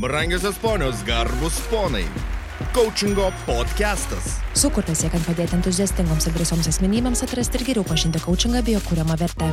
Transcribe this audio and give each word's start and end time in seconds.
Brangiosios 0.00 0.58
ponios, 0.58 1.02
garbus 1.04 1.58
ponai. 1.70 2.04
Coachingo 2.74 3.30
podcastas. 3.46 4.34
Sukurtas 4.52 5.00
siekiant 5.00 5.24
padėti 5.24 5.56
entuziastingoms 5.56 6.26
ir 6.28 6.34
drąsioms 6.36 6.68
asmenybėms 6.68 7.22
atrasti 7.24 7.56
ir 7.56 7.64
geriau 7.64 7.84
pažinti 7.88 8.20
coachingą 8.20 8.60
bei 8.66 8.74
jo 8.74 8.82
kūriamą 8.84 9.16
vertę. 9.16 9.48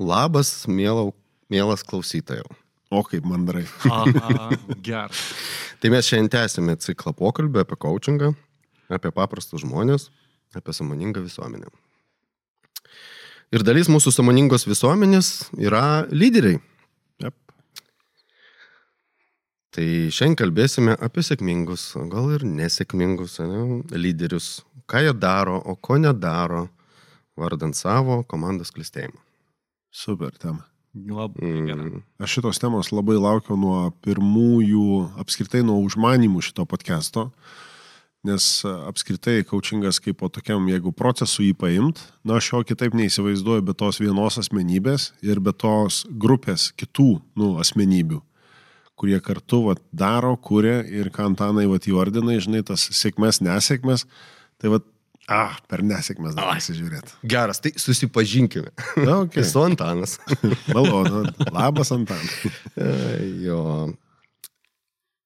Labas, 0.00 0.64
mielau, 0.72 1.10
mielas 1.52 1.84
klausytojau. 1.84 2.48
O 2.88 3.02
kaip 3.04 3.28
mandrai. 3.28 3.66
Aha, 3.92 4.48
geras. 4.88 5.26
Tai 5.82 5.92
mes 5.92 6.08
šiandien 6.08 6.32
tęsime 6.32 6.78
ciklą 6.80 7.12
pokalbį 7.18 7.66
apie 7.66 7.76
coachingą, 7.84 8.32
apie 8.88 9.12
paprastus 9.12 9.66
žmonės, 9.66 10.08
apie 10.56 10.72
samoningą 10.72 11.26
visuomenę. 11.26 11.68
Ir 13.52 13.68
dalis 13.68 13.92
mūsų 13.92 14.16
samoningos 14.16 14.64
visuomenės 14.70 15.50
yra 15.60 16.06
lyderiai. 16.08 16.56
Tai 19.78 20.10
šiandien 20.10 20.34
kalbėsime 20.40 20.94
apie 21.06 21.22
sėkmingus, 21.22 21.92
gal 22.10 22.32
ir 22.34 22.42
nesėkmingus 22.42 23.36
ne, 23.46 23.60
lyderius. 23.94 24.64
Ką 24.90 25.04
jie 25.04 25.12
daro, 25.14 25.54
o 25.54 25.76
ko 25.78 26.00
nedaro, 26.02 26.64
vardant 27.38 27.78
savo 27.78 28.16
komandos 28.26 28.74
klistėjimą. 28.74 29.20
Super 29.94 30.34
tema. 30.34 30.64
Labai 30.98 31.52
gerai. 31.68 31.92
Mm. 31.92 32.02
Aš 32.18 32.40
šitos 32.40 32.58
temos 32.58 32.90
labai 32.90 33.20
laukiau 33.22 33.54
nuo 33.54 33.78
pirmųjų, 34.02 34.88
apskritai 35.22 35.62
nuo 35.62 35.78
užmanimų 35.86 36.42
šito 36.48 36.66
podcast'o, 36.66 37.28
nes 38.26 38.50
apskritai 38.66 39.44
coachingas 39.46 40.02
kaip 40.02 40.18
po 40.24 40.26
tokiam, 40.26 40.66
jeigu 40.72 40.90
procesų 40.90 41.52
jį 41.52 41.58
paimt, 41.60 42.02
na 42.26 42.40
aš 42.42 42.50
jo 42.50 42.66
kitaip 42.72 42.98
neįsivaizduoju 42.98 43.70
be 43.70 43.78
tos 43.78 44.02
vienos 44.02 44.42
asmenybės 44.42 45.12
ir 45.22 45.38
be 45.38 45.54
tos 45.54 46.02
grupės 46.10 46.72
kitų, 46.74 47.12
nu, 47.38 47.54
asmenybių 47.62 48.24
kurie 48.98 49.18
kartu 49.24 49.62
vat, 49.68 49.80
daro, 49.94 50.34
kuria 50.42 50.80
ir 50.82 51.12
ką 51.14 51.30
Antanai 51.32 51.66
vat, 51.70 51.86
įvardinai, 51.88 52.38
žinai, 52.42 52.64
tas 52.66 52.88
sėkmės, 52.98 53.40
nesėkmės, 53.44 54.04
tai 54.58 54.72
vat, 54.74 54.86
ah, 55.30 55.58
per 55.70 55.84
nesėkmės 55.86 56.34
dar 56.38 56.50
pasižiūrėti. 56.56 57.20
Geras, 57.30 57.62
tai 57.64 57.72
susipažinkime. 57.78 58.72
Na, 59.04 59.20
okay. 59.22 59.44
Esu 59.44 59.62
Antanas. 59.62 60.18
Malonu. 60.74 61.26
Labas, 61.54 61.92
Antanai. 61.94 62.52
E, 62.74 62.90
jo. 63.46 63.62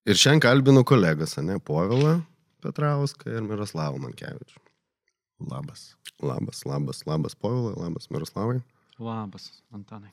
Ir 0.02 0.18
šiandien 0.18 0.42
kalbinu 0.44 0.84
kolegas, 0.88 1.38
ne, 1.40 1.60
Povilą 1.62 2.18
Petrauską 2.62 3.30
ir 3.32 3.42
Miroslavą 3.46 3.98
Mankevičių. 4.02 4.60
Labas. 5.50 5.92
Labas, 6.22 6.62
labas, 6.68 7.02
labas 7.08 7.38
Povilai, 7.38 7.74
labas 7.78 8.10
Miroslavai. 8.14 8.60
Labas, 9.02 9.48
Antanai. 9.74 10.12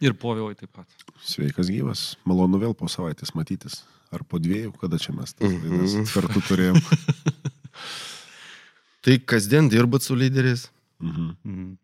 Ir 0.00 0.14
povilai 0.14 0.54
taip 0.54 0.70
pat. 0.72 0.86
Sveikas 1.26 1.66
gyvas. 1.72 2.02
Malonu 2.28 2.60
vėl 2.62 2.74
po 2.78 2.86
savaitės 2.86 3.34
matytis. 3.34 3.80
Ar 4.14 4.22
po 4.24 4.38
dviejų, 4.40 4.70
kada 4.80 4.96
čia 4.96 5.12
mes 5.12 5.34
tas 5.34 5.50
Mhm. 5.50 5.82
laidas 5.82 6.12
kartu 6.14 6.40
turėjom. 6.48 6.78
Tai 9.04 9.18
kasdien 9.18 9.68
dirbat 9.68 10.02
su 10.02 10.14
lyderiais? 10.14 10.68
Mhm. 11.00 11.36
Mhm. 11.44 11.76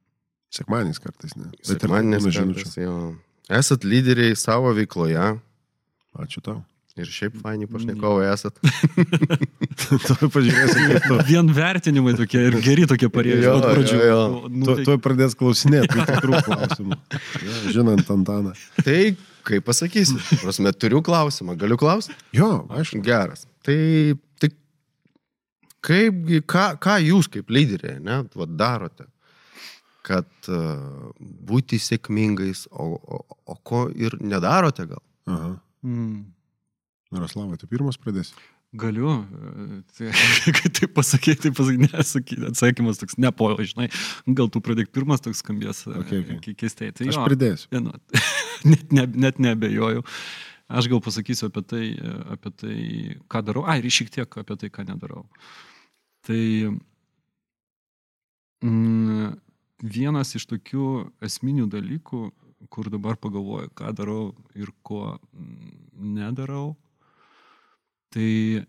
Sekmaniais 0.54 0.98
kartais, 1.02 1.34
ne? 1.36 1.50
Žinučių. 1.64 2.76
Jo. 2.78 3.16
Esat 3.50 3.82
lyderiai 3.84 4.36
savo 4.38 4.70
veikloje 4.74 5.40
Ačiū 6.14 6.40
tau. 6.40 6.62
Ir 7.00 7.08
šiaip 7.10 7.34
faini 7.42 7.66
pašnekovai 7.70 8.28
esat. 8.30 8.58
Tuoj 10.06 10.28
pažiūrėsim, 10.30 10.84
kaip 10.92 11.06
tu. 11.08 11.16
Vien 11.28 11.48
vertinimai 11.56 12.14
tokie 12.18 12.44
ir 12.48 12.56
geri 12.62 12.84
tokie 12.90 13.08
iš 13.10 13.42
Jo, 13.42 13.54
pat 13.58 13.66
pradžių. 13.74 13.96
jo, 13.98 14.08
jo. 14.10 14.20
Nu, 14.48 14.66
Tu, 14.68 14.76
tai- 14.78 14.84
tuoj 14.88 14.98
pradės 15.02 15.34
klausinėti 15.38 15.90
tų 15.90 16.04
tikrų 16.12 16.42
klausimų. 16.46 16.98
Ja, 17.44 17.56
žinant 17.74 18.10
Antaną. 18.14 18.52
Tai 18.84 18.98
kaip 19.44 19.64
pasakysiu, 19.66 20.20
prasme, 20.40 20.70
turiu 20.72 21.02
klausimą, 21.04 21.56
galiu 21.60 21.76
klausti? 21.80 22.14
Jo, 22.32 22.52
aišku. 22.72 23.02
Geras. 23.04 23.42
Tai, 23.66 23.76
tai 24.40 24.52
kaipgi, 25.84 26.40
ką, 26.48 26.68
ką 26.80 26.94
jūs 27.04 27.28
kaip 27.32 27.50
lyderiai, 27.52 27.98
ne, 28.00 28.22
va, 28.38 28.46
darote, 28.48 29.04
kad 30.04 30.28
uh, 30.52 31.10
būti 31.20 31.78
sėkmingais, 31.80 32.66
o, 32.72 32.86
o, 32.96 33.20
o 33.50 33.58
ko 33.66 33.86
ir 33.92 34.16
nedarote 34.20 34.86
gal? 34.88 35.02
Aha. 35.28 35.52
Mm. 35.84 36.22
Miroslavai, 37.14 37.56
tu 37.60 37.68
pirmas 37.70 37.98
pradėsi. 38.00 38.34
Galiu, 38.74 39.12
e, 39.22 39.80
tai, 39.94 40.08
kai 40.56 40.70
tai 40.74 40.88
pasakyti, 40.90 41.44
tai 41.44 41.52
pasakyti, 41.54 41.90
nesakyti, 41.92 42.46
atsakymas 42.50 42.98
toks, 42.98 43.18
ne 43.22 43.30
po, 43.30 43.52
žinai, 43.62 43.86
gal 44.34 44.48
tu 44.50 44.62
pradėk 44.64 44.90
pirmas 44.94 45.22
toks 45.22 45.44
skambės 45.44 45.84
e, 45.86 45.94
Okay, 46.02 46.24
okay. 46.24 46.40
ke- 46.48 46.56
keistai. 46.64 46.90
Tai 46.96 47.06
Aš 47.06 47.20
jo, 47.20 47.26
pridėsiu. 47.28 47.68
Ne, 47.76 47.84
nu, 47.86 47.94
net, 48.72 48.90
ne, 48.98 49.06
net 49.26 49.38
nebejoju. 49.42 50.02
Aš 50.74 50.88
gal 50.90 50.98
pasakysiu 51.04 51.50
apie 51.52 51.62
tai, 51.70 51.84
e, 51.94 52.16
apie 52.34 52.50
tai, 52.58 52.78
ką 53.30 53.44
darau. 53.46 53.62
Ai, 53.70 53.78
ir 53.84 53.94
šiek 53.94 54.10
tiek 54.10 54.38
apie 54.42 54.58
tai, 54.64 54.72
ką 54.74 54.86
nedarau. 54.90 55.22
Tai 56.26 56.40
mm, 58.64 59.34
vienas 59.84 60.34
iš 60.38 60.46
tokių 60.50 60.86
esminių 61.28 61.68
dalykų, 61.72 62.24
kur 62.72 62.88
dabar 62.90 63.18
pagalvoju, 63.20 63.70
ką 63.76 63.90
darau 63.96 64.22
ir 64.56 64.70
ko 64.86 65.12
mm, 65.14 65.74
nedarau, 66.16 66.72
tai 68.14 68.64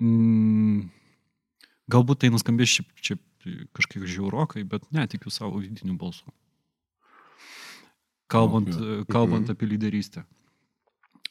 mm, 0.00 0.88
galbūt 1.90 2.22
tai 2.22 2.30
nuskambės 2.30 2.70
šiaip, 2.78 2.92
šiaip 3.02 3.22
kažkiek 3.76 4.04
žiaurokai, 4.06 4.62
bet 4.68 4.84
netikiu 4.94 5.30
savo 5.34 5.58
vidiniu 5.62 5.96
balsu. 5.98 6.26
Kalbant, 8.28 8.68
Okay. 8.68 9.04
kalbant 9.08 9.48
Mhm. 9.48 9.52
apie 9.56 9.66
lyderystę. 9.66 10.24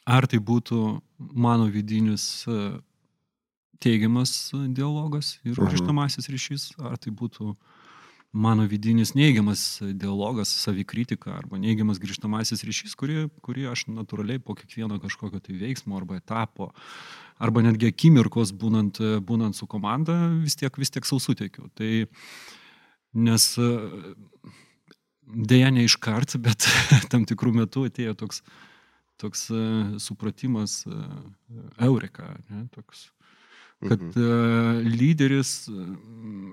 Ar 0.07 0.25
tai 0.25 0.39
būtų 0.39 1.01
mano 1.19 1.67
vidinis 1.69 2.45
e, 2.47 2.81
teigiamas 3.79 4.51
dialogas 4.73 5.37
ir 5.45 5.53
Mhm. 5.53 5.67
grįžtamasis 5.67 6.27
ryšys, 6.29 6.71
ar 6.79 6.97
tai 6.97 7.11
būtų 7.11 7.55
mano 8.37 8.67
vidinis 8.69 9.13
neigiamas 9.17 9.79
dialogas, 9.97 10.51
savikritika 10.61 11.33
arba 11.33 11.57
neigiamas 11.61 11.97
grįžtamasis 12.01 12.61
ryšys, 12.67 12.93
kurį, 12.99 13.27
kurį 13.45 13.65
aš 13.71 13.87
natūraliai 13.89 14.41
po 14.43 14.55
kiekvieno 14.57 14.99
kažkokio 15.01 15.41
tai 15.41 15.57
veiksmo 15.57 15.97
arba 15.97 16.19
etapo, 16.21 16.69
arba 17.41 17.63
netgi 17.65 17.89
akimirkos 17.89 18.53
būnant, 18.53 19.01
būnant 19.25 19.57
su 19.57 19.67
komanda 19.69 20.15
vis 20.43 20.57
tiek, 20.59 20.77
vis 20.77 20.93
tiek 20.93 21.07
sausuteikiu. 21.07 21.69
Tai 21.77 21.91
nes 23.17 23.49
dėja 25.27 25.73
ne 25.73 25.85
iškart, 25.89 26.37
bet 26.43 26.69
tam 27.11 27.25
tikrų 27.27 27.55
metų 27.63 27.87
atėjo 27.89 28.15
toks, 28.21 28.43
toks 29.17 29.47
supratimas, 30.03 30.83
eureka, 31.81 32.35
ne, 32.51 32.67
toks, 32.75 33.09
kad 33.81 34.01
Mhm. 34.01 34.91
lyderis 34.93 35.69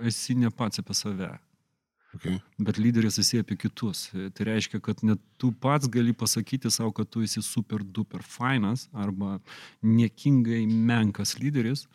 esi 0.04 0.34
ne 0.36 0.50
pats 0.50 0.80
apie 0.80 0.96
save, 0.96 1.34
Okay. 2.14 2.38
bet 2.58 2.78
lyderis 2.78 3.18
esi 3.18 3.40
apie 3.42 3.56
kitus. 3.58 4.06
Tai 4.36 4.46
reiškia, 4.46 4.80
kad 4.84 5.02
net 5.02 5.20
tu 5.40 5.50
pats 5.52 5.88
gali 5.90 6.14
pasakyti 6.14 6.70
savo, 6.70 6.92
kad 6.94 7.10
tu 7.10 7.24
esi 7.26 7.42
super 7.42 7.82
duper 7.82 8.22
fainas 8.22 8.86
arba 8.92 9.38
niekingai 9.82 10.62
menkas 10.70 11.36
lyderis, 11.40 11.86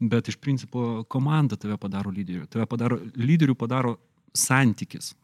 bet 0.00 0.28
iš 0.28 0.36
principo 0.36 1.04
komanda 1.08 1.56
tave 1.56 1.78
padaro 1.80 2.12
lyderiu. 2.12 2.46
Tave 2.50 2.66
padaro, 2.70 3.00
lyderiu 3.16 3.56
padaro 3.58 3.96
santykis 4.36 5.14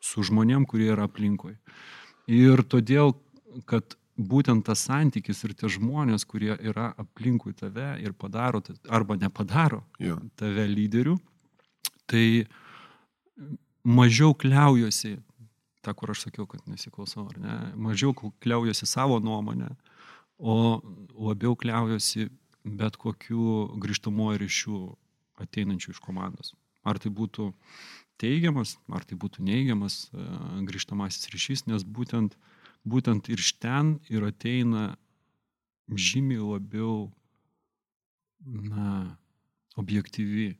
su 0.00 0.22
žmonėm, 0.24 0.66
kurie 0.68 0.92
yra 0.94 1.08
aplinkui. 1.08 1.56
Ir 2.30 2.62
todėl, 2.62 3.14
kad 3.68 3.96
būtent 4.18 4.66
tas 4.66 4.82
santykis 4.88 5.44
ir 5.46 5.54
tie 5.58 5.70
žmonės, 5.70 6.24
kurie 6.28 6.54
yra 6.58 6.90
aplinkui 6.98 7.54
tave 7.56 7.94
ir 8.02 8.14
padaro 8.18 8.62
arba 8.90 9.16
nepadaro 9.16 9.84
Jo. 10.02 10.18
tave 10.36 10.66
lyderiu, 10.66 11.18
tai 12.06 12.46
mažiau 13.84 14.34
kliaujosi, 14.34 15.16
tą, 15.84 15.94
kur 15.94 16.12
aš 16.12 16.26
sakiau, 16.26 16.46
kad 16.50 16.64
nesiklausau, 16.68 17.28
ar 17.30 17.38
ne, 17.42 17.56
mažiau 17.88 18.14
kliaujosi 18.14 18.88
savo 18.88 19.18
nuomonę, 19.22 19.70
o 20.38 20.56
labiau 21.18 21.56
kliaujosi 21.58 22.28
bet 22.64 22.98
kokiu 23.00 23.68
grįžtamojo 23.80 24.38
ryšių 24.42 24.80
ateinančių 25.42 25.94
iš 25.94 26.00
komandos. 26.04 26.54
Ar 26.86 26.98
tai 27.00 27.10
būtų 27.14 27.52
teigiamas, 28.20 28.76
ar 28.90 29.06
tai 29.06 29.18
būtų 29.20 29.44
neigiamas 29.46 30.08
e, 30.10 30.24
grįžtamasis 30.68 31.30
ryšys, 31.32 31.66
nes 31.70 31.84
būtent, 31.84 32.36
būtent 32.88 33.30
ir 33.30 33.42
iš 33.42 33.54
ten 33.62 33.98
ir 34.10 34.26
ateina 34.26 34.96
žymiai 35.88 36.42
labiau 36.42 37.08
na, 38.44 39.16
objektyvi 39.78 40.56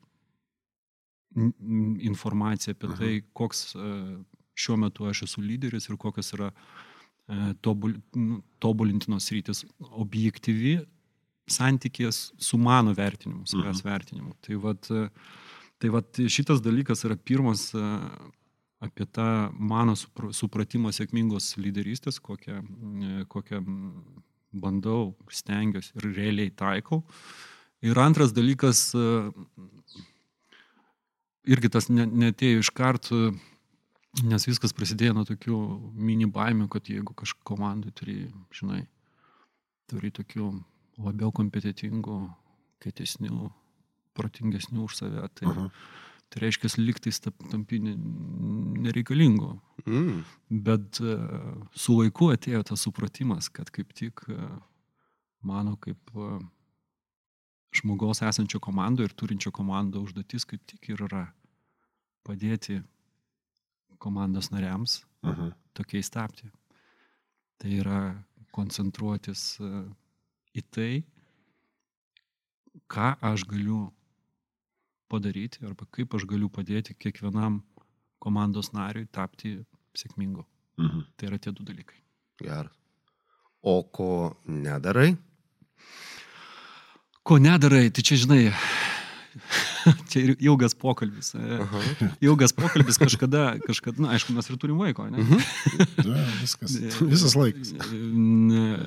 informacija 1.36 2.72
apie 2.72 2.90
tai, 2.98 3.12
koks 3.36 3.74
e, 3.74 3.88
šiuo 4.58 4.76
metu 4.84 5.08
aš 5.08 5.24
esu 5.28 5.42
lyderis 5.44 5.88
ir 5.88 5.98
kokios 6.00 6.32
yra 6.36 6.50
e, 6.50 7.54
tobul, 7.62 7.96
tobulintinos 8.62 9.28
rytis. 9.34 9.64
Objektyvi 9.78 10.78
santykės 11.48 12.32
su 12.42 12.58
mano 12.60 12.92
vertinimu, 12.96 13.46
savęs 13.48 13.84
vertinimu. 13.84 14.34
Tai 14.44 14.60
vat, 14.64 14.90
e, 14.90 15.08
tai 15.80 15.92
vat 15.94 16.20
šitas 16.28 16.62
dalykas 16.64 17.04
yra 17.08 17.16
pirmas 17.16 17.70
apie 18.84 19.06
tą 19.10 19.50
mano 19.58 19.96
supra- 19.98 20.32
supratimą 20.34 20.92
sėkmingos 20.94 21.56
lyderystės, 21.58 22.20
kokią, 22.22 22.60
kokią 23.30 23.62
bandau, 24.54 25.16
stengiuosi 25.30 25.96
ir 25.98 26.12
realiai 26.14 26.52
taikau. 26.54 27.02
Ir 27.82 27.98
antras 28.02 28.32
dalykas, 28.34 28.88
irgi 31.46 31.70
tas 31.70 31.88
ne- 31.88 32.06
netėjo 32.08 32.64
iš 32.64 32.70
karto, 32.74 33.32
nes 34.24 34.46
viskas 34.48 34.72
prasidėjo 34.74 35.14
nuo 35.14 35.24
tokių 35.28 35.58
mini 35.94 36.26
baimių, 36.26 36.68
kad 36.72 36.88
jeigu 36.90 37.14
kažkokia 37.14 37.44
komandai 37.52 37.92
turi, 37.94 38.32
žinai, 38.54 38.86
turi 39.90 40.10
tokių 40.10 40.50
labiau 40.98 41.30
kompetitingų, 41.32 42.18
kietesnių, 42.82 43.50
protingesnių 44.18 44.84
už 44.88 44.96
save, 44.98 45.28
tai, 45.38 45.46
Aha. 45.50 45.68
tai 46.28 46.42
reiškia, 46.42 46.72
liktais 46.82 47.20
tampi 47.22 47.78
ne- 47.82 47.96
nereikalingu. 48.88 49.52
Mm. 49.86 50.24
Bet 50.50 50.98
e, 51.00 51.14
su 51.78 51.94
laiku 52.00 52.32
atėjo 52.34 52.64
tas 52.72 52.82
supratimas, 52.82 53.48
kad 53.48 53.70
kaip 53.70 53.94
tik 53.94 54.24
e, 54.28 54.38
mano 55.46 55.76
kaip 55.80 55.98
e, 56.14 56.38
žmogaus 57.74 58.22
esančio 58.22 58.60
komandoje 58.60 59.10
ir 59.10 59.16
turinčio 59.16 59.52
komandą 59.52 60.02
užduotis 60.04 60.46
kaip 60.48 60.64
tik 60.66 60.88
ir 60.92 61.04
yra 61.08 61.26
padėti 62.26 62.80
komandos 63.98 64.50
nariams 64.54 65.02
Aha. 65.22 65.50
tokiais 65.74 66.10
tapti. 66.10 66.48
Tai 67.58 67.70
yra 67.74 68.00
koncentruotis 68.54 69.58
e, 69.60 69.70
į 70.58 70.62
tai, 70.74 70.92
ką 72.90 73.08
aš 73.30 73.44
galiu 73.50 73.88
padaryti 75.10 75.64
arba 75.66 75.88
kaip 75.90 76.14
aš 76.14 76.26
galiu 76.30 76.50
padėti 76.52 76.94
kiekvienam 76.94 77.62
komandos 78.22 78.72
nariui 78.76 79.08
tapti 79.10 79.56
sėkmingu. 79.98 80.44
Mhm. 80.78 81.06
Tai 81.16 81.30
yra 81.30 81.38
tie 81.42 81.52
du 81.52 81.66
dalykai. 81.66 81.98
Geras. 82.38 82.74
O 83.62 83.82
ko 83.82 84.36
nedarai? 84.46 85.16
Ko 87.28 87.36
nedarai, 87.42 87.90
tai 87.92 88.02
čia 88.06 88.16
žinai, 88.22 88.40
čia 90.10 90.22
ir 90.24 90.30
ilgas 90.40 90.74
pokalbis. 90.74 91.34
e, 91.36 91.58
Aha. 91.62 91.82
Ilgas 92.24 92.54
pokalbis 92.56 92.96
kažkada, 93.00 93.58
kažkada, 93.66 94.00
na, 94.06 94.14
aišku, 94.16 94.32
mes 94.36 94.48
ir 94.50 94.56
turim 94.60 94.80
vaiko, 94.80 95.04
ne? 95.12 95.20
Ja, 96.04 96.24
viskas. 96.40 96.78
Visas 97.04 97.36
laikas. 97.38 97.74
Ne, 97.92 98.78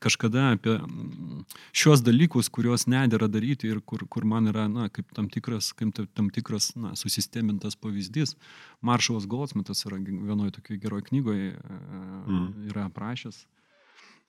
kažkada 0.00 0.46
apie 0.54 0.78
mm, 0.78 1.42
šios 1.76 2.00
dalykus, 2.06 2.48
kuriuos 2.48 2.86
nedėra 2.88 3.26
daryti 3.28 3.68
ir 3.68 3.82
kur, 3.84 4.06
kur 4.08 4.24
man 4.24 4.48
yra, 4.48 4.64
na, 4.72 4.86
kaip 4.88 5.10
tam 5.12 5.26
tikras, 5.28 5.72
kaip 5.76 5.90
ta- 5.98 6.06
tam 6.16 6.30
tikras, 6.32 6.70
na, 6.78 6.94
susistemintas 6.96 7.76
pavyzdys. 7.76 8.32
Maršalas 8.80 9.26
Goldsmitas 9.28 9.84
yra 9.84 9.98
vienoje 10.00 10.54
tokioje 10.56 10.80
geroje 10.86 11.08
knygoje 11.10 11.50
Mhm. 11.58 12.46
yra 12.72 12.86
aprašęs 12.88 13.42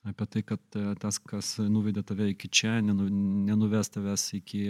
apie 0.07 0.27
tai, 0.27 0.43
kad 0.43 0.77
e, 0.77 0.93
tas, 0.99 1.19
kas 1.19 1.55
nuvedė 1.63 2.03
tave 2.07 2.29
iki 2.33 2.49
čia, 2.51 2.77
nenu, 2.83 3.07
nenuves 3.47 3.91
tavęs 3.93 4.25
iki, 4.39 4.63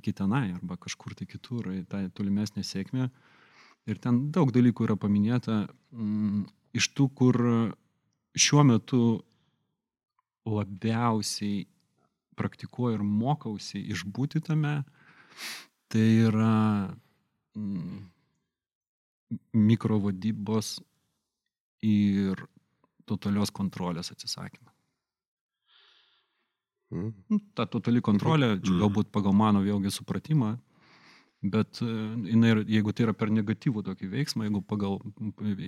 iki 0.00 0.14
tenai 0.16 0.50
arba 0.56 0.78
kažkur 0.80 1.14
tai 1.18 1.28
kitur, 1.30 1.70
tą 1.90 2.02
tolimesnę 2.16 2.64
sėkmę. 2.66 3.10
Ir 3.88 4.00
ten 4.02 4.26
daug 4.34 4.50
dalykų 4.52 4.88
yra 4.88 4.96
paminėta 5.00 5.62
mm, 5.94 6.44
iš 6.76 6.90
tų, 6.94 7.08
kur 7.16 7.38
šiuo 8.36 8.64
metu 8.66 9.02
labiausiai 10.48 11.64
praktikuoju 12.38 12.98
ir 12.98 13.04
mokausi 13.04 13.82
išbūti 13.92 14.42
tame, 14.44 14.80
tai 15.92 16.06
yra 16.28 16.54
mm, 17.58 18.00
mikrovadybos 19.54 20.78
ir 21.86 22.44
totalios 23.08 23.52
kontrolės 23.54 24.12
atsisakymas. 24.14 24.69
Mm. 26.90 27.12
Nu, 27.30 27.38
Ta 27.54 27.66
totali 27.66 28.00
kontrolė, 28.02 28.56
Mhm. 28.58 28.80
galbūt 28.82 29.10
pagal 29.14 29.32
mano 29.32 29.60
vėlgi 29.62 29.90
supratimą, 29.94 30.58
bet 31.42 31.80
e, 31.82 31.86
jinai, 31.86 32.64
jeigu 32.66 32.92
tai 32.92 33.04
yra 33.06 33.14
per 33.14 33.30
negatyvų 33.30 33.82
tokį 33.86 34.10
veiksmą, 34.10 34.44
jeigu 34.48 34.62
pagal 34.66 34.98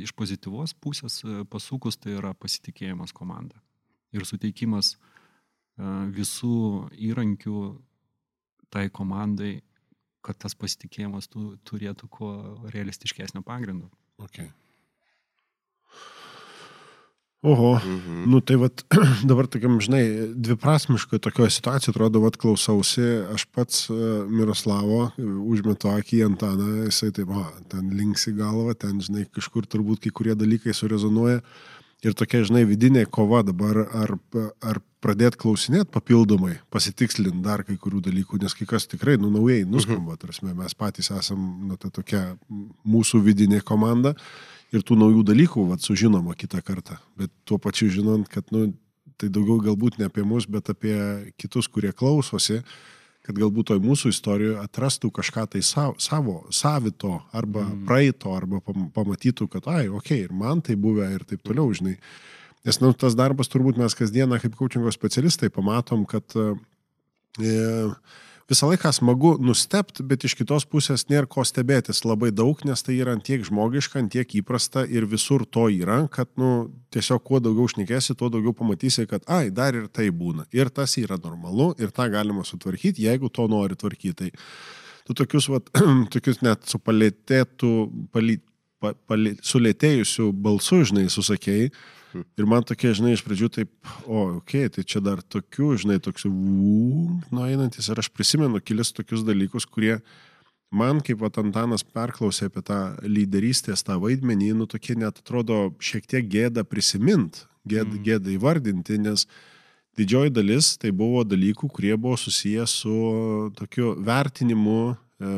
iš 0.03 0.13
pozityvos 0.19 0.75
pusės 0.75 1.23
e, 1.25 1.45
pasukus, 1.45 1.97
tai 1.97 2.17
yra 2.19 2.35
pasitikėjimas 2.35 3.13
komanda 3.15 3.55
ir 4.13 4.27
suteikimas 4.29 4.97
e, 4.97 5.85
visų 6.13 6.91
įrankių 6.93 7.79
tai 8.73 8.89
komandai, 8.91 9.63
kad 10.23 10.39
tas 10.39 10.55
pasitikėjimas 10.55 11.29
tu, 11.29 11.57
turėtų 11.65 12.09
kuo 12.09 12.33
realistiškesnio 12.73 13.43
pagrindo. 13.43 13.91
Okay. 14.19 14.51
Oho. 17.43 17.75
Mhm. 17.75 18.31
Nu 18.31 18.41
tai 18.41 18.55
vat, 18.57 18.85
dabar 19.31 19.49
tokiam, 19.51 19.81
žinai, 19.83 20.31
dviprasmiškai 20.39 21.19
tokioje 21.19 21.51
situacijoje 21.57 21.97
atrodo, 21.97 22.21
vat 22.23 22.39
klausausi, 22.39 23.03
aš 23.35 23.49
pats 23.51 23.89
e, 23.91 23.97
Miroslavo 24.31 25.09
e, 25.11 25.27
užmetu 25.27 25.91
akį 25.91 26.21
į 26.21 26.29
Antaną, 26.29 26.69
jisai 26.87 27.11
taip, 27.17 27.33
o, 27.35 27.43
ten 27.73 27.89
linksi 27.99 28.31
galva, 28.39 28.77
ten, 28.79 29.03
žinai, 29.03 29.27
kažkur 29.35 29.67
turbūt 29.67 30.05
kai 30.05 30.15
kurie 30.15 30.39
dalykai 30.39 30.75
surezonuoja. 30.77 31.43
Ir 32.07 32.15
tokia, 32.19 32.45
žinai, 32.47 32.63
vidinė 32.67 33.05
kova 33.11 33.43
dabar, 33.47 33.85
ar, 33.91 34.15
ar 34.63 34.79
pradėti 35.03 35.39
klausinėti 35.43 35.91
papildomai, 35.95 36.57
pasitikslinti 36.71 37.43
dar 37.43 37.67
kai 37.67 37.75
kurių 37.79 38.05
dalykų, 38.07 38.39
nes 38.43 38.55
kai 38.59 38.71
kas 38.71 38.87
tikrai, 38.91 39.19
nu, 39.19 39.31
naujai 39.35 39.67
nuskamba, 39.67 40.15
tarsi 40.19 40.47
mes 40.47 40.79
patys 40.79 41.11
esam, 41.15 41.43
nu, 41.67 41.79
ta 41.79 41.91
tokia 41.95 42.25
mūsų 42.87 43.23
vidinė 43.27 43.63
komanda 43.67 44.15
ir 44.73 44.85
tų 44.87 44.97
naujų 45.01 45.27
dalykų, 45.29 45.67
vat, 45.71 45.85
sužinoma 45.85 46.37
kitą 46.39 46.63
kartą. 46.65 46.99
Bet 47.21 47.33
tuo 47.49 47.59
pačiu 47.63 47.91
žinant, 47.93 48.29
kad, 48.33 48.49
nu, 48.55 48.71
tai 49.21 49.29
daugiau 49.33 49.61
galbūt 49.63 50.01
ne 50.01 50.09
apie 50.09 50.25
mus, 50.27 50.49
bet 50.51 50.73
apie 50.73 50.97
kitus, 51.41 51.69
kurie 51.71 51.93
klausosi, 51.97 52.63
kad 53.23 53.39
galbūt 53.39 53.71
toj 53.71 53.79
mūsų 53.85 54.11
istorijoje 54.11 54.59
atrastų 54.65 55.13
kažką 55.15 55.47
tai 55.53 55.63
savo, 55.63 55.95
savo 56.03 56.41
savito, 56.51 57.21
arba 57.31 57.63
mm. 57.69 57.85
praeito, 57.87 58.33
arba 58.35 58.59
pam- 58.65 58.89
pamatytų, 58.95 59.47
kad, 59.53 59.69
ai, 59.71 59.87
okei, 59.87 60.25
okay, 60.25 60.27
ir 60.27 60.35
man 60.35 60.65
tai 60.65 60.75
buvę 60.81 61.07
ir 61.15 61.27
taip 61.29 61.45
toliau, 61.47 61.71
žinai. 61.77 61.99
Nes, 62.67 62.79
nu, 62.83 62.93
tas 62.95 63.15
darbas 63.19 63.51
turbūt 63.51 63.79
mes 63.79 63.95
kasdieną 63.99 64.39
kaip 64.43 64.57
coachingo 64.59 64.91
specialistai 64.95 65.51
pamatom, 65.55 66.05
kad 66.07 66.35
e, 66.39 66.49
visą 68.51 68.69
laiką 68.71 68.91
smagu 68.95 69.33
nustepti, 69.43 70.05
bet 70.07 70.25
iš 70.27 70.35
kitos 70.39 70.67
pusės 70.69 71.07
nėra 71.11 71.29
ko 71.31 71.45
stebėtis 71.47 72.03
labai 72.07 72.33
daug, 72.35 72.59
nes 72.67 72.83
tai 72.83 72.99
yra 72.99 73.15
ant 73.17 73.25
tiek 73.27 73.45
žmogiška, 73.47 74.01
ant 74.03 74.13
tiek 74.13 74.37
įprasta 74.41 74.85
ir 74.89 75.07
visur 75.11 75.45
to 75.47 75.69
yra, 75.73 76.03
kad 76.13 76.31
nu, 76.41 76.71
tiesiog 76.95 77.23
kuo 77.27 77.41
daugiau 77.43 77.71
šnekėsi, 77.71 78.17
tuo 78.19 78.31
daugiau 78.33 78.55
pamatysi, 78.57 79.07
kad, 79.11 79.25
ai, 79.31 79.51
dar 79.55 79.79
ir 79.79 79.89
tai 79.93 80.11
būna. 80.11 80.47
Ir 80.55 80.73
tas 80.75 80.97
yra 81.01 81.19
normalu, 81.23 81.73
ir 81.79 81.95
tą 81.95 82.09
galima 82.13 82.45
sutvarkyti, 82.49 83.07
jeigu 83.09 83.31
to 83.33 83.49
nori 83.51 83.79
tvarkyti. 83.79 84.13
Tai 84.23 84.31
tu 85.09 85.17
tokius, 85.23 85.49
vat, 85.53 85.73
tokius 86.15 86.43
net 86.45 86.69
su 86.71 86.81
palėtėtų, 86.83 87.73
paly, 88.15 88.39
pa, 88.83 88.95
paly, 89.09 89.37
sulėtėjusiu 89.47 90.31
balsu, 90.35 90.83
žinai, 90.89 91.09
susakėjai. 91.13 91.73
Ir 92.21 92.49
man 92.49 92.65
tokie, 92.67 92.93
žinai, 92.97 93.15
iš 93.17 93.23
pradžių 93.27 93.49
taip, 93.53 93.71
o, 94.05 94.39
okei, 94.41 94.67
okay, 94.67 94.73
tai 94.77 94.85
čia 94.89 95.03
dar 95.05 95.23
tokių, 95.23 95.73
žinai, 95.85 95.99
toks, 96.03 96.27
nueinantis. 96.29 97.89
Ir 97.89 98.03
aš 98.03 98.11
prisimenu 98.13 98.61
kelis 98.65 98.93
tokius 98.95 99.25
dalykus, 99.27 99.67
kurie 99.69 99.99
man, 100.73 101.01
kaip 101.05 101.21
vat 101.23 101.39
Antanas 101.43 101.85
perklausė 101.85 102.49
apie 102.49 102.65
tą 102.67 102.81
lyderystės, 103.05 103.85
tą 103.87 103.99
vaidmenį, 104.03 104.53
nu 104.59 104.69
tokie 104.71 104.97
net 104.99 105.21
atrodo 105.23 105.71
šiek 105.83 106.09
tiek 106.09 106.29
gėda 106.33 106.65
prisimint, 106.69 107.45
gėda, 107.69 107.97
mm. 107.97 108.05
gėda 108.07 108.33
įvardinti, 108.35 108.99
nes 109.03 109.27
didžioji 109.99 110.33
dalis 110.33 110.75
tai 110.81 110.93
buvo 110.97 111.25
dalykų, 111.29 111.69
kurie 111.73 111.95
buvo 111.97 112.17
susijęs 112.21 112.79
su 112.85 112.95
tokiu 113.59 113.93
vertinimu, 114.01 114.79
e, 115.21 115.35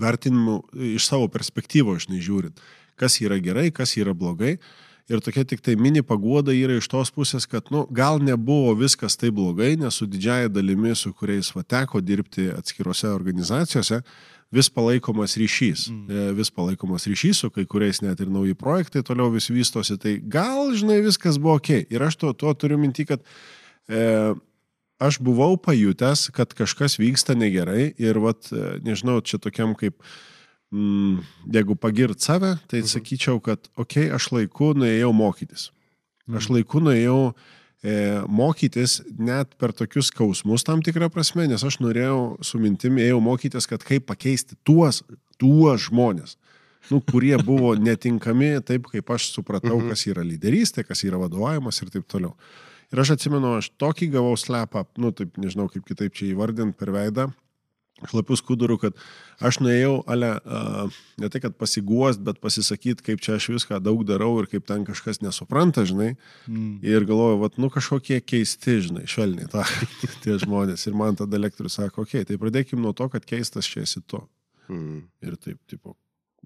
vertinimu 0.00 0.60
iš 0.94 1.10
savo 1.10 1.26
perspektyvos, 1.32 2.06
žinai, 2.06 2.22
žiūrint, 2.24 2.62
kas 3.00 3.18
yra 3.24 3.40
gerai, 3.42 3.70
kas 3.74 3.96
yra 3.98 4.14
blogai. 4.16 4.56
Ir 5.10 5.18
tokia 5.18 5.42
tik 5.42 5.62
tai 5.66 5.74
mini 5.74 6.04
paguoda 6.06 6.54
yra 6.54 6.76
iš 6.78 6.86
tos 6.90 7.10
pusės, 7.10 7.48
kad, 7.50 7.72
nu, 7.74 7.82
gal 7.90 8.20
nebuvo 8.22 8.76
viskas 8.78 9.18
taip 9.18 9.34
blogai, 9.34 9.72
nes 9.80 9.96
su 9.98 10.06
didžiaja 10.06 10.52
dalimi, 10.52 10.92
su 10.94 11.10
kuriais 11.10 11.50
va 11.56 11.64
teko 11.66 11.98
dirbti 11.98 12.46
atskirose 12.54 13.10
organizacijose, 13.10 14.04
vis 14.54 14.70
palaikomas 14.70 15.34
ryšys. 15.38 15.88
Mm. 15.90 16.36
Vis 16.38 16.50
palaikomas 16.54 17.08
ryšys, 17.10 17.42
su 17.42 17.50
kai 17.54 17.66
kuriais 17.70 18.02
net 18.04 18.22
ir 18.22 18.30
nauji 18.30 18.54
projektai 18.58 19.02
toliau 19.06 19.32
vis 19.34 19.50
vystosi. 19.50 19.98
Tai 19.98 20.14
gal, 20.30 20.70
žinai, 20.78 21.00
viskas 21.06 21.38
buvo 21.42 21.58
ok. 21.58 21.72
Ir 21.90 22.06
aš 22.06 22.18
to, 22.20 22.32
to 22.38 22.54
turiu 22.58 22.78
minti, 22.78 23.06
kad 23.08 23.22
e, 23.90 24.34
aš 25.02 25.20
buvau 25.26 25.56
pajutęs, 25.58 26.28
kad 26.36 26.54
kažkas 26.54 26.98
vyksta 27.02 27.34
negerai 27.38 27.92
ir, 27.98 28.22
vat, 28.22 28.50
e, 28.54 28.76
nežinau, 28.86 29.20
čia 29.26 29.42
tokiam 29.42 29.74
kaip 29.78 29.98
mm, 30.74 31.20
jeigu 31.54 31.76
pagirt 31.78 32.22
save, 32.22 32.56
tai 32.70 32.82
mhm. 32.82 32.90
sakyčiau, 32.94 33.40
kad, 33.44 33.70
okei, 33.76 34.08
okay, 34.08 34.14
aš 34.16 34.30
laiku 34.34 34.72
nuėjau 34.78 35.12
mokytis. 35.16 35.70
Aš 36.30 36.46
laiku 36.52 36.78
nuėjau 36.84 37.32
e, 37.82 37.94
mokytis 38.30 39.00
net 39.18 39.56
per 39.58 39.74
tokius 39.74 40.10
skausmus 40.12 40.62
tam 40.66 40.82
tikrą 40.84 41.10
prasme, 41.12 41.48
nes 41.50 41.64
aš 41.66 41.80
norėjau 41.82 42.20
su 42.46 42.60
mintimi, 42.62 43.02
ėjau 43.08 43.18
mokytis, 43.24 43.66
kad 43.70 43.82
kaip 43.86 44.06
pakeisti 44.06 44.58
tuos, 44.66 45.02
tuos 45.40 45.88
žmonės. 45.88 46.36
nu, 46.90 47.00
kurie 47.00 47.36
buvo 47.50 47.74
netinkami 47.76 48.54
taip, 48.66 48.88
kaip 48.90 49.10
aš 49.10 49.32
supratau, 49.34 49.80
kas 49.88 50.06
yra 50.06 50.24
lyderystė, 50.26 50.84
kas 50.86 51.04
yra 51.04 51.20
vadovavimas 51.20 51.82
ir 51.82 51.90
taip 51.92 52.06
toliau. 52.08 52.36
Ir 52.90 53.02
aš 53.02 53.14
atsimenu, 53.14 53.56
aš 53.60 53.70
tokį 53.78 54.08
gavau 54.16 54.34
slepą, 54.38 54.86
nu, 54.98 55.12
taip 55.14 55.36
nežinau, 55.38 55.68
kaip 55.70 55.84
kitaip 55.86 56.14
čia 56.16 56.32
įvardinti 56.32 56.78
per 56.78 56.90
veidą, 56.94 57.28
šlapių 58.08 58.38
skudurų, 58.38 58.76
kad 58.84 59.00
aš 59.44 59.60
nuėjau, 59.64 59.92
ale, 60.10 60.30
ne 61.20 61.30
tai, 61.32 61.42
kad 61.44 61.56
pasiguost, 61.60 62.22
bet 62.24 62.40
pasisakyti, 62.42 63.04
kaip 63.06 63.22
čia 63.24 63.36
aš 63.36 63.50
viską 63.52 63.80
daug 63.84 64.02
darau 64.08 64.32
ir 64.40 64.48
kaip 64.50 64.66
ten 64.68 64.86
kažkas 64.88 65.22
nesupranta, 65.24 65.84
žinai. 65.88 66.14
Mm. 66.46 66.80
Ir 66.86 67.06
galvoju, 67.08 67.40
vat, 67.44 67.60
nu 67.60 67.70
kažkokie 67.72 68.20
keisti, 68.24 68.80
žinai, 68.88 69.06
švelniai 69.10 69.50
ta, 69.52 69.66
tie 70.24 70.38
žmonės. 70.40 70.86
Ir 70.88 70.98
man 70.98 71.18
tada 71.20 71.40
lektorius 71.40 71.78
sako, 71.80 72.06
okei, 72.06 72.22
okay, 72.24 72.28
tai 72.30 72.40
pradėkime 72.40 72.84
nuo 72.84 72.94
to, 72.96 73.10
kad 73.12 73.26
keistas 73.28 73.68
čia 73.70 73.84
esi 73.86 74.02
tu. 74.06 74.22
Mm. 74.70 75.04
Ir 75.26 75.38
taip, 75.40 75.60
tipo, 75.70 75.96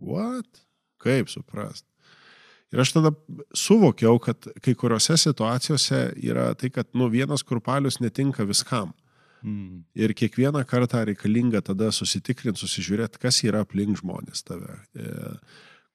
what? 0.01 0.65
Kaip 1.05 1.31
suprast? 1.33 1.87
Ir 2.75 2.81
aš 2.83 2.91
tada 2.97 3.13
suvokiau, 3.55 4.19
kad 4.19 4.49
kai 4.65 4.75
kuriuose 4.75 5.15
situacijose 5.21 6.01
yra 6.19 6.49
tai, 6.59 6.73
kad 6.75 6.89
nu, 6.99 7.07
vienas 7.13 7.45
kurpalius 7.47 8.01
netinka 8.03 8.47
viskam. 8.49 8.91
Mm. 9.45 9.85
Ir 9.95 10.15
kiekvieną 10.17 10.65
kartą 10.65 11.03
reikalinga 11.05 11.61
tada 11.65 11.91
susitikrinti, 11.93 12.63
susižiūrėti, 12.63 13.21
kas 13.21 13.43
yra 13.45 13.61
aplink 13.65 13.99
žmonės 14.01 14.41
tave. 14.49 14.79
E, 14.97 15.09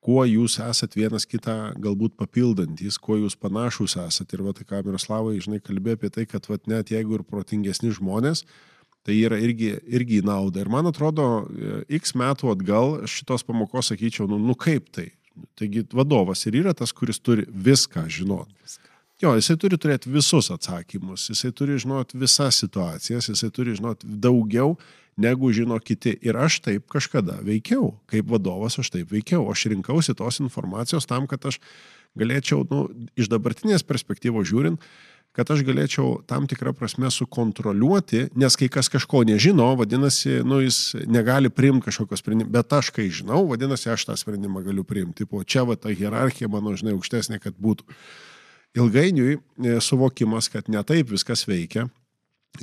kuo 0.06 0.22
jūs 0.30 0.60
esat 0.62 0.94
vienas 0.94 1.26
kitą 1.26 1.74
galbūt 1.82 2.14
papildantis, 2.20 3.00
kuo 3.02 3.18
jūs 3.18 3.36
panašus 3.42 3.98
esat. 4.06 4.36
Ir 4.38 4.46
va, 4.46 4.54
tai 4.54 4.68
ką 4.70 4.84
Miroslavai, 4.86 5.40
žinai, 5.42 5.64
kalbė 5.66 5.98
apie 5.98 6.12
tai, 6.14 6.28
kad 6.30 6.46
va, 6.50 6.60
net 6.70 6.94
jeigu 6.94 7.18
ir 7.18 7.26
protingesni 7.26 7.90
žmonės, 7.98 8.46
tai 9.02 9.18
yra 9.18 9.40
irgi, 9.42 9.74
irgi 9.98 10.22
į 10.22 10.28
naudą. 10.30 10.62
Ir 10.62 10.70
man 10.70 10.92
atrodo, 10.92 11.30
e, 11.50 11.80
x 11.98 12.14
metų 12.22 12.54
atgal 12.54 13.00
šitos 13.10 13.48
pamokos 13.48 13.90
sakyčiau, 13.90 14.30
nu, 14.30 14.38
nu 14.38 14.54
kaip 14.54 14.94
tai? 14.94 15.10
Taigi 15.58 15.88
vadovas 15.96 16.46
ir 16.46 16.60
yra 16.62 16.76
tas, 16.78 16.94
kuris 16.94 17.18
turi 17.24 17.48
viską 17.50 18.06
žinoti. 18.12 18.54
Jo, 19.20 19.34
jisai 19.36 19.58
turi 19.60 19.76
turėti 19.76 20.12
visus 20.14 20.48
atsakymus, 20.54 21.26
jisai 21.34 21.52
turi 21.52 21.76
žinoti 21.82 22.16
visas 22.22 22.62
situacijas, 22.62 23.28
jisai 23.28 23.50
turi 23.52 23.76
žinoti 23.76 24.08
daugiau 24.08 24.78
negu 25.20 25.52
žino 25.52 25.76
kiti. 25.84 26.14
Ir 26.24 26.40
aš 26.40 26.62
taip 26.64 26.86
kažkada 26.92 27.42
veikiau, 27.44 27.92
kaip 28.08 28.32
vadovas 28.32 28.80
aš 28.80 28.94
taip 28.94 29.12
veikiau. 29.12 29.44
Aš 29.52 29.68
rinkausi 29.74 30.16
tos 30.16 30.40
informacijos 30.40 31.10
tam, 31.10 31.28
kad 31.28 31.44
aš 31.52 31.60
galėčiau, 32.20 32.64
nu, 32.72 32.86
iš 33.20 33.28
dabartinės 33.32 33.84
perspektyvos 33.84 34.48
žiūrint, 34.48 34.88
kad 35.36 35.52
aš 35.52 35.66
galėčiau 35.68 36.22
tam 36.28 36.48
tikrą 36.50 36.72
prasme 36.78 37.12
sukontroliuoti, 37.12 38.30
nes 38.40 38.56
kai 38.58 38.72
kas 38.72 38.88
kažko 38.90 39.26
nežino, 39.28 39.68
vadinasi, 39.78 40.40
nu, 40.48 40.62
jis 40.64 40.96
negali 41.12 41.52
priimti 41.52 41.90
kažkokio 41.90 42.18
sprendimo, 42.18 42.54
bet 42.56 42.72
aš 42.80 42.94
kai 42.96 43.10
žinau, 43.14 43.44
vadinasi, 43.52 43.92
aš 43.92 44.08
tą 44.10 44.18
sprendimą 44.20 44.64
galiu 44.66 44.88
priimti. 44.88 45.26
Tipo, 45.26 45.44
čia 45.44 45.68
va 45.68 45.76
ta 45.76 45.92
hierarchija, 45.92 46.50
mano, 46.52 46.74
žinai, 46.80 46.96
aukštesnė, 46.96 47.44
kad 47.44 47.60
būtų. 47.60 48.00
Ilgainiui 48.78 49.38
e, 49.38 49.80
suvokimas, 49.82 50.52
kad 50.54 50.70
ne 50.70 50.84
taip 50.84 51.16
viskas 51.16 51.48
veikia, 51.50 51.90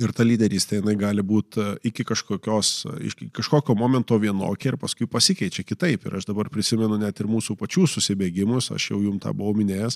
Ir 0.03 0.11
ta 0.11 0.25
lyderystė, 0.27 0.81
jinai 0.81 0.97
gali 0.99 1.23
būti 1.23 1.61
e, 1.63 1.67
iki 1.89 2.03
kažkokios, 2.05 2.71
iki 3.07 3.29
kažkokio 3.33 3.71
momento 3.73 4.17
vienokia 4.19 4.73
ir 4.73 4.77
paskui 4.77 5.07
pasikeičia 5.07 5.63
kitaip. 5.63 6.03
Ir 6.05 6.17
aš 6.19 6.27
dabar 6.27 6.51
prisimenu 6.51 6.99
net 6.99 7.21
ir 7.23 7.29
mūsų 7.31 7.55
pačių 7.57 7.87
susibėgimus, 7.93 8.67
aš 8.75 8.89
jau 8.91 8.99
jums 9.01 9.23
tą 9.23 9.31
buvau 9.33 9.55
minėjęs, 9.57 9.95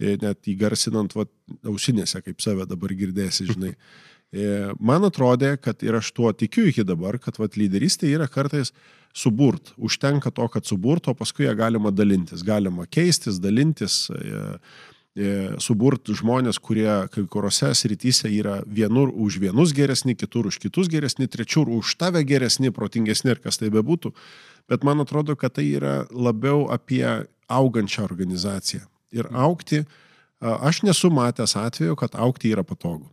E, 0.00 0.16
net 0.20 0.48
įgarsinant 0.48 1.12
va, 1.16 1.26
ausinėse, 1.68 2.22
kaip 2.24 2.40
save 2.40 2.64
dabar 2.70 2.96
girdėsi, 2.96 3.50
žinai. 3.52 3.74
E, 4.30 4.42
man 4.78 5.02
atrodė, 5.02 5.56
kad 5.58 5.80
ir 5.82 5.96
aš 5.98 6.12
tuo 6.14 6.28
tikiu 6.30 6.68
iki 6.70 6.84
dabar, 6.86 7.16
kad 7.18 7.34
vat, 7.42 7.56
lyderystė 7.58 8.12
yra 8.14 8.28
kartais 8.30 8.68
suburt. 9.10 9.72
Užtenka 9.74 10.30
to, 10.30 10.46
kad 10.54 10.68
suburt, 10.70 11.08
o 11.10 11.16
paskui 11.18 11.48
ją 11.48 11.56
galima 11.58 11.90
dalintis. 11.90 12.44
Galima 12.46 12.86
keistis, 12.86 13.40
dalintis, 13.42 13.96
e, 14.14 14.44
suburt 15.62 16.10
žmonės, 16.16 16.58
kurie 16.62 16.88
kai 17.12 17.24
kuriuose 17.30 17.72
srityse 17.76 18.30
yra 18.32 18.60
vienur 18.66 19.10
už 19.12 19.40
vienus 19.42 19.74
geresni, 19.76 20.16
kitur 20.16 20.48
už 20.50 20.60
kitus 20.62 20.88
geresni, 20.92 21.28
trečiur 21.28 21.68
už 21.68 21.96
tave 22.00 22.22
geresni, 22.24 22.72
protingesni 22.74 23.34
ir 23.34 23.42
kas 23.42 23.60
tai 23.60 23.72
bebūtų. 23.74 24.14
Bet 24.70 24.86
man 24.86 25.02
atrodo, 25.02 25.36
kad 25.36 25.56
tai 25.58 25.66
yra 25.74 26.04
labiau 26.10 26.68
apie 26.72 27.04
augančią 27.50 28.04
organizaciją 28.06 28.86
ir 29.10 29.28
aukti. 29.34 29.84
Aš 30.40 30.84
nesu 30.86 31.10
matęs 31.12 31.56
atveju, 31.58 31.98
kad 31.98 32.14
aukti 32.14 32.54
yra 32.54 32.64
patogu. 32.64 33.10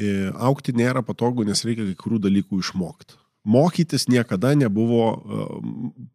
E, 0.00 0.30
aukti 0.34 0.72
nėra 0.74 1.02
patogu, 1.06 1.44
nes 1.46 1.60
reikia 1.66 1.84
kai 1.90 1.98
kurių 1.98 2.22
dalykų 2.24 2.62
išmokti. 2.62 3.19
Mokytis 3.44 4.04
niekada 4.12 4.52
nebuvo 4.52 5.04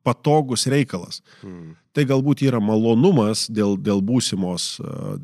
patogus 0.05 0.67
reikalas. 0.69 1.23
Hmm. 1.41 1.73
Tai 1.95 2.03
galbūt 2.05 2.43
yra 2.45 2.59
malonumas 2.61 3.47
dėl, 3.49 3.79
dėl 3.81 4.03
būsimos, 4.05 4.75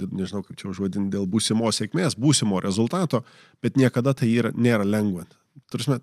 nežinau 0.09 0.41
kaip 0.41 0.57
čia 0.57 0.71
užvadinti, 0.71 1.11
dėl 1.13 1.27
būsimos 1.29 1.77
sėkmės, 1.77 2.17
būsimo 2.17 2.61
rezultato, 2.63 3.21
bet 3.61 3.77
niekada 3.77 4.15
tai 4.17 4.31
yra, 4.31 4.53
nėra 4.55 4.87
lengva. 4.87 5.27
Turime, 5.69 5.99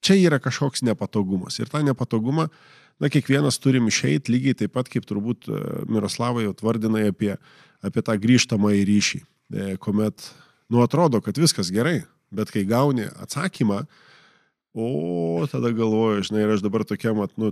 čia 0.00 0.16
yra 0.16 0.40
kažkoks 0.40 0.86
nepatogumas. 0.86 1.58
Ir 1.60 1.68
tą 1.68 1.82
nepatogumą 1.84 2.48
na, 3.00 3.08
kiekvienas 3.08 3.58
turim 3.62 3.88
išeiti 3.88 4.32
lygiai 4.34 4.58
taip 4.62 4.74
pat, 4.76 4.90
kaip 4.92 5.08
turbūt 5.08 5.48
e, 5.48 5.58
Miroslavai 5.90 6.44
jau 6.46 6.54
tvardinai 6.56 7.08
apie, 7.10 7.34
apie 7.84 8.04
tą 8.04 8.16
grįžtamą 8.20 8.74
į 8.76 8.84
ryšį, 8.90 9.20
e, 9.22 9.68
kuomet, 9.82 10.28
nu, 10.72 10.82
atrodo, 10.84 11.22
kad 11.24 11.40
viskas 11.40 11.72
gerai, 11.72 12.02
bet 12.30 12.52
kai 12.52 12.66
gauni 12.68 13.08
atsakymą, 13.24 13.82
o 14.74 15.46
tada 15.50 15.72
galvoju, 15.74 16.22
žinai, 16.28 16.44
ir 16.44 16.52
aš 16.54 16.62
dabar 16.62 16.84
tokiam, 16.86 17.22
nu, 17.40 17.50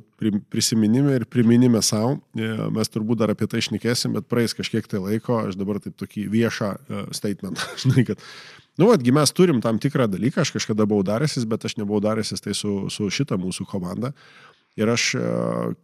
prisiminime 0.52 1.16
ir 1.18 1.26
priminime 1.30 1.82
savo, 1.82 2.20
e, 2.38 2.52
mes 2.74 2.94
turbūt 2.94 3.22
dar 3.22 3.32
apie 3.34 3.48
tai 3.50 3.62
išnekėsim, 3.64 4.14
bet 4.14 4.28
praeis 4.30 4.54
kažkiek 4.54 4.86
tai 4.86 5.02
laiko, 5.02 5.40
aš 5.48 5.58
dabar 5.58 5.82
taip 5.82 5.98
tokį 5.98 6.28
viešą 6.30 6.70
statement, 7.16 7.64
žinai, 7.82 8.06
kad 8.12 8.22
Nu, 8.78 8.92
atgi 8.94 9.10
mes 9.10 9.32
turim 9.34 9.58
tam 9.58 9.80
tikrą 9.82 10.06
dalyką, 10.06 10.44
aš 10.44 10.52
kažkada 10.54 10.84
buvau 10.86 11.02
daręsis, 11.02 11.42
bet 11.50 11.64
aš 11.66 11.74
nebuvau 11.80 11.98
daręsis 11.98 12.44
tai 12.44 12.52
su, 12.54 12.84
su 12.94 13.08
šita 13.10 13.34
mūsų 13.34 13.66
komanda. 13.66 14.12
Ir 14.78 14.90
aš 14.92 15.04
e, 15.18 15.22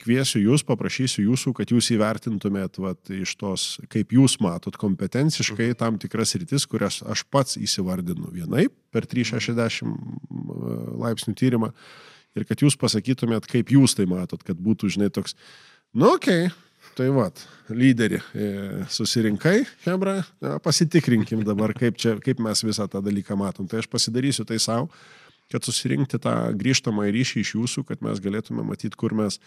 kviesiu 0.04 0.38
jūs, 0.44 0.62
paprašysiu 0.66 1.24
jūsų, 1.24 1.52
kad 1.58 1.72
jūs 1.74 1.90
įvertintumėt 1.96 2.78
vat, 2.82 3.00
iš 3.10 3.34
tos, 3.40 3.66
kaip 3.90 4.14
jūs 4.14 4.36
matot 4.44 4.76
kompetenciškai 4.78 5.72
mhm. 5.72 5.78
tam 5.80 5.98
tikras 6.02 6.36
rytis, 6.38 6.66
kurias 6.70 7.00
aš 7.02 7.24
pats 7.26 7.58
įsivardinu 7.58 8.30
vienaip 8.34 8.74
per 8.94 9.08
360 9.10 9.82
e, 9.82 9.94
laipsnių 11.02 11.34
tyrimą. 11.40 11.72
Ir 12.34 12.46
kad 12.46 12.62
jūs 12.62 12.74
pasakytumėt, 12.78 13.46
kaip 13.50 13.70
jūs 13.70 13.94
tai 13.98 14.06
matot, 14.10 14.42
kad 14.46 14.58
būtų, 14.58 14.90
žinai, 14.94 15.10
toks, 15.14 15.36
nu, 15.94 16.14
okei, 16.14 16.48
okay, 16.48 16.94
tai 16.98 17.08
vad, 17.14 17.42
lyderį 17.70 18.18
e, 18.18 18.48
susirinkai, 18.94 19.60
Hebra, 19.86 20.20
pasitikrinkim 20.62 21.42
dabar, 21.46 21.74
kaip, 21.78 21.98
čia, 21.98 22.14
kaip 22.22 22.42
mes 22.42 22.62
visą 22.66 22.86
tą 22.90 23.02
dalyką 23.02 23.38
matom. 23.38 23.66
Tai 23.70 23.82
aš 23.82 23.90
pasidarysiu 23.90 24.46
tai 24.46 24.60
savo 24.62 24.90
kad 25.52 25.66
susirinkti 25.66 26.20
tą 26.22 26.34
grįžtamą 26.58 27.06
ryšį 27.12 27.44
iš 27.44 27.54
jūsų, 27.56 27.84
kad 27.88 28.02
mes 28.04 28.22
galėtume 28.22 28.64
matyti, 28.66 28.96
kur 29.00 29.14
mes, 29.16 29.38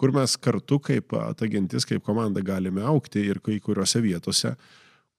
kur 0.00 0.12
mes 0.16 0.36
kartu 0.36 0.80
kaip 0.84 1.16
ta 1.36 1.48
gentis, 1.50 1.86
kaip 1.88 2.04
komanda 2.06 2.42
galime 2.44 2.84
aukti 2.86 3.24
ir 3.32 3.40
kai 3.44 3.58
kuriuose 3.62 4.02
vietose, 4.04 4.54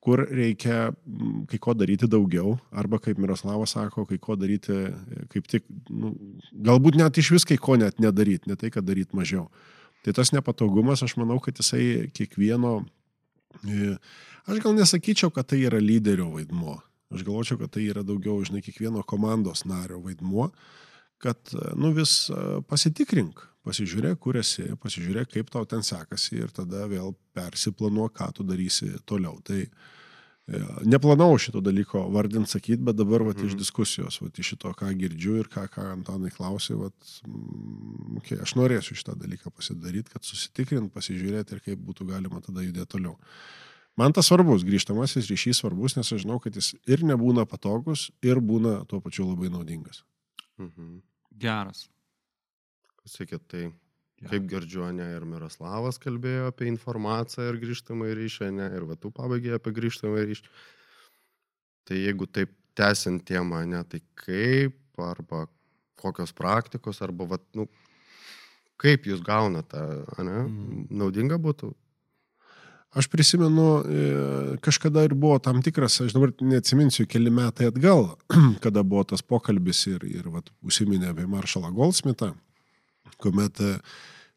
kur 0.01 0.23
reikia 0.25 0.89
kai 1.49 1.59
ko 1.61 1.75
daryti 1.77 2.09
daugiau, 2.09 2.55
arba 2.73 2.97
kaip 3.01 3.19
Miroslavas 3.21 3.75
sako, 3.75 4.07
kai 4.09 4.17
ko 4.21 4.37
daryti, 4.39 4.77
kaip 5.29 5.49
tik, 5.49 5.67
nu, 5.89 6.15
galbūt 6.69 6.97
net 6.97 7.19
iš 7.21 7.35
vis 7.35 7.45
kai 7.45 7.59
ko 7.61 7.77
net 7.77 8.01
nedaryti, 8.01 8.49
ne 8.49 8.57
tai, 8.57 8.71
kad 8.73 8.87
daryti 8.87 9.17
mažiau. 9.17 9.45
Tai 10.01 10.15
tas 10.17 10.33
nepatogumas, 10.33 11.03
aš 11.05 11.13
manau, 11.21 11.37
kad 11.43 11.59
jisai 11.61 12.09
kiekvieno, 12.17 12.79
e, 13.61 13.91
aš 14.49 14.63
gal 14.63 14.73
nesakyčiau, 14.73 15.29
kad 15.33 15.51
tai 15.53 15.61
yra 15.67 15.81
lyderio 15.81 16.31
vaidmuo. 16.33 16.79
Aš 17.11 17.25
galvočiau, 17.27 17.59
kad 17.59 17.73
tai 17.75 17.85
yra 17.91 18.05
daugiau, 18.07 18.39
žinai, 18.47 18.63
kiekvieno 18.63 19.03
komandos 19.07 19.65
nario 19.67 19.99
vaidmuo, 20.03 20.49
kad, 21.21 21.51
nu, 21.77 21.91
vis 21.93 22.29
pasitikrink, 22.71 23.43
pasižiūrėk, 23.67 24.19
kur 24.21 24.39
esi, 24.41 24.65
pasižiūrėk, 24.81 25.31
kaip 25.35 25.51
tau 25.53 25.67
ten 25.69 25.85
sekasi 25.85 26.39
ir 26.39 26.53
tada 26.55 26.87
vėl 26.89 27.13
persiplanuok, 27.37 28.15
ką 28.17 28.29
tu 28.37 28.45
darysi 28.47 28.89
toliau. 29.09 29.37
Tai 29.45 29.59
e, 29.61 30.61
neplanau 30.89 31.35
šito 31.41 31.61
dalyko 31.63 32.07
vardint 32.15 32.49
sakyti, 32.49 32.81
bet 32.87 32.97
dabar 32.97 33.25
vat, 33.27 33.37
iš 33.37 33.53
mhm. 33.53 33.61
diskusijos, 33.61 34.17
vat, 34.23 34.41
iš 34.41 34.53
šito, 34.55 34.73
ką 34.77 34.89
girdžiu 35.03 35.37
ir 35.43 35.51
ką, 35.51 35.67
ką 35.73 35.87
Antanai 35.93 36.33
klausė, 36.33 36.77
vat, 36.81 37.15
mm, 37.27 38.21
okay, 38.21 38.41
aš 38.41 38.55
norėsiu 38.57 38.97
šitą 38.97 39.17
dalyką 39.21 39.53
pasidaryti, 39.53 40.15
kad 40.15 40.25
susitikrint, 40.25 40.93
pasižiūrėti 40.95 41.57
ir 41.57 41.65
kaip 41.67 41.85
būtų 41.89 42.09
galima 42.15 42.41
tada 42.45 42.65
judėti 42.65 42.95
toliau. 42.97 43.19
Man 43.99 44.15
tas 44.15 44.29
svarbus, 44.29 44.63
grįžtamasis 44.63 45.27
ryšys 45.29 45.59
svarbus, 45.61 45.97
nes 45.97 46.07
aš 46.07 46.23
žinau, 46.23 46.39
kad 46.39 46.55
jis 46.55 46.71
ir 46.89 47.03
nebūna 47.03 47.43
patogus, 47.49 48.07
ir 48.23 48.39
būna 48.39 48.81
tuo 48.89 49.01
pačiu 49.03 49.27
labai 49.27 49.51
naudingas. 49.51 50.03
Mhm. 50.61 51.01
Geras. 51.41 51.87
Sakėt, 53.09 53.43
tai 53.49 53.63
ja. 53.65 54.29
kaip 54.29 54.47
Gerdžionė 54.49 55.07
ir 55.15 55.25
Miroslavas 55.27 55.97
kalbėjo 56.01 56.51
apie 56.51 56.69
informaciją 56.69 57.49
ir 57.49 57.59
grįžtamą 57.63 58.11
ryšį, 58.17 58.51
ne, 58.59 58.69
ir 58.77 58.85
va 58.89 58.97
tu 58.99 59.11
pabaigai 59.15 59.57
apie 59.57 59.73
grįžtamą 59.75 60.23
ryšį. 60.29 60.51
Tai 61.89 61.97
jeigu 61.97 62.27
taip 62.29 62.53
tęsiant 62.77 63.25
temą, 63.27 63.63
ne, 63.67 63.81
tai 63.89 63.99
kaip, 64.21 64.77
arba 65.01 65.47
kokios 66.01 66.33
praktikos, 66.37 67.01
arba, 67.05 67.27
va, 67.33 67.39
nu, 67.57 67.67
kaip 68.81 69.05
jūs 69.09 69.21
gaunate, 69.25 69.81
ne? 70.21 70.37
Mm. 70.45 70.85
Naudinga 71.01 71.37
būtų. 71.41 71.73
Aš 72.91 73.07
prisimenu, 73.07 73.67
e, 73.79 74.05
kažkada 74.59 75.05
ir 75.07 75.13
buvo 75.15 75.37
tam 75.39 75.61
tikras, 75.63 76.01
aš 76.03 76.11
dabar 76.11 76.33
neatsiminsiu, 76.43 77.05
keli 77.07 77.31
metai 77.31 77.69
atgal, 77.71 78.17
kada 78.63 78.83
buvo 78.83 79.05
tas 79.13 79.23
pokalbis 79.23 79.85
ir, 79.87 80.03
ir 80.07 80.27
vat, 80.33 80.51
užsiminė 80.65 81.13
apie 81.13 81.27
Maršalą 81.31 81.71
Goldsmithą, 81.77 82.33
kuomet 83.23 83.63
e, 83.63 83.77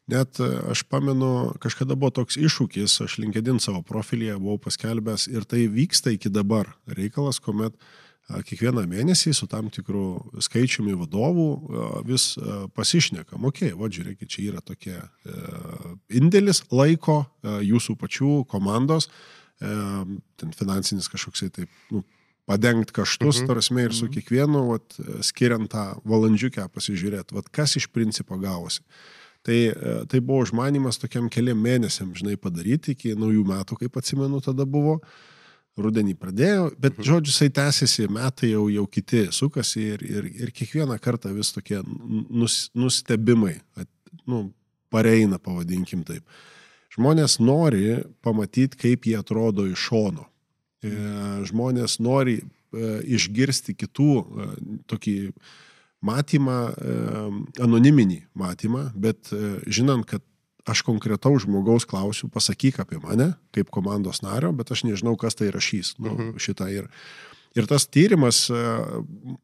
net 0.07 0.39
e, 0.39 0.47
aš 0.71 0.85
pamenu, 0.87 1.51
kažkada 1.59 1.99
buvo 1.99 2.13
toks 2.21 2.39
iššūkis, 2.39 3.01
aš 3.03 3.17
linkedin 3.19 3.59
savo 3.59 3.83
profilyje 3.83 4.39
buvau 4.39 4.61
paskelbęs 4.69 5.27
ir 5.33 5.43
tai 5.43 5.65
vyksta 5.67 6.15
iki 6.15 6.31
dabar 6.31 6.71
reikalas, 6.87 7.43
kuomet 7.43 7.75
a, 7.75 8.04
kiekvieną 8.25 8.85
mėnesį 8.89 9.33
su 9.37 9.47
tam 9.49 9.69
tikru 9.73 10.17
skaičiumi 10.41 10.95
vadovų 10.97 11.47
vis 12.07 12.31
pasišnekam, 12.73 13.45
okei, 13.45 13.71
okay, 13.71 13.77
va 13.77 13.89
žiūrėkit, 13.93 14.29
čia 14.31 14.47
yra 14.49 14.63
tokie 14.65 14.95
e, 14.97 15.05
indėlis 16.17 16.63
laiko 16.73 17.21
e, 17.21 17.59
jūsų 17.69 17.97
pačių 18.01 18.31
komandos, 18.49 19.09
e, 19.61 19.75
ten 20.41 20.55
finansinis 20.57 21.09
kažkoksai 21.11 21.51
taip, 21.53 21.69
nu, 21.93 22.01
padengti 22.49 22.93
kaštus, 22.93 23.41
Mhm. 23.41 23.45
mhm. 23.45 23.53
tarsi 23.53 23.85
ir 23.85 23.93
su 23.93 24.09
kiekvienu, 24.09 24.65
vat, 24.71 24.97
skiriant 25.25 25.69
tą 25.69 25.85
valandžiukę 26.05 26.65
pasižiūrėti, 26.73 27.37
vat, 27.37 27.49
kas 27.49 27.77
iš 27.77 27.87
principo 27.93 28.37
gavosi. 28.37 28.81
Tai, 29.45 29.57
tai 30.09 30.19
buvo 30.25 30.41
užmanimas 30.41 30.97
tokiam 30.97 31.29
keliam 31.29 31.59
mėnesiam, 31.61 32.09
žinai, 32.17 32.33
padaryti 32.33 32.95
iki 32.95 33.13
naujų 33.13 33.43
metų, 33.45 33.77
kaip 33.77 33.97
atsimenu, 34.01 34.41
tada 34.41 34.65
buvo. 34.65 35.03
Rudenį 35.75 36.13
pradėjo, 36.15 36.69
bet 36.79 37.01
žodžiu, 37.03 37.33
jisai 37.33 37.49
tęsiasi, 37.51 38.05
metai 38.15 38.53
jau, 38.53 38.67
jau 38.71 38.85
kiti 38.87 39.25
sukasi 39.35 39.81
ir, 39.95 40.05
ir, 40.07 40.29
ir 40.45 40.53
kiekvieną 40.55 40.95
kartą 41.03 41.33
vis 41.35 41.51
tokie 41.51 41.81
nus, 41.83 42.69
nustebimai, 42.71 43.57
at, 43.75 43.89
nu, 44.23 44.45
pareina, 44.93 45.39
pavadinkim 45.41 46.05
taip. 46.07 46.23
Žmonės 46.95 47.41
nori 47.43 47.97
pamatyti, 48.23 48.79
kaip 48.79 49.09
jie 49.09 49.17
atrodo 49.19 49.65
iš 49.67 49.89
šono. 49.89 50.29
E, 50.85 50.93
Žmonės 51.49 51.97
nori 51.99 52.37
e, 52.39 52.45
išgirsti 53.17 53.75
kitų 53.75 54.11
e, 54.15 54.47
tokį 54.87 55.15
matymą, 56.05 56.59
anoniminį 57.63 58.19
matymą, 58.37 58.83
bet 58.93 59.31
žinant, 59.65 60.05
kad 60.05 60.21
aš 60.65 60.81
konkretaus 60.81 61.45
žmogaus 61.45 61.85
klausiu, 61.85 62.27
pasakyk 62.33 62.81
apie 62.81 62.97
mane, 63.03 63.33
kaip 63.53 63.69
komandos 63.73 64.23
nario, 64.25 64.51
bet 64.55 64.73
aš 64.73 64.85
nežinau, 64.87 65.13
kas 65.17 65.37
tai 65.37 65.51
rašys. 65.53 65.95
Nu, 66.01 66.15
Mhm. 66.17 66.37
šitą 66.41 66.69
ir, 66.73 66.89
ir 67.55 67.67
tas 67.67 67.85
tyrimas, 67.87 68.49
e, 68.49 68.55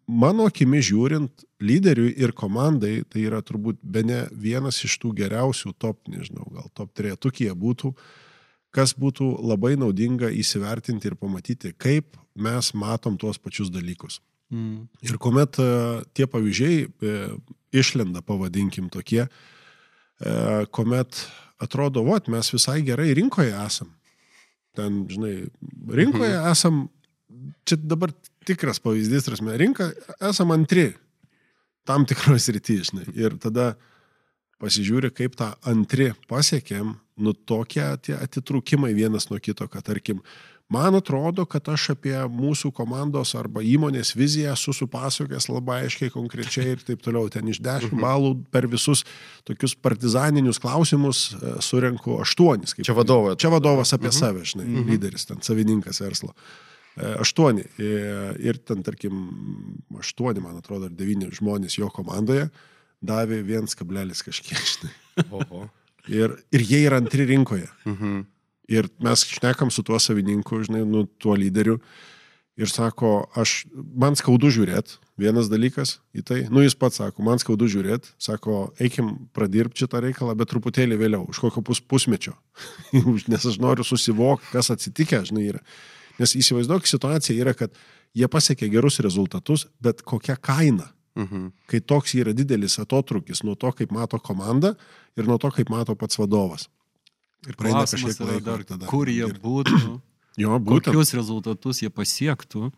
mano 0.08 0.50
akimi 0.50 0.82
žiūrint, 0.82 1.46
lyderiui 1.62 2.18
ir 2.18 2.34
komandai, 2.34 3.04
tai 3.08 3.22
yra 3.30 3.42
turbūt 3.42 3.78
be 3.84 4.04
ne 4.04 4.28
vienas 4.32 4.84
iš 4.84 4.98
tų 4.98 5.13
geriausių 5.13 5.74
top, 5.78 6.01
nežinau, 6.08 6.50
gal 6.51 6.72
top 6.74 6.94
trejetukie 6.94 7.54
būtų, 7.54 7.94
kas 8.72 8.94
būtų 8.94 9.44
labai 9.46 9.75
naudinga 9.78 10.32
įsivertinti 10.32 11.06
ir 11.06 11.16
pamatyti, 11.16 11.74
kaip 11.78 12.18
mes 12.36 12.74
matom 12.74 13.18
tuos 13.18 13.38
pačius 13.38 13.70
dalykus. 13.70 14.22
Mm. 14.50 14.88
Ir 15.04 15.18
kuomet 15.18 15.60
e, 15.60 16.04
tie 16.13 16.25
pavyzdžiai 16.25 16.88
e, 16.88 17.38
išlenda, 17.72 18.22
pavadinkim 18.22 18.90
tokie, 18.90 19.28
e, 19.28 19.30
kuomet 20.72 21.24
atrodo, 21.62 22.04
vat, 22.08 22.30
mes 22.32 22.50
visai 22.54 22.82
gerai 22.86 23.12
rinkoje 23.18 23.54
esam. 23.66 23.92
Ten, 24.78 25.04
žinai, 25.12 25.36
rinkoje 25.92 26.34
mhm. 26.34 26.51
esam, 26.51 26.84
čia 27.68 27.78
dabar 27.82 28.13
tikras 28.48 28.82
pavyzdys, 28.84 29.28
prasme, 29.30 29.56
rinka 29.60 29.92
esam 30.30 30.54
antri 30.56 30.92
tam 31.88 32.06
tikros 32.08 32.50
rytyje, 32.54 32.92
žinai. 32.92 33.08
Ir 33.18 33.38
tada 33.42 33.74
pasižiūri, 34.62 35.12
kaip 35.18 35.36
tą 35.40 35.51
antri 35.68 36.12
pasiekėm, 36.30 36.94
nu 37.22 37.34
tokie 37.34 37.86
tie 38.06 38.16
atitrūkimai 38.18 38.94
vienas 38.98 39.28
nuo 39.32 39.40
kito, 39.42 39.68
kad 39.70 39.86
tarkim, 39.90 40.22
man 40.72 40.96
atrodo, 40.96 41.44
kad 41.46 41.68
aš 41.70 41.90
apie 41.94 42.16
mūsų 42.32 42.72
komandos 42.78 43.34
arba 43.36 43.60
įmonės 43.68 44.13
viziją 44.16 44.54
esu 44.56 44.72
supasakęs 44.78 45.50
labai 45.51 45.81
aiškiai, 45.86 46.12
konkrečiai 46.14 46.74
ir 46.77 46.81
taip 46.88 47.03
toliau. 47.03 47.27
Ten 47.34 47.48
iš 47.51 47.60
10 47.62 47.92
balų 48.00 48.34
per 48.53 48.68
visus 48.72 49.03
tokius 49.48 49.75
partizaninius 49.75 50.62
klausimus 50.64 51.34
e, 51.36 51.57
surenku 51.62 52.16
8. 52.24 52.66
Čia 52.88 52.96
vadovas. 52.96 53.36
Čia 53.44 53.51
vadovas 53.51 53.92
apie 53.98 54.07
Mhm. 54.10 54.18
save, 54.18 54.44
žinai, 54.48 54.68
lyderis, 54.88 55.27
ten 55.27 55.44
savininkas 55.44 56.00
verslo. 56.01 56.31
E, 56.98 57.14
Aštuoni. 57.20 57.68
E, 57.77 57.92
Ir 58.40 58.57
ten, 58.64 58.81
tarkim, 58.84 59.20
aštuoni, 60.00 60.40
man 60.42 60.57
atrodo, 60.57 60.88
ar 60.88 60.92
devyni 60.96 61.27
žmonės 61.31 61.77
jo 61.77 61.90
komandoje 61.94 62.50
davė 63.03 63.44
1 63.44 63.75
kablelis 63.75 64.24
kažkiek, 64.24 64.57
žinai. 64.57 64.94
Oho. 65.31 65.70
Ir, 66.10 66.34
ir 66.51 66.62
jie 66.66 66.79
yra 66.88 66.98
antri 67.01 67.25
rinkoje. 67.29 67.68
Mhm. 67.86 68.24
Ir 68.72 68.88
mes 69.03 69.25
šnekam 69.27 69.72
su 69.74 69.84
tuo 69.84 70.00
savininku, 70.00 70.62
žinai, 70.64 70.86
nu, 70.88 71.05
tuo 71.20 71.36
lyderiu. 71.36 71.79
Ir 72.60 72.70
sako, 72.70 73.25
aš, 73.40 73.64
man 73.72 74.18
skaudu 74.20 74.50
žiūrėti, 74.51 74.98
vienas 75.20 75.48
dalykas 75.50 75.96
į 76.14 76.24
tai. 76.27 76.40
Nu, 76.51 76.62
jis 76.66 76.75
pats 76.77 77.00
sako, 77.00 77.24
man 77.25 77.40
skaudu 77.42 77.68
žiūrėti, 77.72 78.12
sako, 78.22 78.74
eikim 78.84 79.14
pradirbti 79.36 79.86
šitą 79.86 80.01
reikalą, 80.03 80.36
bet 80.38 80.51
truputėlį 80.51 81.00
vėliau, 81.00 81.24
už 81.31 81.40
kokio 81.46 81.64
pus 81.66 81.79
pusmečio. 81.81 82.36
Nes 83.31 83.48
aš 83.48 83.57
noriu 83.64 83.88
susivokti, 83.88 84.51
kas 84.51 84.72
atsitikę, 84.75 85.24
žinai, 85.31 85.48
yra. 85.53 85.64
Nes 86.20 86.36
įsivaizduok, 86.38 86.86
situacija 86.92 87.40
yra, 87.40 87.55
kad 87.57 87.74
jie 88.18 88.27
pasiekė 88.31 88.70
gerus 88.72 89.00
rezultatus, 89.03 89.66
bet 89.81 90.03
kokia 90.03 90.36
kaina. 90.36 90.92
Mhm. 91.20 91.50
Kai 91.68 91.81
toks 91.84 92.14
yra 92.20 92.36
didelis 92.36 92.77
atotrukis 92.79 93.44
nuo 93.44 93.55
to, 93.60 93.72
kaip 93.75 93.92
mato 93.92 94.20
komanda 94.20 94.75
ir 95.18 95.27
nuo 95.27 95.40
to, 95.42 95.51
kaip 95.55 95.72
mato 95.72 95.96
pats 95.96 96.20
vadovas. 96.20 96.70
Ir 97.50 97.56
praeina 97.58 97.86
kažkiek 97.86 98.20
laiko. 98.22 98.46
dar, 98.46 98.64
tada- 98.64 98.88
kur 98.88 99.08
jie 99.10 99.25
ir- 99.27 99.40
būtų, 99.42 100.01
Jo, 100.38 100.60
būtent. 100.60 100.94
kokius 100.94 101.14
rezultatus 101.18 101.82
jie 101.82 101.90
pasiektų, 101.90 102.72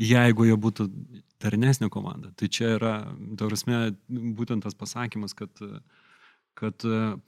jeigu 0.00 0.44
jie 0.48 0.56
būtų 0.56 0.88
darnesnė 1.40 1.88
komanda. 1.92 2.32
Tai 2.36 2.48
čia 2.48 2.74
yra, 2.78 2.94
tarsi, 3.36 3.94
būtent 4.10 4.62
tas 4.64 4.74
pasakymas, 4.74 5.32
kad, 5.36 5.48
kad 6.54 6.74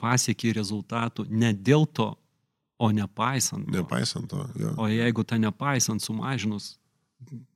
pasiekė 0.00 0.52
rezultatų 0.56 1.28
ne 1.30 1.52
dėl 1.54 1.86
to, 1.86 2.10
o 2.82 2.90
nepaisant. 2.90 3.68
to. 3.68 3.72
Nepaisant 3.78 4.28
to. 4.28 4.42
Jo. 4.58 4.74
O 4.76 4.88
jeigu 4.90 5.22
tą 5.24 5.38
nepaisant 5.38 6.02
sumažinus, 6.02 6.78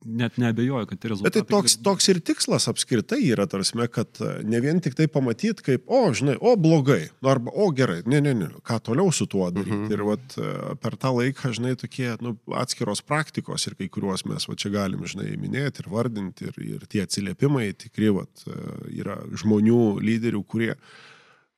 net 0.05 0.37
nebejoju, 0.37 0.85
kad 0.87 0.99
tai 0.99 1.09
Bet 1.09 1.33
tai 1.33 1.41
rezultatai. 1.41 1.47
toks, 1.51 1.75
toks 1.83 2.09
ir 2.11 2.19
tikslas 2.23 2.67
apskritai 2.71 3.19
yra, 3.27 3.47
tarsi, 3.49 3.75
kad 3.93 4.21
e, 4.23 4.29
ne 4.47 4.61
vien 4.63 4.79
tik 4.83 4.95
tai 4.97 5.07
pamatyti, 5.11 5.65
kaip, 5.65 5.83
o, 5.87 6.01
žinai, 6.15 6.37
o 6.39 6.55
blogai, 6.59 7.09
nu, 7.21 7.31
arba, 7.31 7.51
o 7.53 7.69
gerai, 7.75 7.99
ne, 8.09 8.21
ne, 8.23 8.33
ne, 8.37 8.49
ką 8.67 8.79
toliau 8.89 9.11
su 9.13 9.27
tuo 9.29 9.49
daryti. 9.51 9.75
Mhm. 9.75 9.91
Ir 9.93 10.05
vat, 10.07 10.37
e, 10.37 10.53
per 10.83 10.97
tą 10.99 11.13
laiką, 11.17 11.51
žinai, 11.57 11.75
tokie 11.79 12.13
nu, 12.23 12.35
atskiros 12.55 13.03
praktikos 13.05 13.67
ir 13.67 13.77
kai 13.79 13.89
kuriuos 13.91 14.25
mes 14.29 14.47
va, 14.47 14.57
čia 14.59 14.71
galim, 14.73 15.03
žinai, 15.07 15.33
minėti 15.41 15.83
ir 15.83 15.91
vardinti, 15.91 16.47
ir, 16.51 16.63
ir 16.77 16.87
tie 16.89 17.03
atsiliepimai 17.05 17.69
tikri, 17.77 18.13
vat, 18.21 18.47
e, 18.47 18.57
yra 19.01 19.19
žmonių, 19.43 19.83
lyderių, 20.03 20.43
kurie 20.47 20.73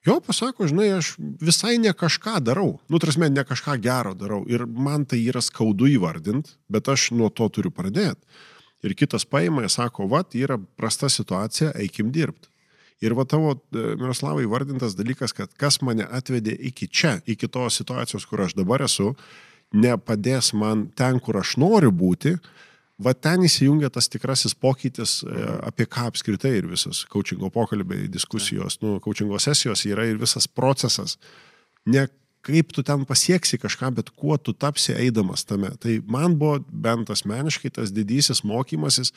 Jo 0.07 0.19
pasako, 0.23 0.67
žinai, 0.67 0.93
aš 0.95 1.13
visai 1.19 1.77
ne 1.77 1.91
kažką 1.91 2.37
darau. 2.39 2.77
Nu, 2.87 3.01
trasme, 3.03 3.27
ne 3.29 3.43
kažką 3.43 3.75
gero 3.83 4.13
darau. 4.15 4.45
Ir 4.47 4.63
man 4.65 5.03
tai 5.05 5.19
yra 5.27 5.41
skaudu 5.43 5.89
įvardinti, 5.91 6.55
bet 6.71 6.87
aš 6.87 7.09
nuo 7.11 7.27
to 7.29 7.49
turiu 7.51 7.71
pradėti. 7.75 8.23
Ir 8.83 8.95
kitas 8.95 9.25
paima 9.27 9.65
ir 9.65 9.73
sako, 9.73 10.07
va, 10.07 10.23
yra 10.33 10.55
prasta 10.79 11.09
situacija, 11.11 11.73
eikim 11.83 12.13
dirbti. 12.15 12.47
Ir 13.03 13.15
va 13.15 13.25
tavo, 13.27 13.53
e, 13.55 13.83
Miroslavai, 13.99 14.47
vardintas 14.47 14.95
dalykas, 14.95 15.33
kad 15.35 15.51
kas 15.59 15.81
mane 15.83 16.07
atvedė 16.07 16.55
iki 16.71 16.87
čia, 16.87 17.17
iki 17.27 17.47
tos 17.47 17.79
situacijos, 17.79 18.25
kur 18.27 18.43
aš 18.43 18.55
dabar 18.55 18.83
esu, 18.87 19.13
nepadės 19.75 20.53
man 20.55 20.87
ten, 20.95 21.19
kur 21.23 21.39
aš 21.39 21.57
noriu 21.59 21.91
būti, 21.95 22.37
va 22.99 23.13
ten 23.15 23.45
įsijungia 23.47 23.89
tas 23.93 24.09
tikrasis 24.11 24.55
pokytis, 24.55 25.19
e, 25.23 25.49
apie 25.67 25.87
ką 25.89 26.09
apskritai 26.11 26.57
ir 26.59 26.69
visas 26.71 27.05
coachingo 27.11 27.49
pokalbiai, 27.53 28.09
diskusijos, 28.11 28.79
nu, 28.83 28.97
coachingo 29.03 29.39
sesijos 29.39 29.85
yra 29.87 30.07
ir 30.09 30.19
visas 30.21 30.47
procesas. 30.47 31.17
Ne 31.87 32.07
kaip 32.45 32.71
tu 32.75 32.83
ten 32.83 33.05
pasieksi 33.07 33.59
kažką, 33.59 33.91
bet 33.99 34.11
kuo 34.15 34.37
tu 34.37 34.53
tapsi 34.53 34.93
eidamas 34.95 35.45
tame. 35.47 35.71
Tai 35.81 35.99
man 36.07 36.37
buvo 36.39 36.59
bent 36.71 37.11
asmeniškai 37.11 37.73
tas 37.75 37.93
didysis 37.95 38.43
mokymasis, 38.47 39.13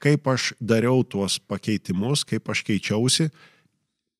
kaip 0.00 0.28
aš 0.30 0.52
dariau 0.60 1.02
tuos 1.04 1.38
pakeitimus, 1.50 2.24
kaip 2.24 2.48
aš 2.50 2.64
keičiausi. 2.68 3.30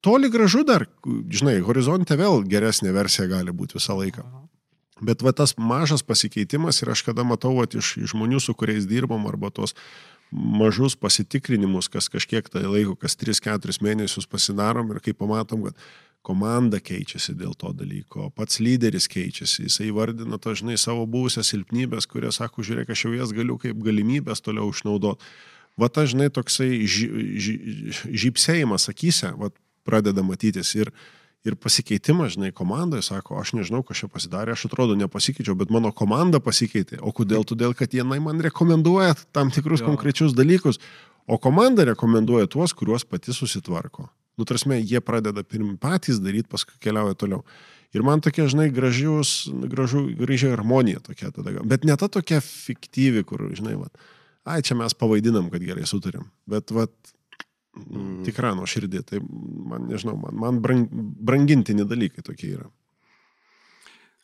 Toli 0.05 0.31
gražu 0.33 0.64
dar, 0.64 0.87
žinai, 1.05 1.59
horizonte 1.64 2.16
vėl 2.16 2.42
geresnė 2.49 2.92
versija 2.96 3.29
gali 3.31 3.53
būti 3.53 3.79
visą 3.79 3.96
laiką. 3.99 4.25
Bet 5.01 5.25
va 5.25 5.33
tas 5.33 5.57
mažas 5.57 6.05
pasikeitimas 6.05 6.83
ir 6.83 6.93
aš 6.93 7.03
kada 7.07 7.25
matau 7.25 7.55
va, 7.57 7.65
iš, 7.65 7.97
iš 8.03 8.15
žmonių, 8.15 8.41
su 8.43 8.55
kuriais 8.55 8.89
dirbam, 8.89 9.25
arba 9.31 9.49
tos 9.55 9.75
mažus 10.31 10.95
pasitikrinimus, 10.95 11.89
kas 11.91 12.09
kažkiek 12.13 12.47
tai 12.53 12.67
laiko, 12.69 12.95
kas 13.01 13.17
3-4 13.19 13.81
mėnesius 13.83 14.29
pasidarom 14.31 14.93
ir 14.95 15.01
kai 15.03 15.17
pamatom, 15.17 15.67
kad 15.69 15.89
komanda 16.23 16.81
keičiasi 16.85 17.35
dėl 17.39 17.55
to 17.59 17.73
dalyko, 17.73 18.29
pats 18.37 18.61
lyderis 18.61 19.09
keičiasi, 19.11 19.65
jisai 19.67 19.89
vardina 19.97 20.37
dažnai 20.37 20.77
savo 20.79 21.07
buvusias 21.09 21.49
silpnybės, 21.51 22.07
kurie 22.11 22.33
sako, 22.35 22.65
žiūrėk, 22.67 22.93
aš 22.93 23.07
jau 23.07 23.15
jas 23.17 23.33
galiu 23.37 23.57
kaip 23.61 23.81
galimybės 23.81 24.45
toliau 24.45 24.69
išnaudoti. 24.71 25.25
Va 25.81 25.89
ta, 25.89 26.05
žinai, 26.05 26.29
toksai 26.35 26.83
ži, 26.85 27.07
ži, 27.41 27.55
žypsėjimas 28.27 28.91
akise, 28.93 29.33
va 29.39 29.49
pradeda 29.89 30.23
matytis 30.27 30.75
ir 30.77 30.93
Ir 31.48 31.55
pasikeitimas, 31.57 32.35
žinai, 32.35 32.50
komandoje 32.53 33.00
sako, 33.07 33.38
aš 33.40 33.55
nežinau, 33.57 33.81
kas 33.87 34.03
čia 34.03 34.11
pasidarė, 34.12 34.53
aš 34.53 34.66
atrodo 34.68 34.92
nepasikeičiau, 35.00 35.55
bet 35.57 35.70
mano 35.72 35.88
komanda 35.96 36.37
pasikeitė. 36.44 36.98
O 37.00 37.14
kodėl? 37.16 37.46
Todėl, 37.48 37.72
kad 37.76 37.96
jie 37.96 38.05
man 38.05 38.42
rekomenduoja 38.44 39.14
tam 39.33 39.48
tikrus 39.55 39.81
Jo. 39.81 39.88
konkrečius 39.88 40.37
dalykus, 40.37 40.76
o 41.24 41.38
komanda 41.40 41.87
rekomenduoja 41.88 42.50
tuos, 42.50 42.74
kuriuos 42.76 43.07
pati 43.09 43.33
susitvarko. 43.33 44.11
Nu, 44.37 44.44
tarsi, 44.44 44.68
jie 44.85 45.00
pradeda 45.00 45.42
pirmi 45.44 45.79
patys 45.81 46.20
daryti, 46.20 46.48
paskui 46.53 46.76
keliauja 46.81 47.16
toliau. 47.16 47.40
Ir 47.96 48.05
man 48.07 48.20
tokia, 48.22 48.44
žinai, 48.46 48.68
gražius, 48.70 49.48
gražu, 49.72 50.05
graži 50.20 50.53
harmonija 50.53 51.00
tokia 51.03 51.33
tada. 51.35 51.57
Bet 51.66 51.88
ne 51.88 51.96
ta 51.98 52.07
tokia 52.12 52.38
fiktyvi, 52.44 53.24
kur, 53.26 53.48
žinai, 53.57 53.74
va, 53.81 53.88
ai, 54.44 54.61
čia 54.62 54.76
mes 54.79 54.94
pavaidinam, 54.94 55.48
kad 55.50 55.64
gerai 55.64 55.88
sutarėm. 55.88 56.29
Bet, 56.48 56.70
va, 56.70 56.87
mm. 57.77 58.21
tikra 58.27 58.55
nuo 58.59 58.69
širdį, 58.69 59.03
tai 59.07 59.23
man, 59.23 59.89
nežinau, 59.91 60.17
man, 60.21 60.37
man 60.45 60.61
brang, 60.65 60.87
brangintini 60.91 61.87
dalykai 61.89 62.25
tokie 62.27 62.55
yra. 62.59 62.69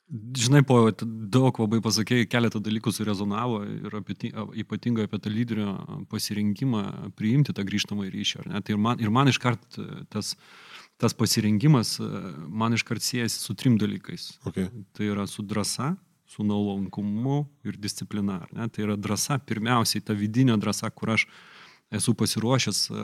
Žinai, 0.06 0.60
po 0.62 0.84
daug 0.94 1.56
labai 1.58 1.80
pasakėjai, 1.82 2.28
keletą 2.30 2.60
dalykų 2.62 2.92
surezonavo 2.94 3.64
ir 3.66 3.94
apie, 3.98 4.14
ti- 4.14 4.30
ypatingai 4.62 5.08
apie 5.08 5.18
tą 5.18 5.32
lyderio 5.34 5.72
pasirinkimą 6.12 7.10
priimti 7.18 7.54
tą 7.56 7.64
grįžtamą 7.66 8.06
ryšį. 8.14 8.44
Tai 8.54 8.76
ir 8.76 8.78
man, 8.78 9.02
ir 9.02 9.10
man 9.10 9.32
iškart 9.32 9.80
e, 9.82 9.86
tas, 10.14 10.36
tas 11.02 11.16
pasirinkimas 11.18 11.96
e, 11.98 12.10
man 12.46 12.78
iškart 12.78 13.02
siejasi 13.02 13.42
su 13.42 13.58
trim 13.58 13.80
dalykais. 13.82 14.28
Okay. 14.46 14.70
Tai 14.94 15.10
yra 15.10 15.26
su 15.26 15.42
drąsa, 15.42 15.96
su 16.30 16.46
naulankumu 16.46 17.42
ir 17.66 17.74
disciplina. 17.74 18.44
Tai 18.54 18.86
yra 18.86 18.94
drąsa, 18.94 19.40
pirmiausiai 19.42 20.06
ta 20.06 20.14
vidinė 20.14 20.54
drąsa, 20.62 20.94
kur 20.94 21.16
aš 21.16 21.26
esu 21.92 22.14
pasiruošęs 22.18 22.90
e, 22.90 22.94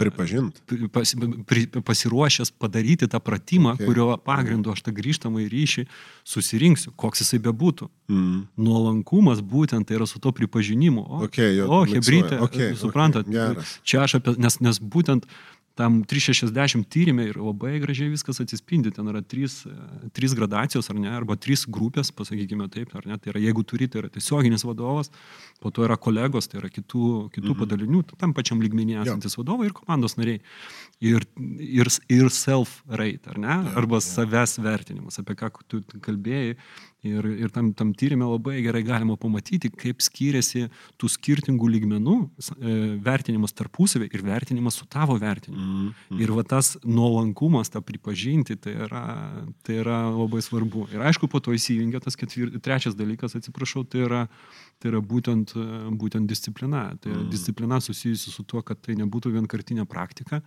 Pripažint. 0.00 0.62
pri- 0.66 0.88
pas, 0.88 1.14
pri, 1.46 1.66
pasiruošęs 1.66 2.50
padaryti 2.58 3.08
tą 3.08 3.20
pratimą, 3.20 3.74
Okay. 3.76 3.86
kurio 3.86 4.16
pagrindu 4.16 4.72
aš 4.72 4.80
tą 4.82 4.92
grįžtamą 4.92 5.44
į 5.44 5.48
ryšį 5.52 5.82
susirinksiu, 6.24 6.92
koks 6.96 7.20
jisai 7.20 7.38
bebūtų. 7.44 7.88
Mm. 8.08 8.46
Nuolankumas 8.56 9.40
būtent 9.44 9.84
tai 9.86 9.96
yra 10.00 10.06
su 10.06 10.18
to 10.18 10.32
pripažinimu. 10.32 11.04
O, 11.08 11.22
Okay, 11.28 11.56
jo, 11.56 11.68
o 11.68 11.84
hebrytė, 11.84 12.40
Okay, 12.40 12.74
suprantat, 12.74 13.26
okay, 13.28 13.32
geras. 13.54 13.78
čia 13.84 14.02
aš 14.04 14.14
apie, 14.20 14.34
nes, 14.38 14.60
nes 14.60 14.78
būtent 14.80 15.24
tam 15.78 16.02
360 16.08 16.84
tyrimė 16.92 17.28
ir 17.30 17.38
labai 17.40 17.78
gražiai 17.82 18.12
viskas 18.12 18.42
atsispindi, 18.42 18.92
ten 18.94 19.08
yra 19.08 19.22
trys, 19.24 19.62
e, 19.68 20.10
trys 20.16 20.34
gradacijos 20.36 20.90
ar 20.92 20.98
ne, 21.00 21.10
arba 21.16 21.36
trys 21.40 21.64
grupės, 21.64 22.12
pasakykime 22.16 22.68
taip, 22.72 22.92
ar 22.98 23.08
ne, 23.08 23.18
tai 23.18 23.32
yra 23.32 23.42
jeigu 23.42 23.64
turi, 23.68 23.88
tai 23.88 24.02
yra 24.02 24.12
tiesioginis 24.12 24.66
vadovas, 24.68 25.12
po 25.62 25.72
to 25.72 25.86
yra 25.86 25.96
kolegos, 25.96 26.50
tai 26.52 26.60
yra 26.60 26.70
kitų, 26.72 27.08
kitų 27.32 27.50
mhm. 27.54 27.58
padalinių, 27.64 28.04
tam 28.20 28.36
pačiam 28.36 28.62
lygmenyje 28.64 29.06
esantis 29.06 29.38
vadovai 29.40 29.70
ir 29.70 29.76
komandos 29.76 30.18
nariai. 30.20 30.42
Ir, 31.02 31.24
ir, 31.58 31.88
ir 32.12 32.30
self-rate, 32.30 33.32
ar 33.32 33.40
ne, 33.42 33.58
arba 33.78 34.02
savęs 34.04 34.58
vertinimas, 34.62 35.18
apie 35.22 35.38
ką 35.40 35.50
tu 35.66 35.82
kalbėjai. 36.04 36.56
Ir, 37.02 37.26
ir 37.34 37.50
tam, 37.50 37.72
tam 37.74 37.88
tyrimė 37.98 38.28
labai 38.30 38.60
gerai 38.62 38.84
galima 38.86 39.16
pamatyti, 39.18 39.72
kaip 39.74 39.98
skiriasi 40.04 40.68
tų 41.02 41.08
skirtingų 41.10 41.66
lygmenų 41.74 42.14
e, 42.22 42.74
vertinimas 43.02 43.50
tarpusavį 43.58 44.06
ir 44.14 44.22
vertinimas 44.22 44.78
su 44.78 44.86
tavo 44.86 45.16
vertinimu. 45.18 45.90
Mm. 45.90 46.20
Ir 46.22 46.30
va 46.36 46.44
tas 46.46 46.76
nuolankumas, 46.86 47.72
tą 47.74 47.82
pripažinti, 47.82 48.54
tai 48.54 48.76
yra, 48.86 49.02
tai 49.66 49.80
yra 49.82 50.04
labai 50.14 50.44
svarbu. 50.46 50.84
Ir 50.94 51.02
aišku, 51.08 51.26
po 51.26 51.42
to 51.42 51.56
įsijungia 51.58 51.98
tas 52.04 52.14
ketvir... 52.20 52.54
trečias 52.62 52.94
dalykas, 52.94 53.34
atsiprašau, 53.34 53.82
tai 53.82 54.06
yra, 54.06 54.22
tai 54.78 54.92
yra 54.92 55.02
būtent, 55.02 55.56
būtent 55.98 56.30
disciplina. 56.30 56.84
Tai 57.02 57.16
yra 57.16 57.26
disciplina 57.34 57.82
susijusi 57.82 58.30
su 58.30 58.46
tuo, 58.46 58.62
kad 58.62 58.78
tai 58.78 58.94
nebūtų 59.02 59.34
vienkartinė 59.40 59.88
praktika, 59.90 60.38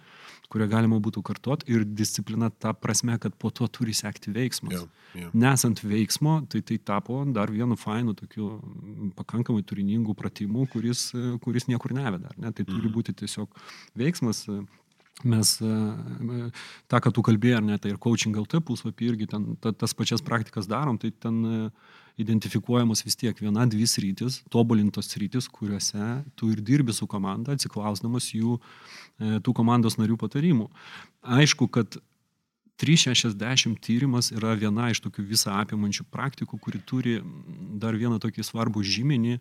kurią 0.47 0.71
galima 0.71 1.03
būtų 1.03 1.19
kartot 1.25 1.67
ir 1.67 1.83
disciplina 1.83 2.47
ta 2.47 2.71
prasme, 2.71 3.19
kad 3.19 3.35
po 3.35 3.51
to 3.51 3.67
turi 3.67 3.91
sekti 3.91 4.31
veiksmas. 4.31 4.79
Jo, 4.79 4.87
jo. 5.19 5.35
Nesant 5.35 5.83
veiksmo, 5.83 6.44
tai 6.49 6.61
tai 6.65 6.77
tapo 6.77 7.19
dar 7.35 7.51
vienu 7.51 7.77
fainu, 7.79 8.15
tokiu 8.17 8.55
mm, 8.55 9.11
pakankamai 9.19 9.65
turiningų 9.67 10.15
pratimų, 10.17 10.67
kuris, 10.73 11.09
kuris 11.43 11.69
niekur 11.71 11.95
neveda. 11.97 12.33
Ne? 12.37 12.53
Tai 12.55 12.65
turi 12.67 12.91
būti 12.91 13.15
tiesiog 13.23 13.53
veiksmas. 13.97 14.45
Mes 15.23 15.53
e, 15.63 15.75
tą, 16.91 16.99
ką 16.99 17.11
tu 17.15 17.21
kalbėjai, 17.23 17.61
ar 17.61 17.63
ne, 17.63 17.77
tai 17.79 17.93
ir 17.93 17.99
coaching 18.03 18.35
LT 18.35 18.59
puslapį 18.67 19.13
irgi 19.13 19.27
ten 19.31 19.53
ta, 19.63 19.71
tas 19.71 19.95
pačias 19.95 20.19
praktikas 20.25 20.67
darom, 20.67 20.97
tai 20.99 21.13
ten 21.23 21.37
e, 21.47 21.59
identifikuojamos 22.19 23.03
vis 23.05 23.15
tiek 23.21 23.39
viena, 23.39 23.63
dvi 23.67 23.87
sritis, 23.87 24.41
tobulintos 24.51 25.07
sritis, 25.13 25.47
kuriuose 25.47 26.09
tu 26.35 26.51
ir 26.51 26.59
dirbi 26.59 26.95
su 26.95 27.07
komanda, 27.07 27.55
atsiklausdamas 27.55 28.27
jų, 28.35 28.57
e, 29.19 29.39
tų 29.39 29.55
komandos 29.55 29.95
narių 30.01 30.19
patarimų. 30.19 30.67
Aišku, 31.39 31.69
kad 31.71 31.95
360 32.81 33.79
tyrimas 33.79 34.31
yra 34.35 34.55
viena 34.59 34.89
iš 34.91 34.99
tokių 35.05 35.23
visą 35.29 35.53
apimančių 35.61 36.07
praktikų, 36.11 36.59
kuri 36.59 36.81
turi 36.83 37.15
dar 37.79 37.95
vieną 37.95 38.19
tokį 38.23 38.43
svarbų 38.43 38.83
žymenį, 38.83 39.37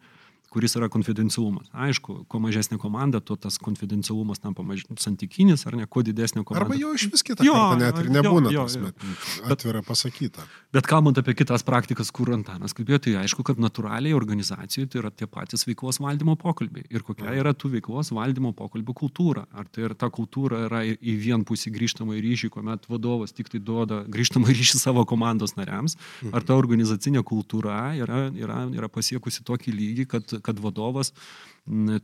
kuris 0.55 0.77
yra 0.79 0.89
konfidencialumas. 0.93 1.69
Aišku, 1.87 2.23
kuo 2.31 2.41
mažesnė 2.43 2.79
komanda, 2.83 3.21
tuo 3.21 3.37
tas 3.37 3.61
konfidencialumas 3.63 4.43
tampa 4.43 4.65
maž... 4.67 4.87
santykinis, 5.03 5.67
ar 5.69 5.79
ne, 5.79 5.87
kuo 5.87 6.05
didesnė 6.07 6.43
komanda. 6.43 6.65
Arba 6.65 6.81
jo 6.81 6.95
iš 6.97 7.09
vis 7.13 7.27
kitą 7.27 7.47
Jo, 7.47 7.55
kartą 7.55 7.81
net 7.83 8.01
ir 8.03 8.11
jo, 8.11 8.17
nebūna, 8.19 8.55
jo, 8.55 8.67
jo. 8.71 8.89
bet 8.89 9.55
atvira 9.55 9.85
pasakyta. 9.87 10.47
Bet 10.75 10.89
kalbant 10.91 11.21
apie 11.21 11.37
kitas 11.39 11.63
praktikas, 11.67 12.11
kur 12.15 12.33
Antanas 12.35 12.75
kalbėjo, 12.75 13.03
tai 13.07 13.17
aišku, 13.21 13.45
kad 13.47 13.61
natūraliai 13.63 14.17
organizacijoje 14.17 14.91
tai 14.91 15.03
yra 15.05 15.13
tie 15.15 15.29
patys 15.31 15.67
veiklos 15.69 16.01
valdymo 16.03 16.35
pokalbiai. 16.41 16.89
Ir 16.91 17.05
kokia 17.07 17.37
yra 17.39 17.55
tų 17.55 17.77
veiklos 17.77 18.11
valdymo 18.15 18.51
pokalbių 18.59 18.97
kultūra. 19.05 19.45
Ar 19.55 19.69
tai 19.71 19.87
ir 19.87 19.95
ta 19.99 20.11
kultūra 20.15 20.65
yra 20.67 20.83
į 20.89 20.95
į 21.05 21.15
vienpusį 21.21 21.73
grįžtamą 21.75 22.17
ryšį, 22.23 22.51
kuomet 22.55 22.89
vadovas 22.91 23.35
tik 23.37 23.51
tai 23.53 23.61
duoda 23.63 24.03
grįžtamą 24.11 24.51
ryšį 24.51 24.81
savo 24.81 25.05
komandos 25.09 25.57
nariams, 25.59 25.97
ar 26.33 26.47
ta 26.47 26.57
organizacinė 26.59 27.25
kultūra 27.27 27.95
yra, 28.01 28.27
yra, 28.39 28.65
yra 28.75 28.91
pasiekusi 28.93 29.45
tokį 29.47 29.75
lygį, 29.75 30.07
kad, 30.11 30.37
kad 30.45 30.61
vadovas 30.63 31.13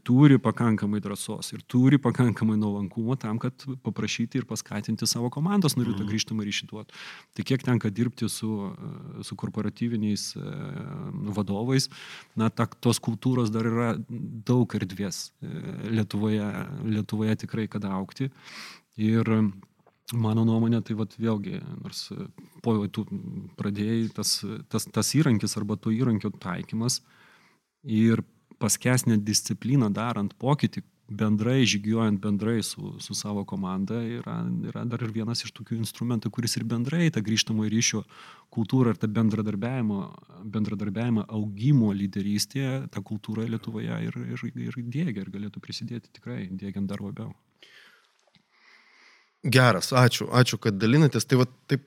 turi 0.03 0.39
pakankamai 0.41 1.01
drąsos 1.05 1.53
ir 1.53 1.61
turi 1.69 1.99
pakankamai 2.01 2.57
nuolankumo 2.57 3.17
tam, 3.21 3.39
kad 3.39 3.53
paprašyti 3.85 4.41
ir 4.41 4.47
paskatinti 4.49 5.07
savo 5.07 5.29
komandos 5.31 5.77
narių 5.77 5.99
tą 5.99 6.07
grįžtamą 6.09 6.47
ryšį 6.47 6.69
duoti. 6.71 6.97
Tai 7.37 7.45
kiek 7.45 7.63
tenka 7.67 7.91
dirbti 7.93 8.29
su, 8.33 8.73
e, 8.73 9.25
su 9.27 9.37
korporatyviniais 9.37 10.31
e, 10.37 10.45
vadovais, 11.37 11.91
na, 12.41 12.49
ta, 12.49 12.65
tos 12.67 13.03
kultūros 13.05 13.53
dar 13.53 13.69
yra 13.69 13.91
daug 14.09 14.65
erdvės 14.81 15.29
e, 15.29 15.53
Lietuvoje, 15.93 16.49
Lietuvoje 16.97 17.37
tikrai 17.45 17.69
kada 17.69 17.93
aukti. 18.01 18.31
Ir 18.97 19.29
mano 20.17 20.49
nuomonė, 20.49 20.81
tai 20.81 20.97
vat, 20.97 21.13
vėlgi, 21.21 21.61
nors 21.85 22.07
po 22.65 22.81
tu 22.89 23.05
pradėjai 23.61 24.09
tas, 24.17 24.39
tas, 24.73 24.89
tas 24.89 25.17
įrankis 25.21 25.61
arba 25.61 25.77
to 25.77 25.93
įrankio 25.93 26.33
taikymas 26.41 27.03
ir 27.85 28.23
paskesnė 28.61 29.17
disciplina 29.25 29.89
darant 29.93 30.35
pokytį, 30.39 30.83
bendrai, 31.11 31.65
žygiuojant 31.67 32.21
bendrai 32.23 32.61
su, 32.63 32.93
su 33.03 33.15
savo 33.19 33.43
komanda, 33.45 33.99
yra, 33.99 34.37
yra 34.71 34.85
dar 34.87 35.03
ir 35.03 35.11
vienas 35.15 35.43
iš 35.43 35.51
tokių 35.57 35.81
instrumentų, 35.81 36.31
kuris 36.31 36.55
ir 36.57 36.65
bendrai 36.71 37.11
tą 37.11 37.23
grįžtamo 37.27 37.67
ryšio 37.67 38.05
kultūrą 38.55 38.95
ir 38.95 39.01
tą 39.03 39.11
bendradarbiavimo, 39.11 40.01
bendradarbiavimą 40.55 41.27
augimo 41.27 41.91
lyderystėje, 41.97 42.87
tą 42.95 43.03
kultūrą 43.03 43.49
Lietuvoje 43.51 44.01
ir, 44.07 44.19
ir, 44.37 44.45
ir 44.69 44.81
dėgia 44.87 45.25
ir 45.25 45.33
galėtų 45.35 45.63
prisidėti 45.65 46.13
tikrai, 46.15 46.45
dėgiant 46.51 46.91
dar 46.91 47.03
labiau. 47.03 47.35
Geras, 49.43 49.91
ačiū, 49.97 50.29
ačiū, 50.37 50.61
kad 50.61 50.77
dalinatės. 50.77 51.25
Tai 51.27 51.41
va 51.43 51.47
taip, 51.71 51.87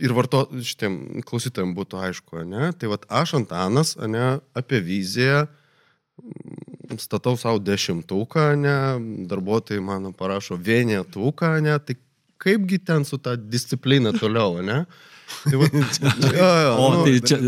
ir 0.00 0.14
varto 0.14 0.44
šitiem 0.64 1.22
klausytojams 1.26 1.76
būtų 1.76 2.00
aišku, 2.08 2.42
ne? 2.48 2.70
Tai 2.78 2.90
va 2.94 2.98
aš 3.22 3.36
Antanas, 3.40 3.94
ne, 3.98 4.38
apie 4.56 4.80
viziją 4.82 5.44
mm, 5.46 6.98
statau 7.02 7.36
savo 7.40 7.62
dešimtuką, 7.62 8.48
ne, 8.60 8.76
darbuotojai 9.30 9.82
mano 9.84 10.12
parašo 10.16 10.58
vienetuką, 10.58 11.56
ne, 11.64 11.78
tai 11.78 11.98
kaipgi 12.42 12.80
ten 12.82 13.06
su 13.06 13.18
ta 13.22 13.36
disciplina 13.36 14.12
toliau, 14.16 14.60
ne? 14.62 14.84
Tai 15.44 15.58
va, 15.60 15.68
jo, 16.38 16.48
jo, 16.64 16.72
O 16.78 16.88
nu, 16.92 17.04
tai 17.06 17.14
čia 17.24 17.38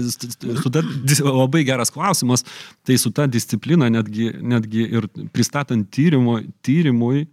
su 0.62 0.72
ta, 0.72 0.82
labai 1.26 1.64
geras 1.66 1.92
klausimas, 1.92 2.44
tai 2.86 2.96
su 3.00 3.12
ta 3.14 3.26
disciplina 3.26 3.90
netgi, 3.92 4.30
netgi 4.40 4.86
ir 4.96 5.08
pristatant 5.34 5.90
tyrimo, 5.92 6.38
tyrimui, 6.64 7.26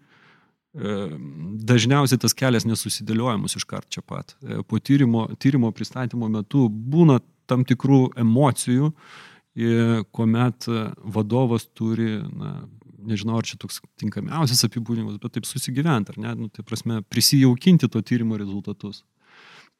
dažniausiai 0.73 2.17
tas 2.17 2.33
kelias 2.33 2.65
nesusidėliojamas 2.65 3.57
iš 3.59 3.65
karto 3.69 3.91
čia 3.93 4.01
pat. 4.01 4.33
E, 4.41 4.63
Po 4.67 4.79
tyrimo, 4.79 5.27
tyrimo 5.37 5.71
pristatymo 5.71 6.29
metu 6.33 6.65
būna 6.69 7.19
tam 7.49 7.65
tikrų 7.67 8.15
emocijų, 8.17 8.89
e, 8.89 10.01
kuomet 10.11 10.67
e, 10.67 10.87
vadovas 11.03 11.67
turi, 11.77 12.17
na, 12.33 12.65
nežinau, 13.05 13.37
ar 13.37 13.45
čia 13.45 13.59
toks 13.61 13.83
tinkamiausias 14.01 14.65
apibūdinimas, 14.65 15.19
bet 15.21 15.37
taip 15.37 15.45
susigyventi, 15.45 16.15
ar 16.15 16.21
ne, 16.25 16.33
nu, 16.41 16.49
tai 16.49 16.65
prasme, 16.65 17.03
prisijaukinti 17.05 17.89
to 17.91 18.01
tyrimo 18.01 18.39
rezultatus. 18.41 19.03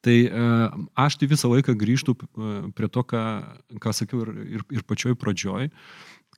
Tai 0.04 0.14
aš 1.00 1.14
tai 1.16 1.26
visą 1.30 1.48
laiką 1.48 1.72
grįžtu 1.80 2.12
e, 2.14 2.54
prie 2.76 2.90
to, 2.92 3.02
ką, 3.02 3.24
ką 3.82 3.94
sakiau 3.96 4.22
ir, 4.28 4.32
ir, 4.60 4.64
ir 4.78 4.86
pačioj 4.86 5.16
pradžioj, 5.18 5.70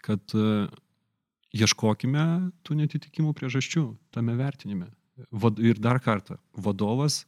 kad 0.07 0.37
ieškokime 1.57 2.25
tų 2.67 2.77
netitikimų 2.83 3.33
priežasčių 3.37 3.87
tame 4.15 4.37
vertinime. 4.39 4.91
Ir 5.65 5.79
dar 5.81 6.01
kartą, 6.05 6.37
vadovas 6.53 7.25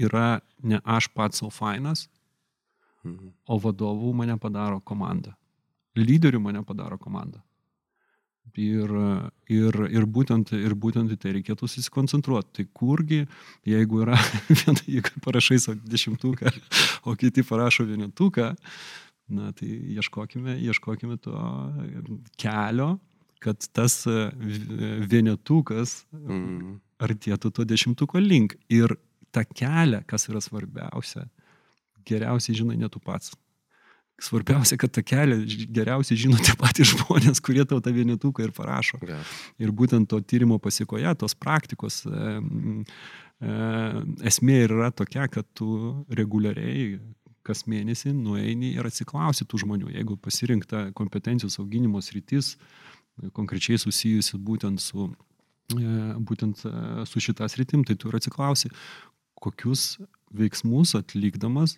yra 0.00 0.40
ne 0.62 0.80
aš 0.84 1.10
pats 1.12 1.42
savo 1.42 1.50
fainas, 1.52 2.06
o 3.46 3.58
vadovų 3.60 4.14
mane 4.16 4.36
padaro 4.40 4.80
komanda. 4.80 5.34
Lyderių 5.98 6.40
mane 6.42 6.62
padaro 6.66 6.98
komanda. 7.00 7.42
Ir, 8.58 8.90
ir, 9.52 9.76
ir, 9.86 10.04
būtent, 10.10 10.50
ir 10.56 10.72
būtent 10.74 11.12
į 11.14 11.16
tai 11.20 11.34
reikėtų 11.36 11.68
susikoncentruoti. 11.70 12.48
Tai 12.56 12.64
kurgi, 12.74 13.20
jeigu 13.68 14.00
yra, 14.02 14.16
jeigu 14.96 15.20
parašai 15.22 15.60
dešimtuką, 15.86 16.50
o 17.06 17.14
kiti 17.18 17.44
parašo 17.46 17.86
vienetuką, 17.86 18.48
na 19.30 19.52
tai 19.54 19.68
ieškokime, 19.94 20.56
ieškokime 20.64 21.20
to 21.22 21.36
kelio, 22.40 22.96
kad 23.42 23.68
tas 23.72 24.02
vienetukas 25.10 26.04
Mm. 26.12 26.78
artėtų 26.98 27.52
to 27.54 27.64
dešimtuko 27.64 28.20
link. 28.20 28.56
Ir 28.68 28.96
tą 29.32 29.44
kelią, 29.44 30.02
kas 30.06 30.28
yra 30.28 30.40
svarbiausia, 30.42 31.28
geriausiai 32.08 32.56
žinai 32.56 32.78
ne 32.78 32.88
tu 32.88 33.00
pats. 33.00 33.34
Svarbiausia, 34.18 34.74
kad 34.80 34.90
tą 34.90 35.04
kelią 35.06 35.36
geriausiai 35.70 36.18
žino 36.18 36.38
tie 36.42 36.56
patys 36.58 36.90
žmonės, 36.90 37.38
kurie 37.44 37.62
tau 37.68 37.78
tą 37.78 37.92
vienetuką 37.94 38.48
ir 38.48 38.54
parašo. 38.56 38.98
Gerai. 38.98 39.20
Ir 39.62 39.70
būtent 39.70 40.08
to 40.10 40.18
tyrimo 40.20 40.58
pasikoje, 40.58 41.12
tos 41.20 41.36
praktikos 41.38 42.00
e, 42.02 42.32
e, 43.38 43.52
esmė 44.26 44.64
yra 44.64 44.90
tokia, 44.90 45.28
kad 45.30 45.46
tu 45.54 45.70
reguliariai 46.10 46.98
kas 47.46 47.62
mėnesį 47.70 48.10
nueini 48.12 48.74
ir 48.74 48.90
atsiklausi 48.90 49.46
tų 49.48 49.62
žmonių. 49.62 49.94
Jeigu 49.94 50.18
pasirinkta 50.20 50.88
kompetencijos 50.98 51.60
auginimo 51.62 52.02
sritis, 52.02 52.56
e, 52.56 52.97
konkrečiai 53.32 53.78
susijusi 53.78 54.38
būtent 54.38 54.80
su, 54.80 55.08
e, 55.74 56.14
būtent 56.18 56.64
e, 56.66 56.72
su 57.06 57.20
šitas 57.20 57.56
rytim, 57.60 57.84
tai 57.84 57.94
tu 57.96 58.08
ir 58.08 58.16
atsiklausi, 58.20 58.70
kokius 59.40 59.98
veiksmus 60.34 60.94
atlikdamas 60.98 61.76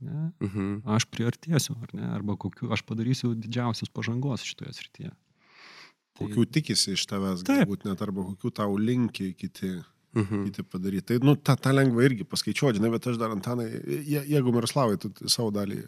ne, 0.00 0.32
Mhm. 0.40 0.82
aš 0.86 1.06
priartėsiu, 1.10 1.74
ar 1.82 1.88
ne, 1.92 2.04
arba 2.14 2.36
kokiu 2.36 2.70
aš 2.72 2.82
padarysiu 2.86 3.34
didžiausios 3.34 3.90
pažangos 3.90 4.44
šitoje 4.46 4.72
srityje. 4.76 5.10
Tai- 6.18 6.26
Kokių 6.26 6.44
tikisi 6.50 6.92
iš 6.94 7.06
tavęs, 7.06 7.42
Taip. 7.44 7.68
galbūt 7.68 7.84
net 7.84 8.00
arba 8.02 8.22
kokių 8.22 8.52
tau 8.54 8.76
linki 8.76 9.34
kiti, 9.36 9.82
Mhm. 10.14 10.44
kiti 10.46 10.62
padaryti. 10.62 11.06
Tai, 11.06 11.18
nu, 11.22 11.34
tą, 11.36 11.54
tą 11.56 11.70
lengva 11.74 12.02
irgi 12.06 12.24
paskaičiuoti, 12.24 12.80
bet 12.90 13.06
aš 13.06 13.18
dar 13.18 13.30
antanai, 13.30 13.68
je, 14.06 14.22
jeigu 14.26 14.50
Miroslavai, 14.54 14.96
tu 14.98 15.12
savo 15.28 15.50
dalį, 15.50 15.82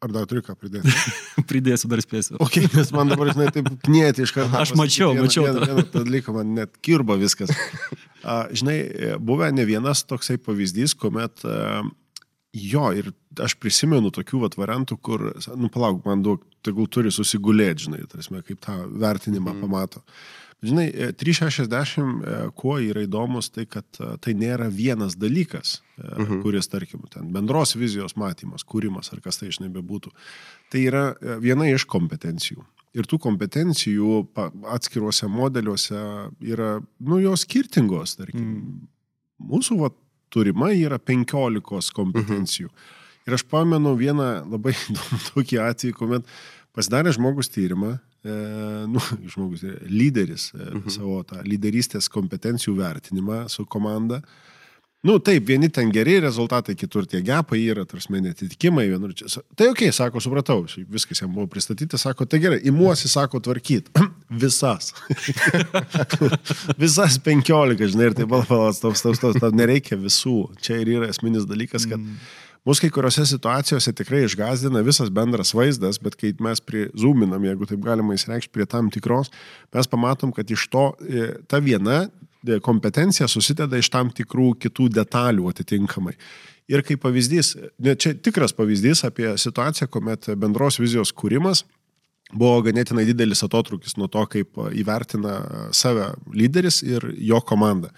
ar 0.00 0.12
dar 0.14 0.26
turi 0.28 0.42
ką 0.44 0.56
pridėti? 0.56 0.92
Pridėsiu 1.50 1.90
dar 1.92 2.02
spėsiu. 2.04 2.38
Ok, 2.42 2.60
nes 2.72 2.92
man 2.96 3.12
dabar, 3.12 3.32
žinai, 3.34 3.50
taip 3.54 3.68
knėti 3.84 4.24
iš 4.24 4.34
karto. 4.36 4.56
Aš 4.60 4.74
mačiau, 4.78 5.12
vieną- 5.12 5.26
mačiau 5.26 5.46
Vieną, 5.46 5.66
vieną 5.68 5.86
tą 5.92 6.04
dalyką, 6.06 6.34
man 6.36 6.54
net 6.56 6.76
kirba 6.84 7.18
viskas. 7.20 7.52
A, 8.24 8.42
žinai, 8.52 8.78
buvę 9.20 9.50
ne 9.52 9.64
vienas 9.68 10.04
toksai 10.08 10.38
pavyzdys, 10.40 10.96
kuomet 10.96 11.44
a, 11.44 11.82
jo, 12.56 12.86
ir 12.96 13.12
aš 13.40 13.54
prisimenu 13.60 14.10
tokių 14.14 14.44
vat, 14.44 14.56
variantų, 14.58 14.98
kur, 15.04 15.26
nu 15.56 15.70
palauk, 15.72 16.02
man 16.08 16.24
daug, 16.26 16.42
tegul 16.66 16.88
turi 16.90 17.12
susigulėti, 17.14 17.86
žinai, 17.88 18.04
tarsi, 18.10 18.34
kaip 18.46 18.60
tą 18.64 18.76
vertinimą 18.90 19.54
mm. 19.54 19.64
pamato. 19.64 20.04
Žinai, 20.62 20.90
e, 20.92 21.12
360, 21.16 22.20
e, 22.20 22.40
kuo 22.56 22.74
yra 22.84 23.04
įdomus, 23.06 23.48
tai 23.54 23.64
kad 23.68 23.86
e, 23.96 24.10
tai 24.20 24.34
nėra 24.36 24.68
vienas 24.68 25.16
dalykas, 25.16 25.78
mhm. 25.96 26.42
kuris, 26.44 26.68
tarkim, 26.68 27.06
ten 27.12 27.30
bendros 27.32 27.72
vizijos 27.80 28.16
matymas, 28.20 28.66
kūrimas 28.68 29.08
ar 29.14 29.22
kas 29.24 29.40
tai, 29.40 29.48
žinai, 29.54 29.70
bebūtų. 29.72 30.12
Tai 30.72 30.84
yra 30.84 31.06
e, 31.14 31.38
viena 31.40 31.68
iš 31.70 31.88
kompetencijų. 31.88 32.66
Ir 32.98 33.06
tų 33.06 33.20
kompetencijų 33.22 34.14
atskiruose 34.74 35.28
modeliuose 35.30 35.98
yra, 36.42 36.72
nu, 37.06 37.20
jos 37.22 37.46
skirtingos, 37.46 38.16
tarkim. 38.18 38.46
Mm. 38.50 38.88
Mūsų 39.50 39.78
va, 39.80 39.92
turima 40.30 40.72
yra 40.76 40.98
15 41.00 41.94
kompetencijų. 41.96 42.68
Mhm. 42.68 42.96
Ir 43.28 43.36
aš 43.36 43.44
pamenu 43.48 43.94
vieną 43.98 44.30
labai 44.50 44.74
įdomų 44.90 45.20
tokį 45.30 45.60
atvejį, 45.64 45.96
kuomet 45.96 46.32
pasidarė 46.76 47.14
žmogus 47.16 47.48
tyrimą, 47.52 47.96
e, 47.96 48.09
nu, 48.22 49.00
žmogus, 49.32 49.64
e, 49.64 49.78
lyderis 49.88 50.50
e, 50.52 50.60
mhm. 50.60 50.92
savo 50.92 51.22
tą 51.24 51.40
lyderystės 51.46 52.10
kompetencijų 52.12 52.76
vertinimą 52.80 53.46
su 53.48 53.64
komanda. 53.64 54.20
Nu, 55.00 55.14
taip, 55.24 55.46
vieni 55.48 55.70
ten 55.72 55.88
geri 55.88 56.18
rezultatai, 56.20 56.74
kitur 56.76 57.06
tie 57.08 57.22
gepai 57.24 57.62
yra, 57.72 57.86
tarsi 57.88 58.12
netitikimai, 58.12 58.84
vienur 58.90 59.14
čia. 59.16 59.30
Tai 59.56 59.70
ok, 59.72 59.86
sako, 59.96 60.20
supratau, 60.20 60.66
viskas 60.92 61.22
jam 61.22 61.30
buvo 61.32 61.46
pristatyti, 61.48 61.96
sako, 61.96 62.26
tai 62.28 62.42
gerai, 62.42 62.58
imuosi, 62.68 63.08
sako, 63.08 63.40
tvarkyt. 63.40 63.88
Visas. 64.42 64.92
Visas 66.82 67.16
penkiolika, 67.24 67.88
žinai, 67.88 68.10
ir 68.10 68.18
taip 68.20 68.28
pat, 68.28 68.52
stop, 68.76 69.00
stop, 69.00 69.16
stop, 69.16 69.40
stop, 69.40 69.56
nereikia 69.56 69.96
visų. 69.96 70.50
Čia 70.60 70.82
ir 70.84 70.92
yra 70.98 71.08
esminis 71.14 71.48
dalykas, 71.48 71.88
kad 71.88 72.04
Mūsų 72.68 72.84
kai 72.84 72.90
kuriuose 72.92 73.24
situacijose 73.24 73.92
tikrai 73.96 74.24
išgazdina 74.26 74.82
visas 74.84 75.08
bendras 75.14 75.54
vaizdas, 75.56 75.96
bet 76.02 76.18
kai 76.20 76.34
mes 76.44 76.60
prizūminam, 76.60 77.44
jeigu 77.48 77.68
taip 77.70 77.80
galima 77.86 78.16
įsireikšti, 78.16 78.52
prie 78.52 78.66
tam 78.68 78.90
tikros, 78.92 79.32
mes 79.72 79.88
pamatom, 79.88 80.34
kad 80.36 80.50
iš 80.52 80.66
to 80.72 80.90
e, 81.00 81.30
ta 81.48 81.62
viena 81.64 82.02
e, 82.04 82.58
kompetencija 82.60 83.30
susideda 83.32 83.80
iš 83.80 83.88
tam 83.94 84.12
tikrų 84.12 84.52
kitų 84.60 84.90
detalių 84.98 85.48
atitinkamai. 85.54 86.14
Ir 86.70 86.84
kaip 86.86 87.00
pavyzdys, 87.02 87.56
ne, 87.82 87.96
čia 87.98 88.12
tikras 88.14 88.52
pavyzdys 88.54 89.06
apie 89.08 89.32
situaciją, 89.40 89.88
kuomet 89.90 90.28
bendros 90.38 90.78
vizijos 90.82 91.14
kūrimas 91.16 91.64
buvo 92.30 92.60
ganėtinai 92.62 93.06
didelis 93.08 93.42
atotrukis 93.46 93.96
nuo 93.98 94.08
to, 94.12 94.22
kaip 94.30 94.58
įvertina 94.78 95.40
save 95.74 96.12
lyderis 96.36 96.82
ir 96.86 97.08
jo 97.18 97.40
komanda. 97.46 97.90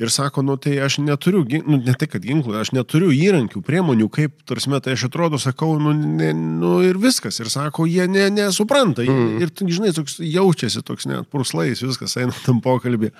Ir 0.00 0.10
sako, 0.10 0.42
nu 0.42 0.56
tai 0.56 0.78
aš 0.82 0.96
neturiu, 1.04 1.44
nu, 1.66 1.76
ne 1.76 1.92
tai 1.98 2.08
kad 2.10 2.24
ginklų, 2.24 2.56
aš 2.58 2.72
neturiu 2.74 3.12
įrankių, 3.12 3.60
priemonių, 3.62 4.08
kaip, 4.10 4.38
tarsi, 4.48 4.72
tai 4.82 4.96
aš 4.96 5.06
atrodo, 5.10 5.38
sakau, 5.38 5.74
nu, 5.78 5.92
ne, 5.92 6.32
nu 6.32 6.78
ir 6.86 6.98
viskas. 6.98 7.38
Ir 7.42 7.52
sako, 7.52 7.86
jie 7.86 8.08
ne, 8.10 8.26
nesupranta. 8.32 9.04
Mm. 9.04 9.38
Ir, 9.44 9.52
tu, 9.52 9.68
žinai, 9.68 9.92
toks 9.94 10.16
jaučiasi 10.18 10.82
toks 10.86 11.06
net 11.10 11.28
purslais, 11.30 11.84
viskas 11.84 12.16
eina 12.18 12.34
tam 12.46 12.62
pokalbį. 12.64 13.12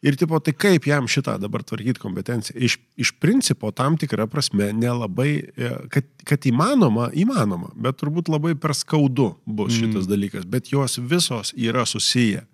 Ir 0.00 0.16
tipo, 0.16 0.38
tai 0.40 0.54
kaip 0.56 0.86
jam 0.88 1.04
šitą 1.12 1.34
dabar 1.36 1.60
tvarkyti 1.68 2.00
kompetenciją? 2.00 2.56
Iš, 2.56 2.78
iš 3.04 3.12
principo, 3.20 3.68
tam 3.76 3.98
tikrą 4.00 4.24
prasme, 4.32 4.70
nelabai, 4.72 5.34
e, 5.44 5.72
kad, 5.92 6.08
kad 6.24 6.48
įmanoma, 6.48 7.10
įmanoma, 7.12 7.68
bet 7.76 8.00
turbūt 8.00 8.32
labai 8.32 8.54
per 8.56 8.72
skaudu 8.74 9.34
bus 9.44 9.76
šitas 9.76 10.06
mm. 10.06 10.10
dalykas, 10.14 10.48
bet 10.48 10.72
jos 10.72 10.96
visos 11.04 11.52
yra 11.52 11.84
susiję. 11.84 12.46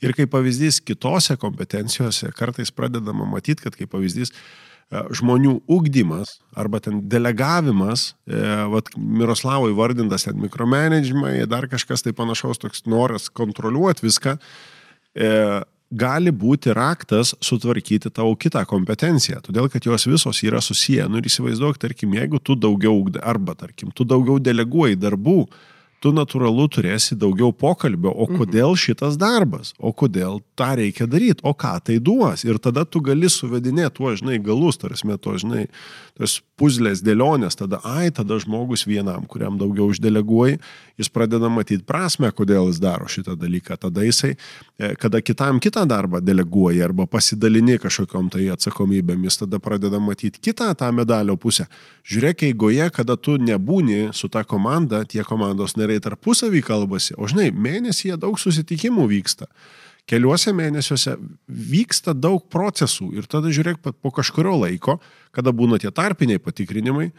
Ir 0.00 0.14
kaip 0.16 0.32
pavyzdys 0.32 0.80
kitose 0.84 1.36
kompetencijose 1.40 2.32
kartais 2.36 2.72
pradedama 2.72 3.26
matyti, 3.28 3.66
kad 3.66 3.76
kaip 3.76 3.90
pavyzdys 3.92 4.32
e, 4.32 5.02
žmonių 5.20 5.58
ugdymas 5.68 6.38
arba 6.56 6.80
ten 6.80 7.02
delegavimas, 7.12 8.14
e, 8.24 8.40
vat 8.72 8.88
Miroslavo 8.96 9.68
įvardintas 9.72 10.24
ten 10.28 10.40
mikromanagemai, 10.40 11.34
dar 11.50 11.68
kažkas 11.68 12.06
tai 12.06 12.14
panašaus, 12.16 12.62
toks 12.62 12.86
noras 12.88 13.28
kontroliuoti 13.28 14.08
viską, 14.08 14.38
e, 15.20 15.34
gali 15.90 16.30
būti 16.30 16.72
raktas 16.74 17.34
sutvarkyti 17.42 18.12
tavo 18.14 18.36
kitą 18.38 18.62
kompetenciją, 18.68 19.40
todėl 19.44 19.68
kad 19.70 19.84
jos 19.84 20.06
visos 20.06 20.40
yra 20.46 20.62
susiję. 20.62 21.08
Nu 21.10 21.18
ir 21.18 21.26
įsivaizduok, 21.26 21.80
tarkim, 21.82 22.14
jeigu 22.14 22.38
tu 22.38 22.54
daugiau, 22.56 23.02
arba 23.20 23.56
tarkim, 23.58 23.90
tu 23.92 24.06
daugiau 24.06 24.38
deleguoji 24.38 24.98
darbų, 25.00 25.42
tu 26.00 26.12
natūralu 26.16 26.66
turėsi 26.72 27.16
daugiau 27.20 27.52
pokalbio, 27.52 28.12
o 28.12 28.26
kodėl 28.30 28.76
šitas 28.80 29.18
darbas, 29.20 29.74
o 29.78 29.92
kodėl 29.92 30.40
tą 30.60 30.68
reikia 30.76 31.08
daryti, 31.08 31.40
o 31.42 31.54
ką 31.56 31.72
tai 31.86 31.98
duos. 32.04 32.44
Ir 32.44 32.60
tada 32.62 32.84
tu 32.84 33.00
gali 33.04 33.30
suvedinėti 33.32 33.96
tuo, 33.96 34.12
žinai, 34.16 34.38
galus, 34.44 34.78
tarsi, 34.80 35.08
to, 35.22 35.36
žinai, 35.40 35.66
tos 36.18 36.40
puzlės 36.60 37.00
dėlionės, 37.04 37.56
tada, 37.56 37.80
ai, 37.86 38.10
tada 38.12 38.36
žmogus 38.42 38.84
vienam, 38.88 39.24
kuriam 39.30 39.56
daugiau 39.60 39.88
uždeleguoji, 39.90 40.58
jis 41.00 41.08
pradeda 41.12 41.48
matyti 41.52 41.86
prasme, 41.88 42.28
kodėl 42.36 42.68
jis 42.68 42.80
daro 42.82 43.08
šitą 43.08 43.38
dalyką. 43.40 43.78
Tada 43.80 44.04
jisai, 44.04 44.34
e, 44.76 44.92
kada 45.00 45.22
kitam 45.24 45.60
kitą 45.64 45.86
darbą 45.88 46.20
deleguoji 46.20 46.84
arba 46.84 47.08
pasidalini 47.08 47.78
kažkokiam 47.80 48.28
tai 48.32 48.50
atsakomybėmis, 48.52 49.40
tada 49.40 49.62
pradeda 49.62 50.00
matyti 50.02 50.42
kitą 50.50 50.68
tą 50.76 50.92
medalio 50.92 51.38
pusę. 51.40 51.70
Žiūrėk, 52.04 52.50
eigoje, 52.50 52.90
kada 52.92 53.16
tu 53.16 53.38
nebūni 53.40 54.10
su 54.16 54.28
ta 54.28 54.44
komanda, 54.44 55.04
tie 55.08 55.24
komandos 55.24 55.78
nariai 55.80 56.02
tarpusavį 56.04 56.64
kalbasi, 56.66 57.16
o 57.16 57.28
žinai, 57.30 57.48
mėnesyje 57.54 58.20
daug 58.20 58.36
susitikimų 58.40 59.08
vyksta. 59.08 59.48
Keliuose 60.08 60.52
mėnesiuose 60.56 61.16
vyksta 61.48 62.14
daug 62.16 62.42
procesų 62.50 63.10
ir 63.18 63.28
tada 63.30 63.52
žiūrėk, 63.52 63.82
po 63.82 64.12
kažkurio 64.14 64.56
laiko, 64.62 64.98
kada 65.34 65.52
būna 65.54 65.78
tie 65.82 65.92
tarpiniai 65.94 66.40
patikrinimai, 66.42 67.10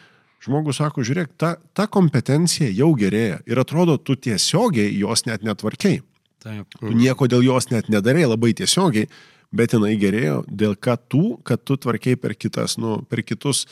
žmogus 0.42 0.82
sako, 0.82 1.06
žiūrėk, 1.06 1.36
ta, 1.40 1.56
ta 1.78 1.86
kompetencija 1.92 2.72
jau 2.74 2.92
gerėja 2.98 3.42
ir 3.48 3.62
atrodo, 3.62 3.98
tu 3.98 4.18
tiesiogiai 4.18 4.92
jos 4.98 5.28
net 5.28 5.46
netvarkiai. 5.46 6.02
Taip. 6.42 6.80
Tu 6.80 6.96
nieko 6.98 7.28
dėl 7.30 7.46
jos 7.46 7.70
net 7.70 7.92
nedarai 7.94 8.26
labai 8.26 8.56
tiesiogiai, 8.58 9.10
bet 9.54 9.76
jinai 9.76 9.94
gerėjo 10.02 10.42
dėl 10.48 10.74
ką 10.80 10.98
tu, 11.12 11.24
kad 11.46 11.62
tu 11.68 11.78
tvarkiai 11.78 12.18
per 12.18 12.34
kitas, 12.40 12.80
nu, 12.82 13.02
per 13.06 13.22
kitus, 13.28 13.68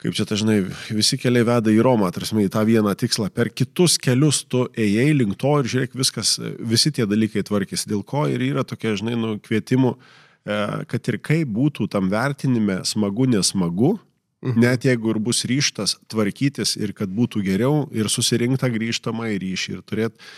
kaip 0.00 0.16
čia 0.16 0.24
dažnai 0.28 0.62
visi 0.88 1.18
keliai 1.20 1.46
veda 1.46 1.72
į 1.72 1.82
Romą, 1.84 2.08
tarsi 2.14 2.38
į 2.40 2.50
tą 2.52 2.64
vieną 2.68 2.94
tikslą, 2.98 3.28
per 3.34 3.50
kitus 3.52 3.98
kelius 4.00 4.42
tu 4.48 4.64
ėjai 4.72 5.10
link 5.16 5.36
to 5.40 5.58
ir 5.60 5.68
žiūrėk, 5.72 5.96
viskas, 5.98 6.38
visi 6.40 6.92
tie 6.96 7.06
dalykai 7.08 7.44
tvarkėsi, 7.46 7.90
dėl 7.90 8.04
ko 8.06 8.24
ir 8.30 8.42
yra 8.48 8.64
tokie, 8.64 8.94
žinai, 8.96 9.18
nu, 9.20 9.34
kvietimų 9.44 9.92
e, 9.96 10.60
kad 10.88 11.12
ir 11.12 11.20
kaip 11.20 11.52
būtų 11.52 11.90
tam 11.92 12.08
vertinime 12.12 12.80
smagu, 12.88 13.28
nesmagu, 13.28 13.98
net 14.40 14.86
jeigu 14.88 15.12
ir 15.12 15.18
bus 15.20 15.42
ryštas 15.44 15.98
tvarkytis 16.08 16.72
ir 16.80 16.94
kad 16.96 17.10
būtų 17.12 17.42
geriau 17.44 17.82
ir 17.92 18.08
susirinkta 18.08 18.70
grįžtamą 18.72 19.28
į 19.34 19.40
ryšį 19.42 19.74
ir 19.74 19.82
turėti 19.84 20.30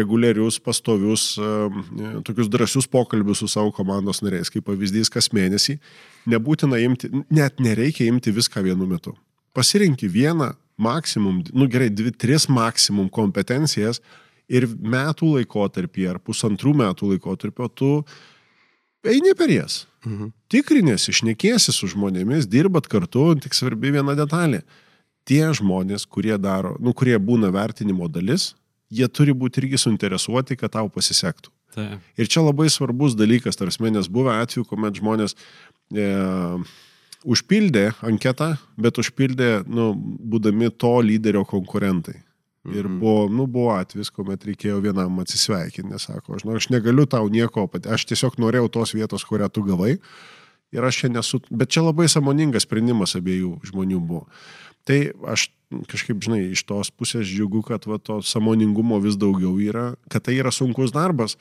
reguliarius, 0.00 0.56
pastovius, 0.64 1.34
e, 1.36 2.14
tokius 2.24 2.48
drąsius 2.48 2.88
pokalbius 2.88 3.44
su 3.44 3.50
savo 3.52 3.72
komandos 3.76 4.24
nariais, 4.24 4.48
kaip 4.48 4.64
pavyzdys 4.64 5.12
kas 5.12 5.28
mėnesį, 5.36 5.76
nebūtina 6.28 6.80
imti, 6.84 7.10
net 7.30 7.60
nereikia 7.62 8.08
imti 8.10 8.32
viską 8.34 8.64
vienu 8.66 8.88
metu. 8.88 9.14
Pasirinkti 9.56 10.08
vieną 10.10 10.52
maksimum, 10.80 11.42
nu 11.52 11.68
gerai, 11.70 11.90
dvi, 11.92 12.12
tris 12.12 12.48
maksimum 12.48 13.08
kompetencijas 13.12 14.00
ir 14.50 14.66
metų 14.66 15.36
laikotarpį 15.38 16.08
ar 16.10 16.20
pusantrų 16.22 16.74
metų 16.82 17.14
laikotarpio 17.14 17.68
tu 17.68 17.90
eini 19.06 19.34
per 19.36 19.52
jas. 19.52 19.84
Mhm. 20.06 20.32
Tikrinėsi, 20.50 21.12
išnekėsi 21.12 21.74
su 21.76 21.90
žmonėmis, 21.92 22.48
dirbat 22.50 22.88
kartu, 22.90 23.34
tik 23.42 23.54
svarbi 23.56 23.92
viena 23.94 24.16
detalė. 24.18 24.62
Tie 25.28 25.44
žmonės, 25.54 26.06
kurie 26.08 26.36
daro, 26.40 26.74
nu, 26.80 26.94
kurie 26.96 27.18
būna 27.20 27.52
vertinimo 27.52 28.08
dalis, 28.08 28.54
jie 28.90 29.06
turi 29.06 29.34
būti 29.36 29.60
irgi 29.62 29.78
suinteresuoti, 29.84 30.56
kad 30.58 30.72
tau 30.74 30.88
pasisektų. 30.90 31.52
Taip. 31.70 32.00
Ir 32.18 32.26
čia 32.26 32.42
labai 32.42 32.66
svarbus 32.72 33.14
dalykas, 33.14 33.58
tarsi, 33.58 33.82
nes 33.94 34.08
buvo 34.10 34.32
atveju, 34.34 34.64
kuomet 34.66 34.98
žmonės 34.98 35.36
e, 35.94 36.08
užpildė 37.24 37.90
anketą, 38.06 38.54
bet 38.80 38.98
užpildė, 39.02 39.50
nu, 39.68 39.92
būdami 39.96 40.70
to 40.76 40.96
lyderio 41.04 41.44
konkurentai. 41.44 42.22
Ir 42.68 42.84
Mhm. 42.84 42.98
buvo, 43.00 43.28
nu, 43.32 43.46
buvo 43.46 43.72
atvejs, 43.72 44.10
kuomet 44.12 44.44
reikėjo 44.44 44.82
vienam 44.84 45.18
atsisveikinti, 45.22 45.96
sako, 45.98 46.36
aš, 46.36 46.44
nu, 46.44 46.56
aš 46.56 46.68
negaliu 46.68 47.06
tau 47.08 47.28
nieko, 47.28 47.64
aš 47.88 48.04
tiesiog 48.04 48.36
norėjau 48.36 48.68
tos 48.70 48.92
vietos, 48.92 49.24
kurią 49.24 49.48
tu 49.48 49.62
gavai. 49.64 49.98
Ir 50.70 50.84
aš 50.84 51.00
čia 51.00 51.08
nesu, 51.08 51.40
bet 51.50 51.70
čia 51.72 51.82
labai 51.82 52.06
samoningas 52.06 52.62
sprendimas 52.62 53.16
abiejų 53.16 53.58
žmonių 53.64 53.98
buvo. 54.06 54.26
Tai 54.84 55.12
aš 55.26 55.48
kažkaip, 55.88 56.20
žinai, 56.22 56.52
iš 56.52 56.62
tos 56.68 56.90
pusės 56.90 57.26
džiugu, 57.26 57.62
kad 57.66 57.86
va, 57.86 57.98
to 57.98 58.20
samoningumo 58.22 59.00
vis 59.02 59.16
daugiau 59.16 59.56
yra, 59.58 59.96
kad 60.10 60.22
tai 60.22 60.36
yra 60.38 60.50
sunkus 60.50 60.92
darbas. 60.92 61.36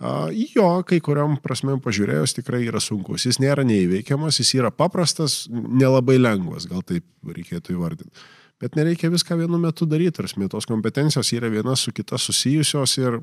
Jo, 0.00 0.82
kai 0.84 0.98
kuriam 1.00 1.38
prasme 1.40 1.78
pažiūrėjus 1.80 2.34
tikrai 2.36 2.66
yra 2.68 2.80
sunkus. 2.84 3.24
Jis 3.24 3.38
nėra 3.40 3.64
neįveikiamas, 3.64 4.40
jis 4.42 4.50
yra 4.58 4.70
paprastas, 4.70 5.46
nelabai 5.48 6.18
lengvas, 6.20 6.66
gal 6.68 6.82
taip 6.84 7.06
reikėtų 7.24 7.72
įvardinti. 7.78 8.12
Bet 8.60 8.76
nereikia 8.76 9.08
viską 9.12 9.36
vienu 9.40 9.58
metu 9.60 9.86
daryti, 9.88 10.18
tarsi 10.20 10.48
tos 10.52 10.68
kompetencijos 10.68 11.32
yra 11.36 11.48
viena 11.52 11.74
su 11.76 11.92
kita 11.92 12.16
susijusios 12.20 12.96
ir 13.00 13.18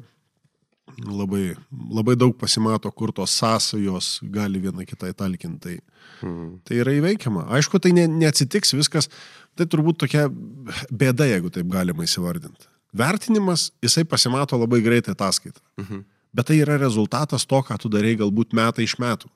labai, 1.09 1.55
labai 1.93 2.15
daug 2.19 2.35
pasimato, 2.37 2.91
kur 2.91 3.13
tos 3.13 3.33
sąsajos 3.39 4.19
gali 4.33 4.59
viena 4.61 4.85
kitai 4.85 5.13
talkinti. 5.13 5.59
Tai, 5.79 5.79
Mhm. 6.23 6.59
tai 6.65 6.75
yra 6.77 6.91
įveikiama. 6.91 7.47
Aišku, 7.49 7.79
tai 7.81 7.91
ne, 7.91 8.07
neatsitiks 8.07 8.73
viskas, 8.73 9.09
tai 9.55 9.65
turbūt 9.65 9.97
tokia 9.97 10.27
bėda, 10.29 11.25
jeigu 11.29 11.49
taip 11.51 11.67
galima 11.67 12.03
įsivardinti. 12.03 12.65
Vertinimas, 12.93 13.71
jisai 13.81 14.03
pasimato 14.05 14.57
labai 14.57 14.81
greitai 14.81 15.13
ataskaitą. 15.15 15.61
Mhm. 15.77 16.03
Bet 16.33 16.49
tai 16.49 16.59
yra 16.63 16.79
rezultatas 16.81 17.45
to, 17.45 17.61
ką 17.61 17.77
tu 17.81 17.91
darai 17.93 18.15
galbūt 18.19 18.55
metai 18.57 18.87
iš 18.87 18.97
metų. 19.01 19.29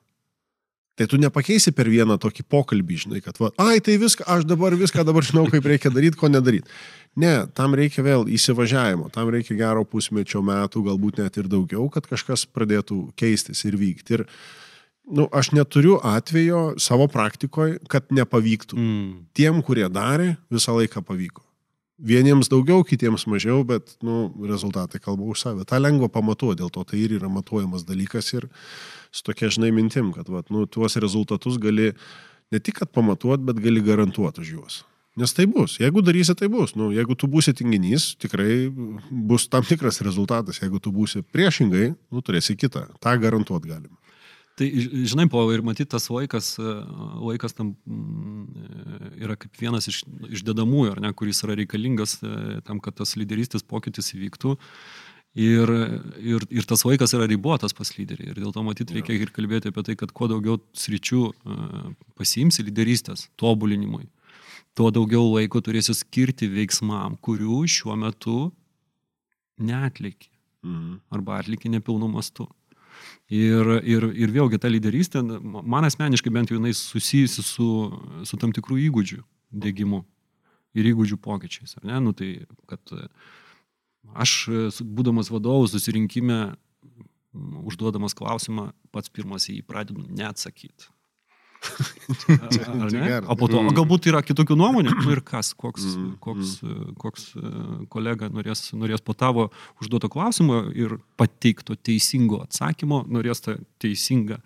Tai 0.98 1.06
tu 1.06 1.18
nepakeisi 1.22 1.70
per 1.78 1.86
vieną 1.86 2.16
tokį 2.18 2.42
pokalbį, 2.50 2.96
žinai, 3.04 3.20
kad, 3.22 3.36
va, 3.38 3.52
ai, 3.62 3.78
tai 3.78 3.94
viską, 4.02 4.24
aš 4.34 4.42
dabar 4.50 4.74
viską 4.74 5.04
dabar 5.06 5.22
žinau, 5.22 5.44
kaip 5.46 5.66
reikia 5.70 5.92
daryti, 5.94 6.18
ko 6.18 6.26
nedaryti. 6.26 6.66
Ne, 7.18 7.46
tam 7.54 7.76
reikia 7.78 8.02
vėl 8.02 8.26
įsivažiavimo, 8.34 9.06
tam 9.14 9.30
reikia 9.30 9.54
gero 9.60 9.84
pusmečio 9.86 10.42
metų, 10.42 10.82
galbūt 10.90 11.22
net 11.22 11.38
ir 11.38 11.46
daugiau, 11.50 11.86
kad 11.94 12.08
kažkas 12.10 12.48
pradėtų 12.50 12.98
keistis 13.18 13.62
ir 13.70 13.78
vykti. 13.78 14.18
Ir, 14.18 14.26
nu, 15.06 15.28
aš 15.30 15.52
neturiu 15.54 16.00
atvejo 16.02 16.72
savo 16.82 17.06
praktikoje, 17.10 17.78
kad 17.86 18.10
nepavyktų. 18.10 18.74
Mm. 18.74 19.12
Tiem, 19.38 19.62
kurie 19.62 19.86
darė, 19.86 20.32
visą 20.50 20.74
laiką 20.80 21.06
pavyko. 21.06 21.46
Vieniems 21.98 22.46
daugiau, 22.46 22.84
kitiems 22.86 23.24
mažiau, 23.26 23.64
bet 23.66 23.96
nu, 24.06 24.28
rezultatai 24.46 25.00
kalba 25.02 25.26
už 25.26 25.40
save. 25.42 25.64
Ta 25.66 25.80
lengva 25.82 26.06
pamatuoti, 26.12 26.60
dėl 26.60 26.70
to 26.70 26.84
tai 26.86 27.00
ir 27.02 27.16
yra 27.16 27.30
matuojamas 27.32 27.82
dalykas 27.88 28.30
ir 28.36 28.46
su 29.10 29.24
tokia 29.26 29.50
žinai 29.50 29.72
mintim, 29.74 30.12
kad 30.14 30.30
vat, 30.30 30.46
nu, 30.54 30.62
tuos 30.70 30.94
rezultatus 31.02 31.58
gali 31.58 31.90
ne 32.54 32.60
tik 32.62 32.84
pamatuoti, 32.94 33.42
bet 33.50 33.58
gali 33.64 33.82
garantuoti 33.82 34.44
už 34.46 34.54
juos. 34.54 34.78
Nes 35.18 35.34
tai 35.34 35.48
bus. 35.50 35.80
Jeigu 35.82 35.98
darysi, 36.06 36.34
tai 36.38 36.46
bus. 36.46 36.76
Nu, 36.78 36.92
jeigu 36.94 37.16
tu 37.18 37.26
būsi 37.26 37.50
tinginys, 37.58 38.12
tikrai 38.22 38.68
bus 39.10 39.48
tam 39.50 39.66
tikras 39.66 39.98
rezultatas. 40.06 40.60
Jeigu 40.62 40.78
tu 40.78 40.92
būsi 40.94 41.24
priešingai, 41.26 41.88
nu, 42.14 42.22
turėsi 42.22 42.54
kitą. 42.54 42.84
Ta 43.02 43.16
garantuoti 43.18 43.72
galima. 43.72 43.96
Tai 44.58 44.66
žinai, 45.06 45.28
po 45.30 45.44
ir 45.54 45.62
matyti 45.62 45.92
tas 45.94 46.08
laikas, 46.10 46.56
e, 46.58 46.72
laikas 47.22 47.54
tam 47.54 47.72
mm, 47.86 48.44
e, 48.44 49.10
yra 49.24 49.36
kaip 49.38 49.58
vienas 49.60 49.86
iš, 49.90 50.00
iš 50.34 50.42
dedamųjų, 50.46 50.96
ar 50.96 51.02
ne, 51.04 51.12
kuris 51.16 51.44
yra 51.46 51.54
reikalingas 51.60 52.16
e, 52.20 52.58
tam, 52.66 52.80
kad 52.82 52.96
tas 52.98 53.14
lyderystės 53.18 53.66
pokytis 53.66 54.12
įvyktų. 54.16 54.56
Ir, 55.38 55.70
ir, 56.24 56.44
ir 56.50 56.64
tas 56.66 56.82
laikas 56.82 57.12
yra 57.14 57.28
ribotas 57.30 57.74
pas 57.76 57.92
lyderį. 57.94 58.32
Ir 58.32 58.38
dėl 58.40 58.54
to 58.54 58.62
matyti 58.66 58.96
reikia 58.96 59.14
ir 59.14 59.30
kalbėti 59.34 59.70
apie 59.70 59.84
tai, 59.86 59.94
kad 60.00 60.10
kuo 60.16 60.26
daugiau 60.30 60.56
sričių 60.74 61.20
pasiimsi 62.18 62.64
lyderystės 62.66 63.28
tobulinimui, 63.38 64.08
tuo 64.74 64.88
daugiau 64.90 65.28
laiko 65.36 65.62
turėsi 65.62 65.94
skirti 65.94 66.48
veiksmam, 66.50 67.20
kurių 67.22 67.60
šiuo 67.70 67.94
metu 68.00 68.40
neatlieki 69.62 70.32
Mhm. 70.64 70.98
arba 71.14 71.38
atlikė 71.38 71.70
nepilnu 71.70 72.08
mastu. 72.10 72.48
Ir, 73.28 73.74
ir, 73.84 74.06
ir 74.16 74.30
vėlgi 74.32 74.56
ta 74.56 74.70
lyderystė, 74.72 75.20
man 75.44 75.84
asmeniškai 75.84 76.30
bent 76.32 76.48
jau 76.48 76.56
jinai 76.56 76.72
susijusi 76.72 77.42
su, 77.44 77.66
su 78.24 78.38
tam 78.40 78.54
tikrų 78.56 78.78
įgūdžių 78.86 79.20
dėgymu 79.64 80.00
ir 80.78 80.88
įgūdžių 80.94 81.18
pokyčiais. 81.20 81.76
ar 81.76 81.84
Ne? 81.90 81.98
Nu, 82.06 82.14
tai, 82.16 82.46
kad 82.70 82.94
e, 82.96 83.04
aš, 84.16 84.32
e, 84.48 84.62
būdamas 84.80 85.28
vadovų 85.32 85.68
susirinkime, 85.74 86.38
užduodamas 87.68 88.16
klausimą, 88.16 88.70
pats 88.96 89.12
pirmas 89.12 89.50
į 89.52 89.58
jį 89.58 89.66
pradedu 89.68 90.06
neatsakyti. 90.08 90.88
Ar 91.58 92.90
Čia 92.90 93.00
ne? 93.02 93.18
O 93.26 93.36
po 93.38 93.48
to, 93.50 93.60
o 93.60 93.72
galbūt 93.74 94.08
yra 94.10 94.22
kitokių 94.24 94.56
nuomonių, 94.58 94.94
nu 95.02 95.14
ir 95.14 95.22
kas, 95.26 95.52
koks, 95.58 95.86
Mm, 95.98 96.12
koks, 96.22 96.52
koks 97.00 97.24
e, 97.36 97.50
kolega 97.90 98.28
norės, 98.32 98.68
norės 98.78 99.02
po 99.04 99.16
tavo 99.18 99.48
užduoto 99.82 100.10
klausimo 100.12 100.62
ir 100.76 100.98
pateikto 101.18 101.76
teisingo 101.76 102.42
atsakymo, 102.44 103.02
norės 103.10 103.42
tą 103.44 103.58
teisingą 103.82 104.38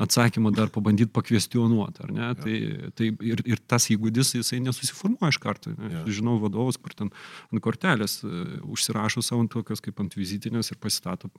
atsakymą 0.00 0.50
dar 0.54 0.70
pabandyti 0.74 1.12
pakvestionuoti, 1.14 2.02
ar 2.04 2.12
ne? 2.14 2.28
Tai, 2.38 2.54
tai 2.98 3.10
ir, 3.22 3.42
ir 3.46 3.60
tas 3.70 3.86
įgūdis, 3.94 4.34
jisai 4.38 4.60
nesusiformuoja 4.64 5.34
iš 5.34 5.38
karto. 5.42 5.72
Jo. 5.74 6.02
Aš 6.02 6.18
žinau 6.18 6.36
vadovus, 6.42 6.78
kur 6.82 6.96
ten 6.96 7.12
ant 7.14 7.62
kortelės 7.64 8.18
e, 8.26 8.32
užsirašo 8.74 9.22
savo 9.24 9.44
ant 9.44 9.52
tokios 9.54 9.82
kaip 9.84 10.02
ant 10.02 10.16
vizitinės 10.18 10.72
ir 10.74 10.80
pasistato 10.82 11.30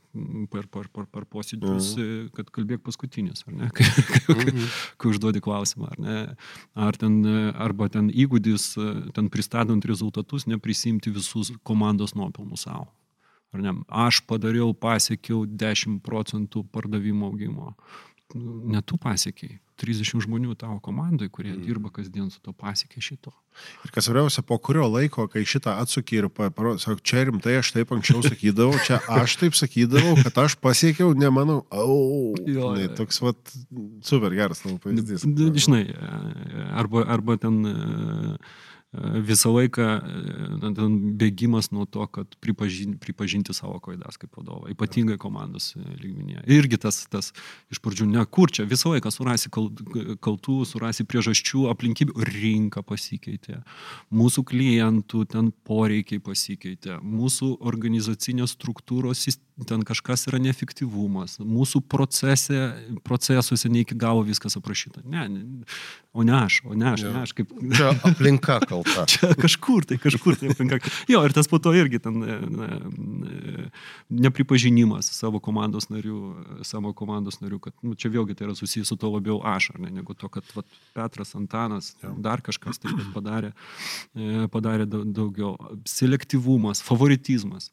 per, 0.52 0.70
per, 0.72 0.90
per, 0.94 1.08
per 1.12 1.28
posėdžius, 1.36 1.92
e, 2.00 2.10
kad 2.36 2.52
kalbėk 2.56 2.86
paskutinis, 2.86 3.44
ar 3.50 3.58
ne? 3.60 3.72
Kai, 3.76 3.88
kai, 4.26 4.68
kai 5.02 5.10
užduodi 5.12 5.42
klausimą, 5.44 5.90
ar 5.92 6.02
ne? 6.02 6.20
Ar 6.88 6.98
ten, 7.00 7.20
e, 7.28 7.48
arba 7.68 7.90
ten 7.92 8.08
įgūdis, 8.14 8.72
ten 9.16 9.32
pristatant 9.34 9.84
rezultatus, 9.88 10.48
neprisimti 10.48 11.12
visus 11.14 11.52
komandos 11.68 12.16
nuopelnus 12.16 12.66
savo. 12.70 12.88
Ar 13.56 13.64
ne? 13.64 13.72
Aš 13.88 14.20
padariau, 14.28 14.74
pasiekiau 14.76 15.46
10 15.48 16.02
procentų 16.04 16.66
pardavimo 16.76 17.30
augimo. 17.32 17.74
Nu, 18.34 18.62
Ne 18.66 18.82
tu 18.82 18.98
pasiekiai. 18.98 19.60
30 19.76 20.24
žmonių 20.24 20.54
tavo 20.56 20.78
komandai, 20.80 21.28
kurie 21.28 21.52
mm. 21.52 21.64
dirba 21.66 21.90
kasdien 21.92 22.30
su 22.32 22.40
to 22.44 22.54
pasiekė 22.56 23.02
šito. 23.04 23.34
Ir 23.84 23.92
kas 23.92 24.08
svarbiausia, 24.08 24.44
po 24.48 24.56
kurio 24.64 24.86
laiko, 24.88 25.26
kai 25.32 25.44
šitą 25.48 25.74
atsuki 25.82 26.22
ir 26.22 26.30
parodai, 26.32 26.80
sako, 26.80 27.04
čia 27.04 27.26
rimtai 27.28 27.58
aš 27.60 27.74
taip 27.76 27.92
anksčiau 27.96 28.24
sakydavau, 28.24 28.80
čia 28.88 29.02
aš 29.12 29.36
taip 29.42 29.58
sakydavau, 29.60 30.16
kad 30.24 30.40
aš 30.46 30.56
pasiekiau, 30.64 31.12
nemanau, 31.20 31.62
au. 31.76 32.36
Jo, 32.48 32.72
jo. 32.80 32.94
toks, 33.02 33.20
vat, 33.24 33.56
super 34.08 34.36
geras 34.36 34.64
tavo 34.64 34.78
pavyzdys. 34.84 35.28
D- 35.28 35.52
Žinai, 35.66 35.84
e, 35.92 36.70
arba, 36.80 37.04
arba 37.18 37.36
ten 37.44 37.60
e, 37.68 37.76
visą 39.26 39.52
laiką 39.56 39.86
e, 39.86 40.88
bėgimas 41.20 41.72
nuo 41.76 41.86
to, 41.90 42.06
kad 42.12 42.36
pripažinti, 42.44 42.98
pripažinti 43.02 43.56
savo 43.56 43.80
klaidas 43.84 44.20
kaip 44.22 44.36
vadovą, 44.38 44.70
ypatingai 44.74 45.18
komandos 45.22 45.74
e, 45.76 45.84
lygmenyje. 46.02 46.44
Irgi 46.58 46.80
tas, 46.82 47.04
tas 47.12 47.32
iš 47.74 47.82
pradžių, 47.84 48.08
ne 48.14 48.26
kur 48.26 48.54
čia, 48.54 48.68
visą 48.70 48.94
laiką 48.94 49.12
surasi 49.14 49.52
kal- 49.54 49.72
kaltų, 50.24 50.60
surasi 50.70 51.08
priežasčių, 51.10 51.68
aplinkybių, 51.74 52.18
rinka 52.32 52.84
pasikeitė, 52.86 53.62
mūsų 54.16 54.46
klientų 54.52 55.26
ten 55.36 55.52
poreikiai 55.68 56.22
pasikeitė, 56.24 57.00
mūsų 57.04 57.56
organizacinės 57.66 58.58
struktūros 58.58 59.28
sis- 59.28 59.42
ten 59.64 59.84
kažkas 59.88 60.26
yra 60.28 60.40
neefektyvumas, 60.44 61.38
mūsų 61.40 61.80
procese, 61.88 62.74
procesuose 63.08 63.70
ne 63.72 63.86
iki 63.86 63.96
galo 63.96 64.26
viskas 64.28 64.58
aprašyta. 64.60 65.04
Ne, 65.08 65.28
ne 65.32 65.44
o 66.12 66.24
ne 66.28 66.34
aš, 66.36 66.58
o 66.68 66.76
ne 66.76 66.90
aš, 66.92 67.06
ne 67.08 67.22
aš 67.22 67.34
kaip... 67.38 67.54
Čia 67.76 67.94
aplinka 68.08 68.58
kalta. 68.68 69.06
Čia 69.12 69.32
kažkur 69.40 69.88
tai, 69.88 69.98
kažkur 70.02 70.36
tai 70.40 70.52
aplinka. 70.52 70.82
Jo, 71.12 71.22
ir 71.28 71.36
tas 71.36 71.48
po 71.52 71.60
to 71.64 71.72
irgi 71.76 72.02
ten 72.04 72.20
ne, 72.20 72.36
ne, 72.52 73.70
nepripažinimas 74.26 75.08
savo 75.16 75.40
komandos 75.44 75.88
narių, 75.92 76.20
savo 76.68 76.92
komandos 76.98 77.40
narių, 77.40 77.62
kad 77.64 77.76
nu, 77.84 77.96
čia 78.00 78.12
vėlgi 78.12 78.36
tai 78.36 78.50
yra 78.50 78.58
susijęs 78.60 78.92
su 78.92 79.00
to 79.00 79.14
labiau 79.14 79.40
aš, 79.56 79.72
ar 79.76 79.82
ne, 79.86 79.94
negu 80.02 80.18
to, 80.20 80.32
kad 80.32 80.52
vat, 80.56 80.68
Petras, 80.96 81.32
Antanas, 81.40 81.94
dar 82.20 82.44
kažkas 82.44 82.84
tai 82.84 82.92
padarė, 83.16 83.56
e, 84.16 84.50
padarė 84.52 84.88
daugiau. 84.88 85.56
Selektyvumas, 85.88 86.84
favoritizmas 86.84 87.72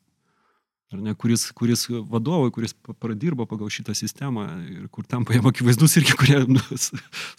ar 0.93 1.03
ne, 1.03 1.15
kuris, 1.19 1.45
kuris 1.57 1.85
vadovai, 1.91 2.51
kuris 2.55 2.75
pradirbo 3.03 3.47
pagal 3.51 3.71
šitą 3.73 3.95
sistemą 3.97 4.47
ir 4.69 4.89
kur 4.93 5.07
tampa 5.09 5.37
jam 5.37 5.49
akivaizdus 5.51 5.97
irgi, 6.01 6.17
kurie 6.19 6.41
nu, 6.49 6.63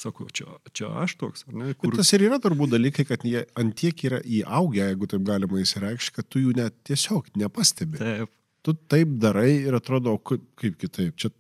sako, 0.02 0.28
čia, 0.36 0.48
čia 0.76 0.92
aš 1.04 1.18
toks, 1.22 1.46
ar 1.50 1.58
ne? 1.60 1.74
Kur... 1.74 1.92
Bet 1.92 2.02
tas 2.04 2.14
ir 2.16 2.26
yra 2.28 2.40
turbūt 2.44 2.74
dalykai, 2.76 3.08
kad 3.10 3.26
jie 3.28 3.46
antiek 3.60 4.06
yra 4.10 4.22
įaugę, 4.24 4.88
jeigu 4.90 5.12
taip 5.12 5.28
galima 5.28 5.62
įsireikšti, 5.64 6.16
kad 6.18 6.30
tu 6.30 6.44
jų 6.44 6.56
net 6.60 6.78
tiesiog 6.88 7.34
nepastebi. 7.40 8.02
Taip. 8.02 8.34
Tu 8.64 8.78
taip 8.88 9.18
darai 9.20 9.52
ir 9.68 9.76
atrodo, 9.76 10.16
kaip, 10.24 10.44
kaip 10.60 10.80
kitaip. 10.80 11.18
Čia 11.20 11.34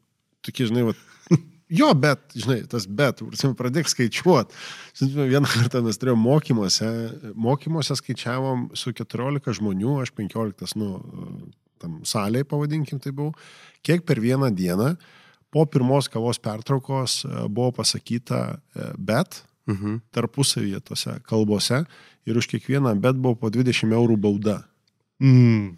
tokie, 0.43 0.68
žinai, 0.68 0.89
va, 0.89 0.97
Jo, 1.74 1.89
bet, 1.97 2.36
žinai, 2.38 2.59
tas 2.70 2.86
bet, 2.86 3.24
pradėk 3.57 3.88
skaičiuoti. 3.89 4.57
Vieną 5.01 5.47
kartą 5.49 5.82
mes 5.86 5.97
turėjome 5.97 6.22
mokymuose, 6.22 6.89
mokymuose 7.34 7.97
skaičiavom 7.97 8.68
su 8.78 8.93
14 8.93 9.57
žmonių, 9.57 9.95
aš 10.03 10.11
15, 10.20 10.76
nu, 10.78 10.89
tam 11.84 11.99
salėje, 12.07 12.47
pavadinkim 12.49 13.01
tai 13.03 13.13
buvau, 13.15 13.36
kiek 13.84 14.05
per 14.07 14.21
vieną 14.23 14.49
dieną 14.55 14.93
po 15.53 15.67
pirmos 15.69 16.09
kavos 16.09 16.39
pertraukos 16.41 17.23
e, 17.27 17.47
buvo 17.47 17.71
pasakyta 17.77 18.41
e, 18.55 18.91
bet 18.97 19.43
mhm. 19.69 20.01
tarpusavyje 20.15 20.81
tose 20.89 21.19
kalbose 21.29 21.84
ir 22.25 22.39
už 22.39 22.49
kiekvieną 22.49 22.95
bet 23.03 23.19
buvo 23.19 23.36
po 23.43 23.51
20 23.53 23.93
eurų 23.93 24.17
bauda. 24.17 24.63
Mm. 25.21 25.75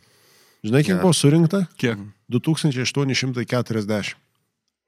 Žinai, 0.65 0.81
kiek 0.81 0.95
ja. 0.95 1.01
buvo 1.03 1.13
surinkta? 1.13 1.65
Kiek? 1.77 1.99
2840. 2.31 4.15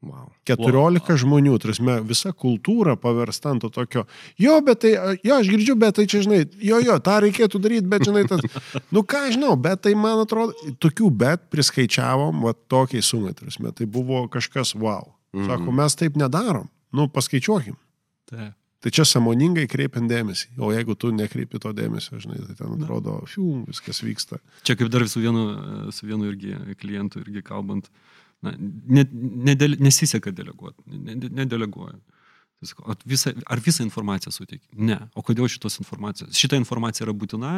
Wow. 0.08 0.28
14 0.48 1.02
wow. 1.04 1.20
žmonių, 1.22 1.56
trasme, 1.62 1.98
visa 2.08 2.32
kultūra 2.32 2.96
paversta 3.00 3.52
ant 3.52 3.66
to 3.66 3.70
tokio, 3.74 4.06
jo, 4.40 4.56
bet 4.66 4.82
tai, 4.84 4.94
jo, 5.26 5.40
aš 5.42 5.50
girdžiu, 5.52 5.76
bet 5.80 5.98
tai 6.00 6.06
čia, 6.10 6.22
žinai, 6.26 6.42
jo, 6.64 6.80
jo, 6.84 6.98
tą 7.04 7.18
reikėtų 7.26 7.62
daryti, 7.64 7.90
bet, 7.92 8.06
žinai, 8.08 8.24
tas, 8.30 8.44
nu 8.96 9.04
ką, 9.04 9.26
žinau, 9.36 9.56
bet 9.60 9.84
tai, 9.86 9.96
man 10.00 10.24
atrodo, 10.24 10.56
tokių 10.84 11.12
bet 11.24 11.50
priskaičiavom, 11.54 12.46
va, 12.48 12.56
tokiai 12.72 13.04
sumai, 13.04 13.36
trasme, 13.38 13.74
tai 13.76 13.90
buvo 13.92 14.26
kažkas, 14.32 14.76
wow. 14.78 15.14
Sako, 15.34 15.44
mm 15.44 15.68
-hmm. 15.68 15.82
mes 15.84 15.96
taip 15.96 16.16
nedarom, 16.18 16.70
nu, 16.96 17.10
paskaičiuokim. 17.12 17.76
Taip. 18.32 18.56
Tai 18.78 18.92
čia 18.94 19.04
samoningai 19.10 19.66
kreipiant 19.68 20.06
dėmesį, 20.06 20.52
o 20.62 20.70
jeigu 20.72 20.96
tu 20.96 21.10
nekreipi 21.12 21.60
to 21.60 21.72
dėmesio, 21.74 22.20
žinai, 22.22 22.38
tai 22.46 22.56
ten 22.56 22.84
atrodo, 22.84 23.24
fiu, 23.26 23.66
viskas 23.68 24.04
vyksta. 24.06 24.38
Čia 24.64 24.76
kaip 24.78 24.92
dar 24.94 25.08
su 25.10 25.20
vienu, 25.20 25.92
su 25.92 26.06
vienu 26.06 26.30
irgi 26.30 26.76
klientu 26.78 27.20
irgi 27.20 27.42
kalbant, 27.42 27.90
uh, 27.90 28.18
na, 28.46 28.54
ne, 28.58 29.04
ne, 29.12 29.56
nesiseka 29.82 30.32
deleguoti, 30.36 30.84
nedeleguoja. 30.88 31.98
Ne 31.98 32.18
ar 32.62 32.98
visą, 33.06 33.34
ar 33.46 33.60
visą 33.62 33.84
informaciją 33.84 34.32
suteikia? 34.32 34.70
Ne. 34.74 34.98
O 35.16 35.22
kodėl 35.26 35.50
šitos 35.52 35.78
informacijos? 35.82 36.38
Šita 36.38 36.58
informacija 36.58 37.06
yra 37.06 37.14
būtina 37.14 37.52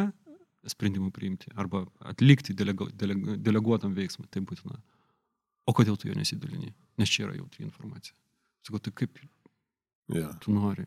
sprendimui 0.68 1.12
priimti 1.14 1.48
arba 1.56 1.86
atlikti 2.04 2.54
delego, 2.54 2.90
delego, 2.92 3.36
deleguotam 3.40 3.94
veiksmui, 3.96 4.28
tai 4.30 4.42
būtina. 4.44 4.76
O 5.68 5.74
kodėl 5.76 5.96
tu 5.96 6.10
jo 6.10 6.16
nesidalini? 6.18 6.74
Nes 7.00 7.08
čia 7.08 7.26
yra 7.26 7.38
jautri 7.38 7.64
informacija. 7.64 8.12
Sakau, 8.66 8.82
tai 8.82 8.92
kaip 8.92 9.16
yeah. 10.12 10.34
tu 10.44 10.52
nori? 10.52 10.84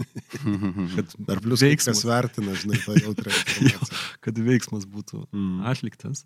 kad 0.94 1.16
dar 1.26 1.40
plius 1.42 1.64
veiksmas 1.66 2.04
vertina, 2.06 2.54
žinai, 2.56 2.78
tą 2.84 2.94
jautrę 2.94 3.34
informaciją. 3.34 3.98
kad 4.22 4.38
veiksmas 4.46 4.86
būtų 4.86 5.24
mm. 5.26 5.64
atliktas 5.72 6.22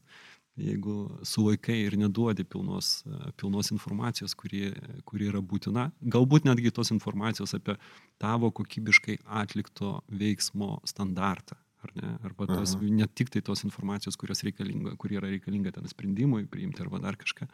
jeigu 0.60 0.96
sulaikai 1.26 1.76
ir 1.86 1.96
neduodi 1.98 2.44
pilnos, 2.44 3.02
pilnos 3.40 3.72
informacijos, 3.74 4.36
kuri, 4.38 4.70
kuri 5.08 5.30
yra 5.32 5.42
būtina, 5.42 5.88
galbūt 6.14 6.46
netgi 6.48 6.72
tos 6.74 6.92
informacijos 6.94 7.56
apie 7.58 7.76
tavo 8.22 8.52
kokybiškai 8.54 9.18
atlikto 9.42 9.98
veiksmo 10.08 10.78
standartą. 10.86 11.58
Ar 11.84 11.92
ne? 11.98 12.12
Arba 12.24 12.48
tos, 12.50 12.76
Aha. 12.78 12.90
ne 13.00 13.08
tik 13.08 13.32
tai 13.34 13.42
tos 13.44 13.64
informacijos, 13.66 14.16
kurios 14.20 14.44
reikalinga, 14.46 14.94
kur 15.00 15.12
yra 15.12 15.28
reikalinga 15.28 15.74
ten 15.76 15.88
sprendimui 15.90 16.46
priimti 16.50 16.84
arba 16.84 17.02
dar 17.02 17.18
kažką. 17.20 17.48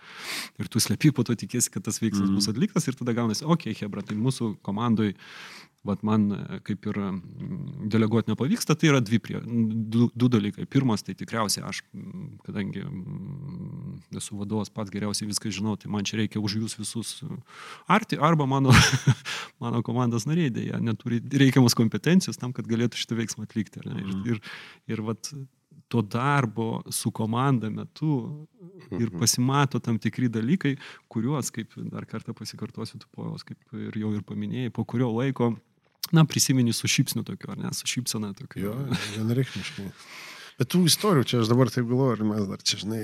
Ir 0.63 0.71
tu 0.71 0.83
slepi 0.83 1.13
po 1.15 1.27
to 1.27 1.37
tikėsi, 1.39 1.73
kad 1.75 1.87
tas 1.87 1.99
veiksmas 2.03 2.29
mm. 2.29 2.39
bus 2.39 2.51
atliktas 2.53 2.87
ir 2.87 2.99
tada 2.99 3.17
gaunasi, 3.17 3.45
okei, 3.45 3.75
okay, 3.75 3.85
Hebra, 3.85 4.05
tai 4.07 4.19
mūsų 4.19 4.55
komandai 4.67 5.15
vat 5.87 6.03
man 6.05 6.27
e, 6.35 6.59
kaip 6.65 6.85
ir 6.91 6.99
deleguoti 7.91 8.31
nepavyksta, 8.33 8.77
tai 8.77 8.91
yra 8.91 9.01
dvi 9.05 9.21
prie, 9.23 9.41
du, 9.41 10.11
du 10.13 10.29
dalykai. 10.33 10.67
Pirmas, 10.69 11.05
tai 11.07 11.15
tikriausiai 11.17 11.65
aš, 11.71 11.81
kadangi 12.45 12.85
esu 14.21 14.37
vadovas, 14.37 14.73
pats 14.73 14.93
geriausiai 14.93 15.31
viską 15.31 15.53
žinau, 15.55 15.77
tai 15.81 15.91
man 15.93 16.05
čia 16.09 16.21
reikia 16.21 16.43
už 16.43 16.59
jūs 16.61 16.77
visus 16.81 17.15
arti, 17.89 18.19
arba 18.21 18.47
mano, 18.51 18.75
mano 19.63 19.81
komandos 19.87 20.29
nariai 20.29 20.53
dėja 20.53 20.83
neturi 20.85 21.23
reikiamas 21.25 21.77
kompetencijos 21.79 22.41
tam, 22.41 22.53
kad 22.57 22.69
galėtų 22.69 23.01
šitą 23.01 23.17
veiksmą 23.23 23.49
atlikti. 23.49 23.81
Ir, 23.81 24.13
ir, 24.29 24.43
ir, 24.91 25.03
vat, 25.07 25.33
to 25.91 26.03
darbo 26.07 26.83
su 26.95 27.11
komanda 27.11 27.71
metu 27.71 28.47
ir 28.93 29.09
mhm. 29.09 29.19
pasimato 29.19 29.81
tam 29.83 29.99
tikri 29.99 30.29
dalykai, 30.31 30.77
kuriuos, 31.11 31.51
kaip 31.55 31.75
dar 31.91 32.07
kartą 32.07 32.35
pasikartosiu, 32.37 33.01
tu 33.03 33.11
pojos, 33.17 33.43
kaip 33.49 33.75
ir 33.75 33.99
jau 33.99 34.13
ir 34.15 34.23
paminėjai, 34.27 34.71
po 34.77 34.87
kurio 34.87 35.11
laiko 35.17 35.55
na, 36.15 36.25
prisimeni 36.25 36.73
su 36.77 36.89
šypsniu 36.91 37.25
tokiu, 37.27 37.53
ar 37.55 37.59
ne, 37.61 37.73
su 37.77 37.89
šypsena 37.91 38.33
tokiu. 38.39 38.69
Jo, 38.69 38.77
vienareikšmiškai. 39.17 39.91
Bet 40.61 40.71
tų 40.73 40.85
istorijų 40.91 41.27
čia 41.27 41.43
aš 41.43 41.51
dabar 41.51 41.71
taip 41.73 41.87
galvoju, 41.89 42.17
ar 42.19 42.27
mes 42.29 42.49
dar 42.51 42.63
čia, 42.63 42.81
žinai, 42.85 43.03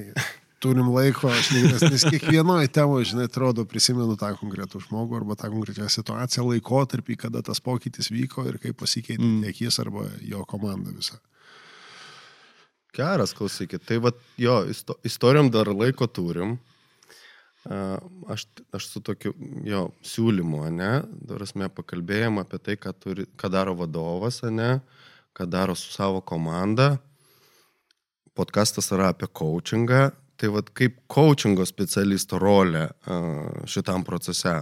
turim 0.62 0.88
laiko, 0.94 1.28
aš 1.28 1.50
nežinau, 1.54 1.90
nes 1.92 2.04
kiekvienoje 2.08 2.70
temoje, 2.72 3.10
žinai, 3.12 3.28
atrodo, 3.28 3.66
prisimenu 3.68 4.16
tą 4.20 4.32
konkretų 4.40 4.80
žmogų 4.86 5.20
arba 5.20 5.36
tą 5.38 5.50
konkrečią 5.52 5.88
situaciją, 5.92 6.46
laikotarpį, 6.50 7.18
kada 7.26 7.42
tas 7.44 7.60
pokytis 7.64 8.08
vyko 8.12 8.46
ir 8.48 8.60
kaip 8.62 8.78
pasikeitė 8.80 9.24
mm. 9.24 9.42
tiek 9.46 9.66
jis 9.66 9.80
arba 9.84 10.06
jo 10.24 10.44
komanda 10.48 10.94
visa. 10.96 11.20
Geras, 12.96 13.34
klausykit. 13.36 13.84
Tai 13.84 14.00
va, 14.06 14.14
jo, 14.40 14.56
istorijom 15.04 15.52
dar 15.52 15.68
laiko 15.68 16.08
turim. 16.08 16.56
Aš, 18.30 18.46
aš 18.76 18.86
su 18.88 19.02
tokiu 19.04 19.34
jo 19.66 19.88
siūlymu, 20.06 20.62
ne, 20.72 20.92
darasme 21.28 21.66
pakalbėjom 21.74 22.38
apie 22.40 22.60
tai, 22.62 22.76
ką, 22.80 22.92
turi, 23.02 23.26
ką 23.36 23.50
daro 23.52 23.74
vadovas, 23.76 24.38
ne, 24.48 24.78
ką 25.36 25.48
daro 25.50 25.74
su 25.76 25.90
savo 25.92 26.22
komanda. 26.24 26.94
Podcastas 28.38 28.88
yra 28.94 29.10
apie 29.12 29.28
coachingą. 29.28 30.06
Tai 30.36 30.50
vad 30.52 30.70
kaip 30.76 30.98
coachingo 31.08 31.64
specialisto 31.64 32.38
rolė 32.40 32.88
šitam 33.68 34.04
procese, 34.04 34.58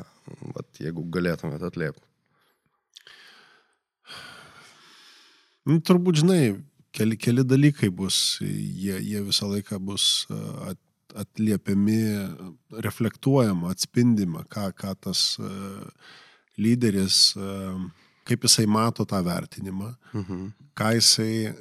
vat, 0.54 0.68
jeigu 0.78 1.02
galėtumėte 1.10 1.66
atliepti. 1.66 2.06
Nu, 5.64 5.80
turbūt, 5.80 6.20
žinai, 6.20 6.42
keli, 6.94 7.16
keli 7.18 7.44
dalykai 7.48 7.88
bus, 7.88 8.38
jie, 8.44 8.98
jie 9.00 9.22
visą 9.24 9.48
laiką 9.48 9.80
bus 9.82 10.26
at, 10.68 10.78
atliepiami, 11.14 12.00
reflektuojama, 12.84 13.70
atspindima, 13.72 14.44
ką, 14.50 14.68
ką 14.76 14.94
tas 15.06 15.22
e, 15.38 15.50
lyderis, 16.60 17.18
e, 17.38 17.74
kaip 18.28 18.46
jisai 18.46 18.66
mato 18.70 19.06
tą 19.08 19.20
vertinimą, 19.24 19.92
mhm. 20.12 20.48
ką 20.76 20.90
jisai 20.98 21.32
e, 21.48 21.54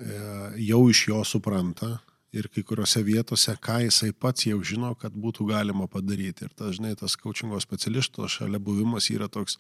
jau 0.69 0.83
iš 0.91 1.05
jo 1.11 1.21
supranta 1.27 1.95
ir 2.33 2.49
kai 2.53 2.63
kuriuose 2.65 3.03
vietose, 3.05 3.55
ką 3.61 3.79
jisai 3.85 4.11
pats 4.13 4.47
jau 4.49 4.59
žino, 4.65 4.93
kad 4.99 5.13
būtų 5.13 5.47
galima 5.51 5.87
padaryti. 5.91 6.47
Ir 6.47 6.55
tas, 6.57 6.77
žinai, 6.79 6.95
tas 6.99 7.17
coachingo 7.19 7.59
specialisto 7.61 8.27
šalia 8.29 8.61
buvimas 8.61 9.11
yra 9.13 9.29
toks, 9.31 9.59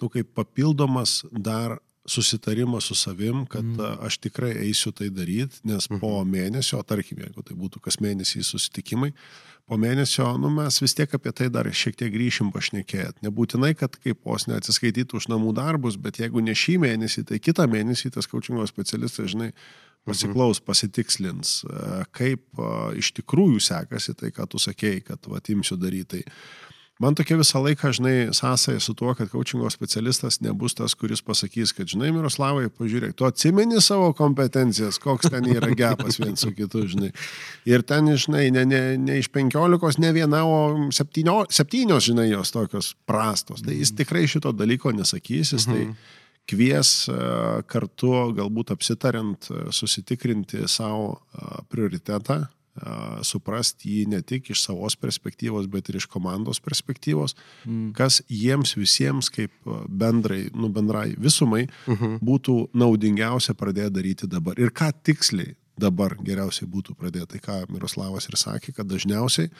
nu, 0.00 0.08
kaip 0.12 0.32
papildomas 0.36 1.20
dar 1.32 1.78
susitarimą 2.06 2.80
su 2.80 2.94
savim, 2.94 3.46
kad 3.50 3.64
mm. 3.64 3.98
aš 4.06 4.18
tikrai 4.18 4.52
eisiu 4.62 4.92
tai 4.92 5.10
daryti, 5.10 5.58
nes 5.64 5.90
mm. 5.90 5.98
po 6.00 6.20
mhm. 6.20 6.30
mėnesio, 6.36 6.80
tarkim, 6.86 7.18
jeigu 7.24 7.42
tai 7.42 7.56
būtų 7.58 7.82
kas 7.82 7.98
mėnesį 8.00 8.44
susitikimai, 8.46 9.10
po 9.66 9.78
mėnesio, 9.80 10.28
nu, 10.38 10.50
mes 10.54 10.78
vis 10.82 10.94
tiek 10.94 11.14
apie 11.18 11.32
tai 11.34 11.48
dar 11.50 11.66
šiek 11.66 11.98
tiek 11.98 12.12
grįšim 12.14 12.52
pašnekėt. 12.54 13.18
Nebūtinai, 13.26 13.72
kad 13.78 13.98
kaip 13.98 14.22
pos 14.22 14.46
neatsiskaitytų 14.46 15.18
už 15.18 15.28
namų 15.32 15.56
darbus, 15.58 15.98
bet 15.98 16.20
jeigu 16.22 16.44
ne 16.44 16.54
šį 16.54 16.78
mėnesį, 16.84 17.26
tai 17.32 17.42
kitą 17.42 17.66
mėnesį 17.70 18.14
tas 18.14 18.30
coachingo 18.30 18.66
specialistas, 18.70 19.32
žinai, 19.34 19.50
pasiklaus, 20.06 20.60
mhm. 20.60 20.66
pasitikslins, 20.68 21.56
kaip 22.16 22.62
iš 22.98 23.12
tikrųjų 23.20 23.62
sekasi 23.68 24.14
tai, 24.18 24.32
ką 24.34 24.48
tu 24.50 24.62
sakėjai, 24.62 25.02
kad 25.10 25.30
va, 25.32 25.42
imsiu 25.52 25.78
daryti. 25.80 26.22
Tai 26.22 26.64
Man 26.96 27.12
tokia 27.12 27.36
visą 27.36 27.60
laiką, 27.60 27.90
žinai, 27.92 28.14
sąsaja 28.32 28.80
su 28.80 28.94
tuo, 28.96 29.10
kad 29.14 29.28
coachingo 29.28 29.68
specialistas 29.68 30.38
nebus 30.40 30.72
tas, 30.74 30.94
kuris 30.96 31.20
pasakys, 31.20 31.74
kad, 31.76 31.90
žinai, 31.92 32.08
Miroslavai, 32.14 32.70
pažiūrėk, 32.72 33.12
tu 33.18 33.26
atsimeni 33.28 33.82
savo 33.84 34.14
kompetencijas, 34.16 34.96
koks 35.02 35.28
ten 35.28 35.44
yra 35.52 35.68
gepas 35.76 36.16
viens 36.22 36.40
su 36.40 36.54
kitu, 36.56 36.86
žinai. 36.94 37.10
Ir 37.68 37.84
ten, 37.84 38.08
žinai, 38.16 38.46
ne, 38.54 38.64
ne, 38.64 38.80
ne 38.96 39.18
iš 39.20 39.28
penkiolikos, 39.34 40.00
ne 40.00 40.14
viena, 40.16 40.40
o 40.48 40.88
septynio, 40.88 41.42
septynios, 41.52 42.08
žinai, 42.08 42.30
jos 42.30 42.54
tokios 42.56 42.94
prastos. 43.04 43.60
Tai 43.66 43.76
jis 43.76 43.92
tikrai 43.98 44.24
šito 44.24 44.56
dalyko 44.56 44.96
nesakys, 44.96 45.52
jis 45.52 45.68
tai 45.68 45.90
kvies 46.50 47.06
e, 47.10 47.16
kartu, 47.70 48.12
galbūt 48.36 48.72
apsitariant, 48.74 49.48
e, 49.50 49.64
susitikrinti 49.74 50.66
savo 50.70 51.16
e, 51.16 51.64
prioritetą 51.70 52.44
suprasti 53.24 53.88
jį 53.88 54.00
ne 54.12 54.18
tik 54.20 54.50
iš 54.52 54.66
savos 54.66 54.98
perspektyvos, 55.00 55.64
bet 55.72 55.86
ir 55.88 55.96
iš 55.96 56.04
komandos 56.12 56.58
perspektyvos, 56.60 57.32
mm. 57.64 57.94
kas 57.96 58.18
jiems 58.28 58.74
visiems 58.76 59.30
kaip 59.32 59.70
bendrai, 59.88 60.50
nu 60.52 60.68
bendrai 60.68 61.14
visumai 61.16 61.62
uh 61.64 61.94
mhm. 61.94 62.04
-huh. 62.04 62.18
būtų 62.20 62.56
naudingiausia 62.76 63.54
pradėti 63.54 63.94
daryti 63.96 64.28
dabar. 64.28 64.60
Ir 64.60 64.76
ką 64.76 64.92
tiksliai 64.92 65.54
dabar 65.80 66.16
geriausiai 66.20 66.68
būtų 66.68 66.96
pradėti. 66.96 67.36
Tai 67.36 67.40
ką 67.40 67.56
Miroslavas 67.72 68.28
ir 68.28 68.36
sakė, 68.36 68.74
kad 68.76 68.88
dažniausiai 68.88 69.50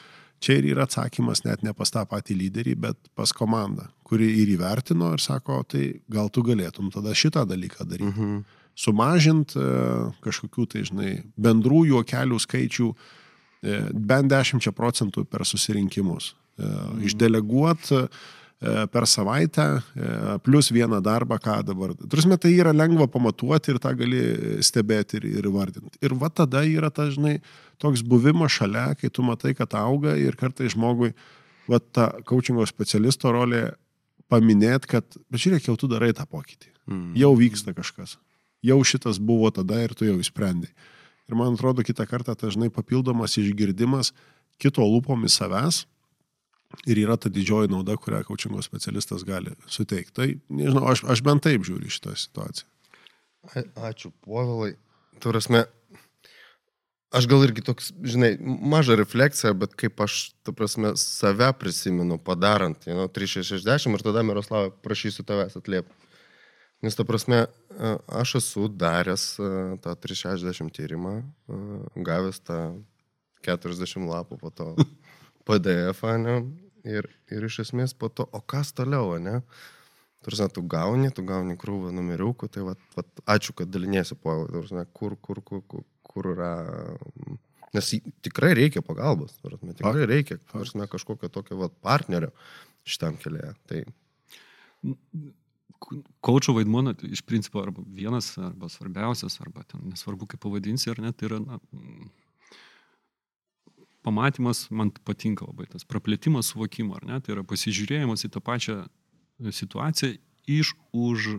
čia 0.41 0.59
ir 0.59 0.70
yra 0.74 0.84
atsakymas 0.87 1.45
net 1.47 1.62
ne 1.66 1.72
pas 1.76 1.91
tą 1.91 2.05
patį 2.09 2.37
lyderį, 2.43 2.76
bet 2.87 3.11
pas 3.16 3.32
komandą, 3.32 3.89
kuri 4.07 4.28
ir 4.43 4.53
įvertino 4.57 5.14
ir 5.16 5.22
sako, 5.24 5.62
tai 5.68 6.01
gal 6.12 6.30
tu 6.30 6.45
galėtum 6.47 6.93
tada 6.95 7.14
šitą 7.16 7.47
dalyką 7.49 7.84
daryti. 7.84 8.12
Uh 8.12 8.14
mhm. 8.14 8.39
-huh 8.39 8.62
sumažinti 8.76 9.59
e, 9.59 9.66
kažkokių 10.24 10.66
tai, 10.72 10.84
žinai, 10.87 11.12
bendrų 11.41 11.87
juokelių 11.93 12.41
skaičių 12.45 12.89
e, 12.93 13.78
bent 13.93 14.32
10 14.32 14.72
procentų 14.76 15.26
per 15.30 15.47
susirinkimus. 15.49 16.34
Mm. 16.57 17.05
Išdeleguoti 17.05 18.07
per 18.89 19.05
savaitę, 19.05 19.82
plus 20.41 20.70
vieną 20.72 21.03
darbą, 21.05 21.37
ką 21.37 21.59
dabar. 21.68 21.91
Turime, 22.09 22.39
tai 22.41 22.55
yra 22.55 22.72
lengva 22.72 23.05
pamatuoti 23.12 23.74
ir 23.74 23.80
tą 23.84 23.93
gali 23.99 24.22
stebėti 24.64 25.18
ir, 25.18 25.26
ir 25.43 25.49
vardinti. 25.53 26.01
Ir 26.01 26.14
va 26.16 26.30
tada 26.32 26.62
yra 26.64 26.89
ta, 26.89 27.05
žinai, 27.12 27.34
toks 27.83 28.05
buvimas 28.07 28.55
šalia, 28.55 28.91
kai 28.99 29.11
tu 29.12 29.24
matai, 29.27 29.55
kad 29.59 29.74
auga 29.79 30.14
ir 30.18 30.39
kartai 30.39 30.70
žmogui, 30.72 31.12
va 31.70 31.81
ta 31.81 32.12
coachingo 32.27 32.66
specialisto 32.68 33.33
rolė 33.35 33.68
paminėti, 34.33 34.91
kad, 34.91 35.18
bet 35.31 35.43
žiūrėk, 35.43 35.68
jau 35.68 35.77
tu 35.79 35.91
darai 35.91 36.12
tą 36.16 36.27
pokytį. 36.31 36.72
Mm. 36.87 37.11
Jau 37.18 37.35
vyksta 37.39 37.74
kažkas 37.77 38.16
jau 38.66 38.85
šitas 38.85 39.18
buvo 39.22 39.51
tada 39.51 39.81
ir 39.85 39.95
tu 39.95 40.07
jau 40.07 40.16
įsprendai. 40.20 40.70
Ir 41.27 41.39
man 41.39 41.57
atrodo, 41.57 41.85
kitą 41.87 42.07
kartą 42.09 42.37
dažnai 42.39 42.70
papildomas 42.70 43.37
išgirdimas 43.41 44.12
kito 44.62 44.85
lūpomis 44.87 45.37
savęs 45.39 45.85
ir 46.87 47.01
yra 47.03 47.16
ta 47.18 47.31
didžioji 47.33 47.70
nauda, 47.72 47.97
kurią 47.99 48.22
kočingo 48.27 48.62
specialistas 48.64 49.24
gali 49.27 49.55
suteikti. 49.70 50.14
Tai, 50.14 50.29
nežinau, 50.61 50.87
aš, 50.91 51.05
aš 51.07 51.22
bent 51.27 51.45
taip 51.47 51.66
žiūriu 51.66 51.91
šitą 51.93 52.14
situaciją. 52.18 52.70
Ačiū, 53.87 54.11
Povilai. 54.27 54.74
Turasme, 55.22 55.64
aš 57.17 57.27
gal 57.31 57.45
irgi 57.47 57.64
toks, 57.64 57.91
žinai, 58.05 58.35
maža 58.41 58.97
refleksija, 58.99 59.53
bet 59.57 59.75
kaip 59.79 60.01
aš, 60.05 60.19
ta 60.47 60.53
prasme, 60.57 60.95
save 61.01 61.49
prisimenu 61.61 62.19
padarant, 62.23 62.87
you 62.89 62.97
know, 62.97 63.09
360 63.09 63.97
ir 63.97 64.05
tada 64.05 64.25
Miroslavą 64.27 64.73
prašysiu 64.85 65.25
tavęs 65.27 65.57
atliepti. 65.59 65.95
Nes 66.85 66.95
ta 66.95 67.07
prasme, 67.09 67.47
aš 68.07 68.37
esu 68.43 68.69
daręs 68.69 69.25
tą 69.83 69.95
360 69.97 70.75
tyrimą, 70.77 71.14
gavęs 71.97 72.43
tą 72.45 72.59
40 73.47 74.05
lapų 74.11 74.39
po 74.43 74.53
to 74.53 74.69
PDF, 75.49 76.05
ne? 76.21 76.43
Ir, 76.87 77.09
ir 77.33 77.49
iš 77.49 77.64
esmės 77.64 77.97
po 77.99 78.11
to, 78.12 78.29
o 78.31 78.41
kas 78.45 78.71
toliau, 78.77 79.17
ne? 79.19 79.41
Turime, 80.27 80.47
tu 80.51 80.62
gauni, 80.67 81.11
tu 81.14 81.23
gauni 81.27 81.57
krūvą 81.59 81.93
numeriukų, 81.95 82.49
tai 82.53 82.64
vat, 82.67 82.81
vat, 82.97 83.09
ačiū, 83.31 83.55
kad 83.57 83.71
dalinėsi 83.71 84.19
po, 84.19 84.37
turime, 84.51 84.85
kur, 84.93 85.17
kur, 85.23 85.41
kur, 85.43 85.62
kur, 85.67 85.85
kur 86.17 86.33
yra. 86.33 86.53
Nes 87.77 87.91
tikrai 88.25 88.55
reikia 88.57 88.81
pagalbos, 88.85 89.35
turime, 89.43 89.75
tikrai 89.77 90.07
reikia, 90.09 90.39
turime, 90.49 90.87
kažkokio 90.89 91.29
tokio 91.29 91.59
vat, 91.61 91.75
partnerio 91.85 92.31
šitam 92.89 93.19
keliuje. 93.21 93.53
Tai 93.69 93.83
Kaučio 96.25 96.55
vaidmuo, 96.57 96.81
na, 96.87 96.95
iš 97.05 97.21
principo, 97.27 97.61
arba 97.61 97.83
vienas, 97.93 98.31
arba 98.41 98.71
svarbiausias, 98.73 99.37
arba 99.45 99.64
ten 99.69 99.83
nesvarbu, 99.91 100.29
kaip 100.31 100.41
pavadinsi, 100.41 100.89
ar 100.91 101.03
ne, 101.05 101.11
tai 101.12 101.29
yra 101.29 101.41
na, 101.43 101.59
pamatymas, 104.07 104.67
man 104.71 104.93
patinka 105.05 105.45
labai 105.45 105.67
tas 105.71 105.85
praplėtimas 105.85 106.53
suvokimo, 106.53 106.97
ar 106.97 107.05
ne, 107.09 107.21
tai 107.21 107.35
yra 107.37 107.45
pasižiūrėjimas 107.49 108.25
į 108.25 108.33
tą 108.33 108.43
pačią 108.47 108.79
situaciją 109.61 110.17
iš 110.47 110.73
už 110.95 111.37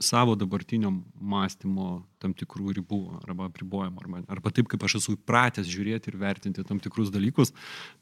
savo 0.00 0.34
dabartinio 0.38 0.90
mąstymo 1.14 1.88
tam 2.20 2.32
tikrų 2.36 2.74
ribų 2.78 3.00
arba 3.20 3.48
apribojimų, 3.48 4.02
arba, 4.04 4.22
arba 4.32 4.52
taip, 4.54 4.68
kaip 4.72 4.84
aš 4.86 4.98
esu 5.00 5.14
įpratęs 5.16 5.68
žiūrėti 5.70 6.12
ir 6.12 6.18
vertinti 6.20 6.64
tam 6.66 6.80
tikrus 6.82 7.12
dalykus, 7.12 7.52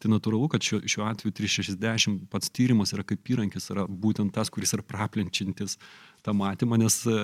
tai 0.02 0.10
natūralu, 0.12 0.48
kad 0.52 0.64
šiuo, 0.64 0.80
šiuo 0.86 1.06
atveju 1.08 1.34
360 1.40 2.28
pats 2.32 2.52
tyrimas 2.54 2.94
yra 2.96 3.04
kaip 3.06 3.34
įrankis, 3.34 3.68
yra 3.74 3.86
būtent 3.88 4.34
tas, 4.34 4.50
kuris 4.54 4.74
yra 4.76 4.86
praplenčiantis 4.86 5.78
tą 6.26 6.34
matymą, 6.38 6.78
nes 6.80 7.00
e, 7.06 7.18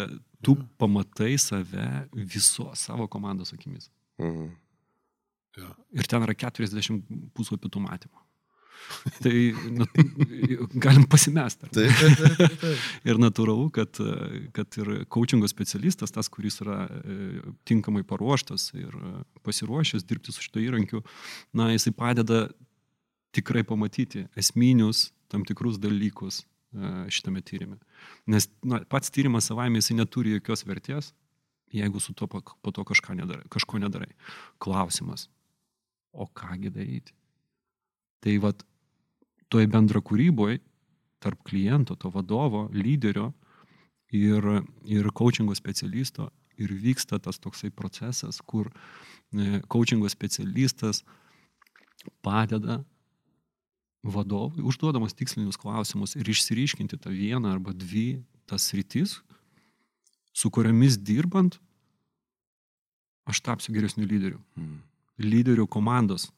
tu 0.45 0.59
pamatai 0.81 1.35
save 1.41 1.89
viso 2.13 2.71
savo 2.79 3.09
komandos 3.11 3.55
akimis. 3.57 3.91
Mhm. 4.23 4.53
Ja. 5.59 5.71
Ir 5.95 6.07
ten 6.11 6.25
yra 6.27 6.35
40 6.35 7.03
puslapių 7.35 7.71
tų 7.71 7.83
matymų. 7.85 8.25
Tai 9.25 9.33
nu, 9.75 9.87
galim 10.81 11.05
pasimesti. 11.09 11.69
Taip, 11.73 11.93
taip, 12.01 12.37
taip, 12.39 12.55
taip. 12.61 12.85
ir 13.11 13.21
natūralu, 13.21 13.69
kad, 13.75 14.01
kad 14.57 14.79
ir 14.81 14.93
coachingo 15.13 15.49
specialistas, 15.51 16.13
tas, 16.15 16.31
kuris 16.33 16.61
yra 16.65 16.85
e, 16.89 17.17
tinkamai 17.69 18.05
paruoštas 18.09 18.71
ir 18.77 18.95
pasiruošęs 19.45 20.07
dirbti 20.09 20.35
su 20.35 20.45
šito 20.45 20.63
įrankiu, 20.63 21.03
na, 21.57 21.71
jisai 21.75 21.95
padeda 21.97 22.47
tikrai 23.35 23.65
pamatyti 23.67 24.27
esminius 24.39 25.09
tam 25.33 25.45
tikrus 25.49 25.81
dalykus 25.83 26.43
e, 26.45 26.95
šitame 27.13 27.43
tyrimė. 27.45 27.81
Nes 28.31 28.49
na, 28.67 28.83
pats 28.89 29.13
tyrimas 29.15 29.51
savaime 29.51 29.83
jisai 29.83 29.99
neturi 29.99 30.37
jokios 30.37 30.65
vertės, 30.69 31.13
jeigu 31.75 32.01
su 32.01 32.15
to 32.15 32.29
po 32.31 32.71
to 32.71 32.87
kažką 32.87 33.19
nedarai, 33.19 33.49
kažko 33.51 33.81
nedarai. 33.83 34.13
Klausimas, 34.63 35.29
o 36.13 36.29
kągi 36.31 36.71
daryti? 36.71 37.17
Tai 38.25 38.39
vad 38.41 38.65
toj 39.53 39.67
bendra 39.71 40.01
kūryboje 40.01 40.63
tarp 41.25 41.45
kliento, 41.45 41.97
to 41.97 42.11
vadovo, 42.13 42.67
lyderio 42.73 43.33
ir, 44.13 44.45
ir 44.85 45.11
coachingo 45.17 45.55
specialisto 45.57 46.31
ir 46.61 46.71
vyksta 46.71 47.19
tas 47.19 47.41
toksai 47.43 47.71
procesas, 47.75 48.41
kur 48.41 48.69
e, 48.71 49.61
coachingo 49.69 50.09
specialistas 50.13 51.03
padeda 52.23 52.83
vadovui, 54.05 54.63
užduodamas 54.63 55.17
tikslinius 55.17 55.59
klausimus 55.61 56.15
ir 56.19 56.29
išsiriškinti 56.29 57.01
tą 57.01 57.13
vieną 57.15 57.55
arba 57.55 57.73
dvi 57.73 58.23
tas 58.47 58.69
rytis, 58.77 59.19
su 60.35 60.51
kuriamis 60.53 60.99
dirbant, 61.01 61.57
aš 63.25 63.41
tapsiu 63.41 63.73
geresniu 63.73 64.05
lyderiu. 64.07 64.41
Mm. 64.61 64.83
Lyderių 65.25 65.65
komandos 65.71 66.29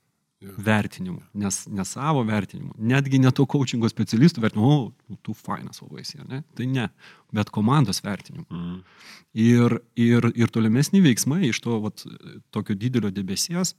vertinimu, 0.40 1.22
nes 1.34 1.62
ne 1.72 1.84
savo 1.84 2.20
vertinimu, 2.28 2.74
netgi 2.76 3.18
ne 3.18 3.30
to 3.32 3.46
coachingo 3.48 3.88
specialistų 3.88 4.42
vertinimu, 4.44 4.68
o, 4.68 5.16
tu 5.24 5.32
fainas 5.36 5.80
ovaisi, 5.82 6.18
ne? 6.28 6.42
Tai 6.56 6.66
ne, 6.68 6.88
bet 7.34 7.50
komandos 7.54 8.02
vertinimu. 8.04 8.44
Mm. 8.50 8.82
Ir, 9.46 9.78
ir, 9.96 10.28
ir 10.36 10.52
tolimesni 10.52 11.00
veiksmai 11.04 11.46
iš 11.48 11.62
to 11.64 11.80
vat, 11.86 12.04
tokio 12.52 12.76
didelio 12.76 13.10
debesies 13.14 13.72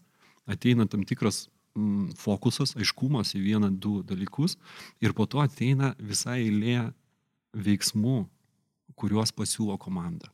ateina 0.50 0.88
tam 0.90 1.06
tikras 1.06 1.46
mm, 1.78 2.16
fokusas, 2.18 2.74
aiškumas 2.80 3.36
į 3.38 3.44
vieną, 3.46 3.70
du 3.78 4.02
dalykus 4.08 4.58
ir 5.04 5.14
po 5.14 5.30
to 5.30 5.44
ateina 5.44 5.94
visa 6.00 6.40
eilė 6.40 6.90
veiksmų, 7.54 8.24
kuriuos 8.98 9.30
pasiūlo 9.36 9.78
komanda. 9.78 10.32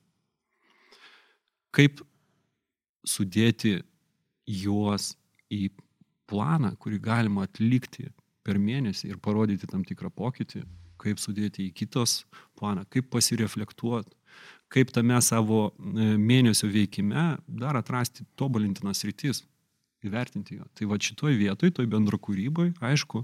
Kaip 1.74 2.00
sudėti 3.04 3.82
juos 4.48 5.18
į 5.52 5.68
planą, 6.34 6.74
kurį 6.82 7.00
galima 7.04 7.46
atlikti 7.48 8.10
per 8.44 8.60
mėnesį 8.60 9.14
ir 9.14 9.22
parodyti 9.24 9.70
tam 9.70 9.86
tikrą 9.88 10.12
pokytį, 10.14 10.64
kaip 11.04 11.22
sudėti 11.22 11.68
į 11.68 11.74
kitos 11.78 12.24
planą, 12.60 12.86
kaip 12.92 13.10
pasireflektuoti, 13.14 14.14
kaip 14.74 14.92
tame 14.96 15.20
savo 15.22 15.68
e, 15.70 16.14
mėnesio 16.18 16.70
veikime 16.72 17.26
dar 17.48 17.78
atrasti 17.80 18.26
tobulintinas 18.40 19.04
rytis, 19.08 19.44
įvertinti 20.04 20.58
jo. 20.60 20.68
Tai 20.76 20.90
va 20.92 21.00
šitoj 21.00 21.36
vietoj, 21.40 21.72
toj 21.78 21.90
bendro 21.92 22.20
kūryboje, 22.20 22.74
aišku, 22.84 23.24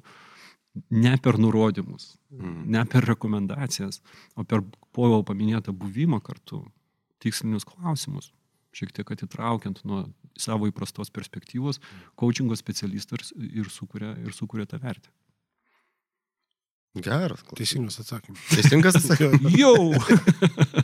ne 0.95 1.15
per 1.23 1.39
nurodymus, 1.41 2.13
mm. 2.31 2.59
ne 2.71 2.83
per 2.87 3.07
rekomendacijas, 3.09 4.03
o 4.39 4.45
per 4.47 4.63
povėl 4.95 5.25
paminėtą 5.27 5.73
buvimą 5.75 6.21
kartu, 6.23 6.61
tikslinius 7.19 7.67
klausimus 7.67 8.31
šiek 8.75 8.93
tiek 8.95 9.11
atitraukiant 9.15 9.81
nuo 9.87 10.03
savo 10.39 10.69
įprastos 10.69 11.11
perspektyvos, 11.13 11.81
coachingo 12.19 12.57
specialistas 12.59 13.33
ir 13.39 13.69
sukuria, 13.73 14.13
ir 14.23 14.35
sukuria 14.35 14.67
tą 14.69 14.79
vertę. 14.83 15.11
Geras. 16.97 17.43
klausyk. 17.45 17.57
Teisingas 17.57 17.99
atsakymas. 18.01 18.45
Teisingas 18.49 18.95
atsakymas. 18.99 19.53
Jau. 19.53 19.93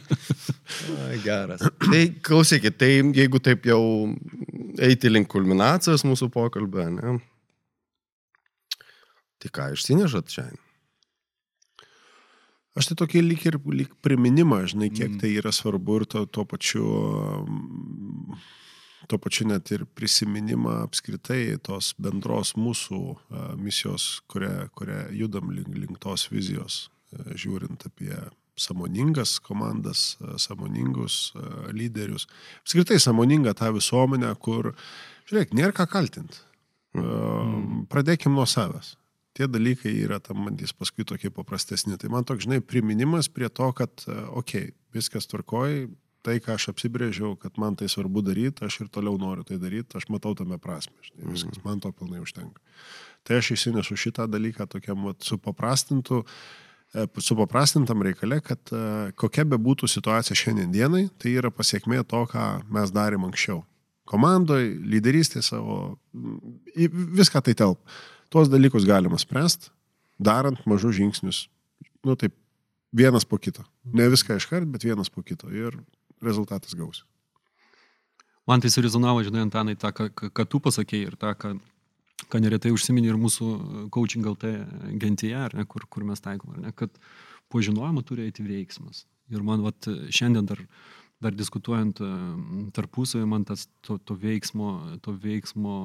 Ai, 1.08 1.18
Geras. 1.24 1.64
Tai 1.82 2.02
klausykit, 2.22 2.78
tai 2.78 2.92
jeigu 3.16 3.42
taip 3.42 3.66
jau 3.66 3.82
eiti 4.86 5.10
link 5.10 5.30
kulminacijos 5.32 6.06
mūsų 6.06 6.30
pokalbio, 6.34 6.86
ne? 6.94 7.16
Tai 9.42 9.52
ką 9.58 9.72
išsinežat 9.74 10.30
čia? 10.32 10.46
Aš 12.76 12.90
tai 12.92 12.98
tokį 13.00 13.22
lyg 13.24 13.44
ir 13.48 13.56
lyg 13.72 13.92
priminimą, 14.04 14.66
žinai, 14.68 14.90
kiek 14.92 15.14
Mm. 15.14 15.20
tai 15.22 15.30
yra 15.40 15.52
svarbu 15.56 16.02
ir 16.02 16.06
to, 16.06 16.26
tuo 16.26 16.44
pačiu, 16.44 16.84
mm, 17.48 18.36
tuo 19.08 19.18
pačiu 19.18 19.48
net 19.48 19.72
ir 19.72 19.86
prisiminimą 19.86 20.84
apskritai 20.84 21.58
tos 21.64 21.94
bendros 21.98 22.56
mūsų 22.60 23.18
misijos, 23.58 24.22
kurią, 24.28 24.70
kurią 24.76 25.08
judam 25.16 25.52
link, 25.52 25.72
link 25.72 26.00
tos 26.00 26.28
vizijos, 26.28 26.90
žiūrint 27.14 27.86
apie 27.86 28.12
samoningas 28.58 29.40
komandas, 29.40 30.18
samoningus 30.38 31.32
lyderius. 31.72 32.28
Apskritai 32.64 33.00
samoningą 33.00 33.54
tą 33.54 33.72
visuomenę, 33.72 34.36
kur, 34.36 34.76
žiūrėk, 35.30 35.56
nėra 35.56 35.72
ką 35.72 35.88
kaltinti. 35.88 36.44
Pradėkim 36.94 38.36
nuo 38.36 38.46
savęs 38.46 38.98
tie 39.36 39.50
dalykai 39.52 39.92
yra 40.06 40.22
tam 40.24 40.46
mandys 40.46 40.74
paskui 40.76 41.06
tokie 41.08 41.32
paprastesni. 41.34 42.00
Tai 42.00 42.10
man 42.14 42.26
toks, 42.28 42.46
žinai, 42.48 42.62
priminimas 42.64 43.30
prie 43.32 43.50
to, 43.52 43.70
kad, 43.76 44.06
okei, 44.08 44.72
okay, 44.72 44.74
viskas 44.96 45.28
tvarkoj, 45.32 45.86
tai, 46.26 46.40
ką 46.42 46.56
aš 46.58 46.70
apsibrėžiau, 46.74 47.36
kad 47.40 47.60
man 47.62 47.78
tai 47.78 47.90
svarbu 47.92 48.24
daryti, 48.26 48.66
aš 48.66 48.86
ir 48.86 48.92
toliau 48.94 49.20
noriu 49.22 49.46
tai 49.48 49.60
daryti, 49.62 49.98
aš 49.98 50.08
matau 50.14 50.34
tame 50.38 50.58
prasme, 50.62 50.96
žinai, 51.06 51.34
viskas, 51.36 51.62
man 51.66 51.82
to 51.84 51.92
pilnai 51.94 52.22
užtenka. 52.24 52.64
Tai 53.26 53.42
aš 53.42 53.54
įsinešu 53.58 53.98
šitą 54.00 54.26
dalyką 54.30 54.68
tokiam 54.72 55.06
vat, 55.10 55.22
supaprastintų, 55.26 56.24
e, 56.96 57.06
supaprastintam 57.28 58.02
reikale, 58.06 58.40
kad 58.46 58.74
e, 58.74 58.82
kokia 59.20 59.46
be 59.50 59.60
būtų 59.62 59.90
situacija 59.92 60.38
šiandien 60.38 60.74
dienai, 60.74 61.06
tai 61.22 61.36
yra 61.38 61.54
pasiekmė 61.54 62.02
to, 62.10 62.26
ką 62.32 62.48
mes 62.74 62.94
darėm 62.96 63.28
anksčiau. 63.30 63.62
Komandoje, 64.06 64.76
lyderystė 64.86 65.42
savo, 65.42 65.98
viską 66.78 67.42
tai 67.46 67.56
telp. 67.58 67.82
Tuos 68.34 68.50
dalykus 68.52 68.86
galima 68.88 69.18
spręsti, 69.22 69.70
darant 70.20 70.62
mažus 70.70 70.96
žingsnius. 70.98 71.46
Nu 72.06 72.16
taip, 72.20 72.34
vienas 72.96 73.26
po 73.26 73.38
kito. 73.42 73.64
Ne 73.86 74.08
viską 74.12 74.38
iškart, 74.40 74.68
bet 74.72 74.84
vienas 74.88 75.10
po 75.10 75.24
kito. 75.26 75.50
Ir 75.52 75.78
rezultatas 76.24 76.76
gausi. 76.78 77.04
Man 78.46 78.62
tai 78.62 78.70
surezonavo, 78.70 79.24
žinai, 79.26 79.42
Antanai, 79.48 79.74
tą, 79.80 79.90
ką, 79.96 80.10
ką- 80.30 80.46
tu 80.50 80.60
pasakėjai 80.62 81.08
ir 81.10 81.16
tą, 81.18 81.32
ką, 81.34 81.56
ką 82.30 82.42
neretai 82.44 82.70
užsiminė 82.76 83.10
ir 83.10 83.18
mūsų 83.18 83.48
coaching 83.94 84.26
LT 84.30 84.52
gentyje, 85.02 85.42
ne, 85.58 85.66
kur, 85.66 85.88
kur 85.90 86.06
mes 86.06 86.22
taikom, 86.22 86.54
ne, 86.62 86.72
kad 86.78 86.94
po 87.50 87.62
žinojimo 87.66 88.04
turi 88.06 88.28
eiti 88.30 88.46
veiksmas. 88.46 89.06
Ir 89.34 89.42
man 89.42 89.64
vat, 89.66 89.90
šiandien 90.14 90.46
dar, 90.46 90.62
dar 91.26 91.36
diskutuojant 91.36 92.02
e, 92.04 92.10
tarpusavį, 92.76 93.26
man 93.30 93.46
tas 93.48 93.66
to, 93.86 93.98
to, 93.98 94.18
veiksmo, 94.22 94.70
to 95.06 95.16
veiksmo 95.26 95.76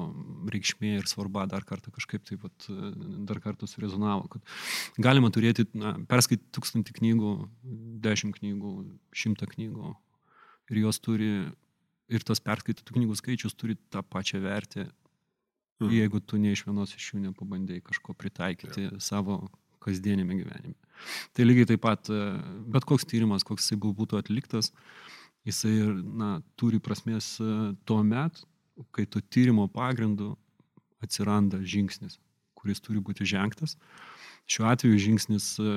reikšmė 0.53 0.93
ir 0.99 1.09
svarba 1.09 1.47
dar 1.49 1.65
kartą 1.67 1.93
kažkaip 1.95 2.23
tai 2.29 2.37
vat, 2.41 2.69
e, 2.69 2.93
dar 3.29 3.41
kartą 3.43 3.69
surezonavo, 3.69 4.29
kad 4.35 4.55
galima 5.01 5.33
turėti, 5.33 5.67
na, 5.77 5.95
perskaityti 6.11 6.53
tūkstantį 6.57 6.97
knygų, 7.01 7.33
dešimt 8.05 8.39
knygų, 8.39 8.77
šimtą 9.23 9.49
knygų 9.55 9.95
ir 10.71 10.83
jos 10.85 11.01
turi 11.03 11.33
ir 12.11 12.25
tas 12.27 12.41
perskaitytų 12.43 12.97
knygų 12.97 13.15
skaičius 13.19 13.55
turi 13.55 13.77
tą 13.91 14.03
pačią 14.03 14.41
vertę, 14.43 14.89
Mhm. 15.81 15.93
jeigu 15.97 16.19
tu 16.19 16.37
ne 16.37 16.51
iš 16.53 16.65
vienos 16.67 16.93
iš 16.95 17.13
jų 17.13 17.23
nepabandėjai 17.25 17.81
kažko 17.89 18.13
pritaikyti 18.17 18.85
ja. 18.85 18.91
savo 19.01 19.41
kasdienėme 19.81 20.37
gyvenime. 20.37 20.77
Tai 21.33 21.45
lygiai 21.47 21.71
taip 21.71 21.81
pat, 21.81 22.09
e, 22.13 22.19
bet 22.69 22.85
koks 22.85 23.07
tyrimas, 23.09 23.45
koks 23.47 23.65
jisai 23.65 23.79
būtų 23.81 24.19
atliktas, 24.19 24.69
jisai 25.47 25.75
na, 26.03 26.39
turi 26.59 26.79
prasmės 26.83 27.35
e, 27.41 27.73
tuo 27.85 28.01
met, 28.05 28.43
kai 28.95 29.05
to 29.09 29.21
tyrimo 29.21 29.67
pagrindu 29.71 30.35
atsiranda 31.01 31.61
žingsnis, 31.65 32.19
kuris 32.57 32.81
turi 32.83 33.01
būti 33.01 33.25
žengtas. 33.27 33.77
Šiuo 34.51 34.65
atveju 34.71 34.99
žingsnis 34.99 35.47
e, 35.61 35.71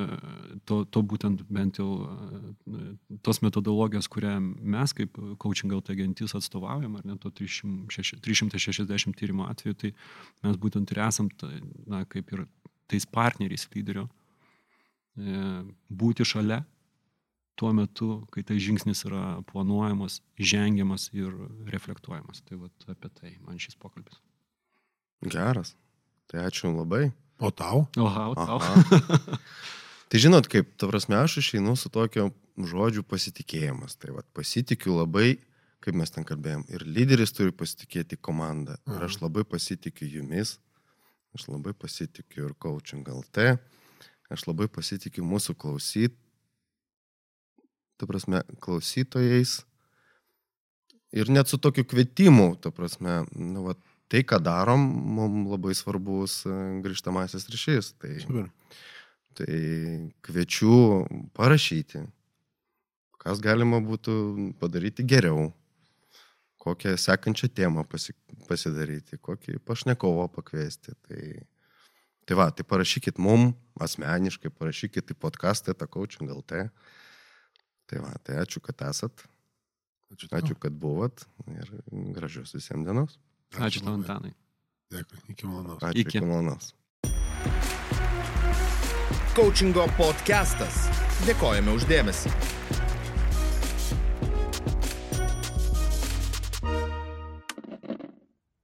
to, 0.69 0.83
to 0.85 1.03
būtent 1.05 1.45
bent 1.53 1.81
jau 1.81 1.89
e, 2.05 2.83
tos 3.25 3.41
metodologijos, 3.45 4.09
kurią 4.13 4.37
mes 4.41 4.97
kaip 4.97 5.17
coaching 5.41 5.73
LT 5.77 5.97
gentis 6.01 6.37
atstovaujam, 6.37 6.99
ar 6.99 7.09
ne 7.09 7.17
to 7.21 7.33
306 7.33 8.21
360 8.25 9.17
tyrimo 9.21 9.49
atveju, 9.49 9.79
tai 9.81 9.95
mes 10.45 10.61
būtent 10.61 10.93
ir 10.93 11.01
esam, 11.07 11.31
na, 11.89 12.05
kaip 12.09 12.37
ir 12.37 12.45
tais 12.91 13.07
partneriais 13.09 13.65
lyderio, 13.73 14.09
būti 15.89 16.27
šalia 16.27 16.59
tuo 17.59 17.73
metu, 17.77 18.25
kai 18.35 18.43
tai 18.47 18.59
žingsnis 18.63 19.05
yra 19.09 19.41
planuojamas, 19.51 20.21
žengiamas 20.39 21.09
ir 21.15 21.31
reflektuojamas. 21.71 22.43
Tai 22.49 22.65
vat 22.65 22.89
apie 22.91 23.11
tai 23.15 23.35
man 23.47 23.61
šis 23.63 23.79
pokalbis. 23.81 24.21
Geras. 25.25 25.75
Tai 26.31 26.45
ačiū 26.49 26.73
labai. 26.75 27.09
O 27.39 27.51
tau? 27.51 27.87
Oha, 27.99 28.29
o 28.31 28.35
tau. 28.39 28.61
Aha. 28.63 29.39
Tai 30.15 30.21
žinot, 30.23 30.47
kaip, 30.47 30.69
ta 30.79 30.87
prasme, 30.87 31.17
aš 31.19 31.41
išeinu 31.41 31.73
su 31.75 31.91
tokio 31.91 32.29
žodžiu 32.55 33.03
pasitikėjimas. 33.03 33.97
Tai 33.99 34.13
vad 34.15 34.27
pasitikiu 34.37 34.95
labai, 35.01 35.41
kaip 35.83 35.97
mes 35.99 36.13
ten 36.15 36.27
kalbėjom, 36.29 36.63
ir 36.71 36.85
lyderis 36.87 37.35
turi 37.35 37.51
pasitikėti 37.51 38.21
komandą. 38.23 38.77
Ir 38.87 39.03
aš 39.09 39.19
labai 39.25 39.43
pasitikiu 39.49 40.07
jumis, 40.07 40.59
aš 41.35 41.49
labai 41.51 41.75
pasitikiu 41.75 42.47
ir 42.47 42.55
coaching 42.63 43.09
LT, 43.11 43.57
aš 44.31 44.47
labai 44.47 44.69
pasitikiu 44.71 45.27
mūsų 45.27 45.57
klausyt, 45.59 46.15
ta 47.97 48.07
prasme, 48.07 48.43
klausytojais. 48.61 49.63
Ir 51.15 51.31
net 51.31 51.51
su 51.51 51.61
tokiu 51.63 51.85
kvietimu, 51.87 52.55
ta 52.59 52.73
prasme, 52.75 53.23
nu, 53.39 53.69
va, 53.69 53.77
tai, 54.11 54.25
ką 54.27 54.41
darom, 54.43 54.83
mums 55.17 55.51
labai 55.53 55.75
svarbus 55.79 56.43
e, 56.49 56.55
grįžtamasis 56.83 57.47
ryšys. 57.53 57.93
Tai, 58.03 58.15
Super. 58.25 58.49
tai 59.39 59.59
kviečiu 60.27 61.05
parašyti, 61.39 62.03
kas 63.23 63.43
galima 63.45 63.79
būtų 63.85 64.17
padaryti 64.59 65.07
geriau, 65.07 65.53
kokią 66.65 66.97
sekančią 66.99 67.51
temą 67.55 67.85
pasi, 67.87 68.17
pasidaryti, 68.49 69.21
kokį 69.23 69.61
pašnekovą 69.63 70.27
pakviesti. 70.35 70.97
Tai, 71.07 71.23
tai 72.27 72.41
va, 72.41 72.51
tai 72.51 72.67
parašykit 72.67 73.23
mum 73.23 73.53
asmeniškai, 73.85 74.51
parašykit 74.51 75.15
į 75.15 75.19
podcastą, 75.21 75.77
tą 75.79 75.87
coaching 75.87 76.35
LT. 76.35 76.67
Tai 76.67 77.04
va, 77.93 78.13
tai 78.25 78.37
ačiū, 78.41 78.61
kad 78.65 78.81
esat, 78.89 79.25
Ačiū. 80.15 80.29
tau. 80.31 80.39
ačiū, 80.41 80.55
kad 80.59 80.73
buvot 80.73 81.25
ir 81.53 81.69
gražios 82.17 82.55
visiems 82.57 82.87
dienos. 82.87 83.19
Ačiū 83.53 83.83
tau, 83.85 83.95
labai. 83.95 84.01
Antanai. 84.03 84.35
Dėkui. 84.95 85.19
Iki 85.35 85.47
malonaus. 85.47 85.83
Ačiū, 85.83 86.01
Iki. 86.01 86.19
iki 86.19 86.25
malonaus. 86.25 86.73
Coachingo 89.35 89.85
podcastas. 89.99 90.87
Dėkojame 91.27 91.75
uždėmesi. 91.75 92.31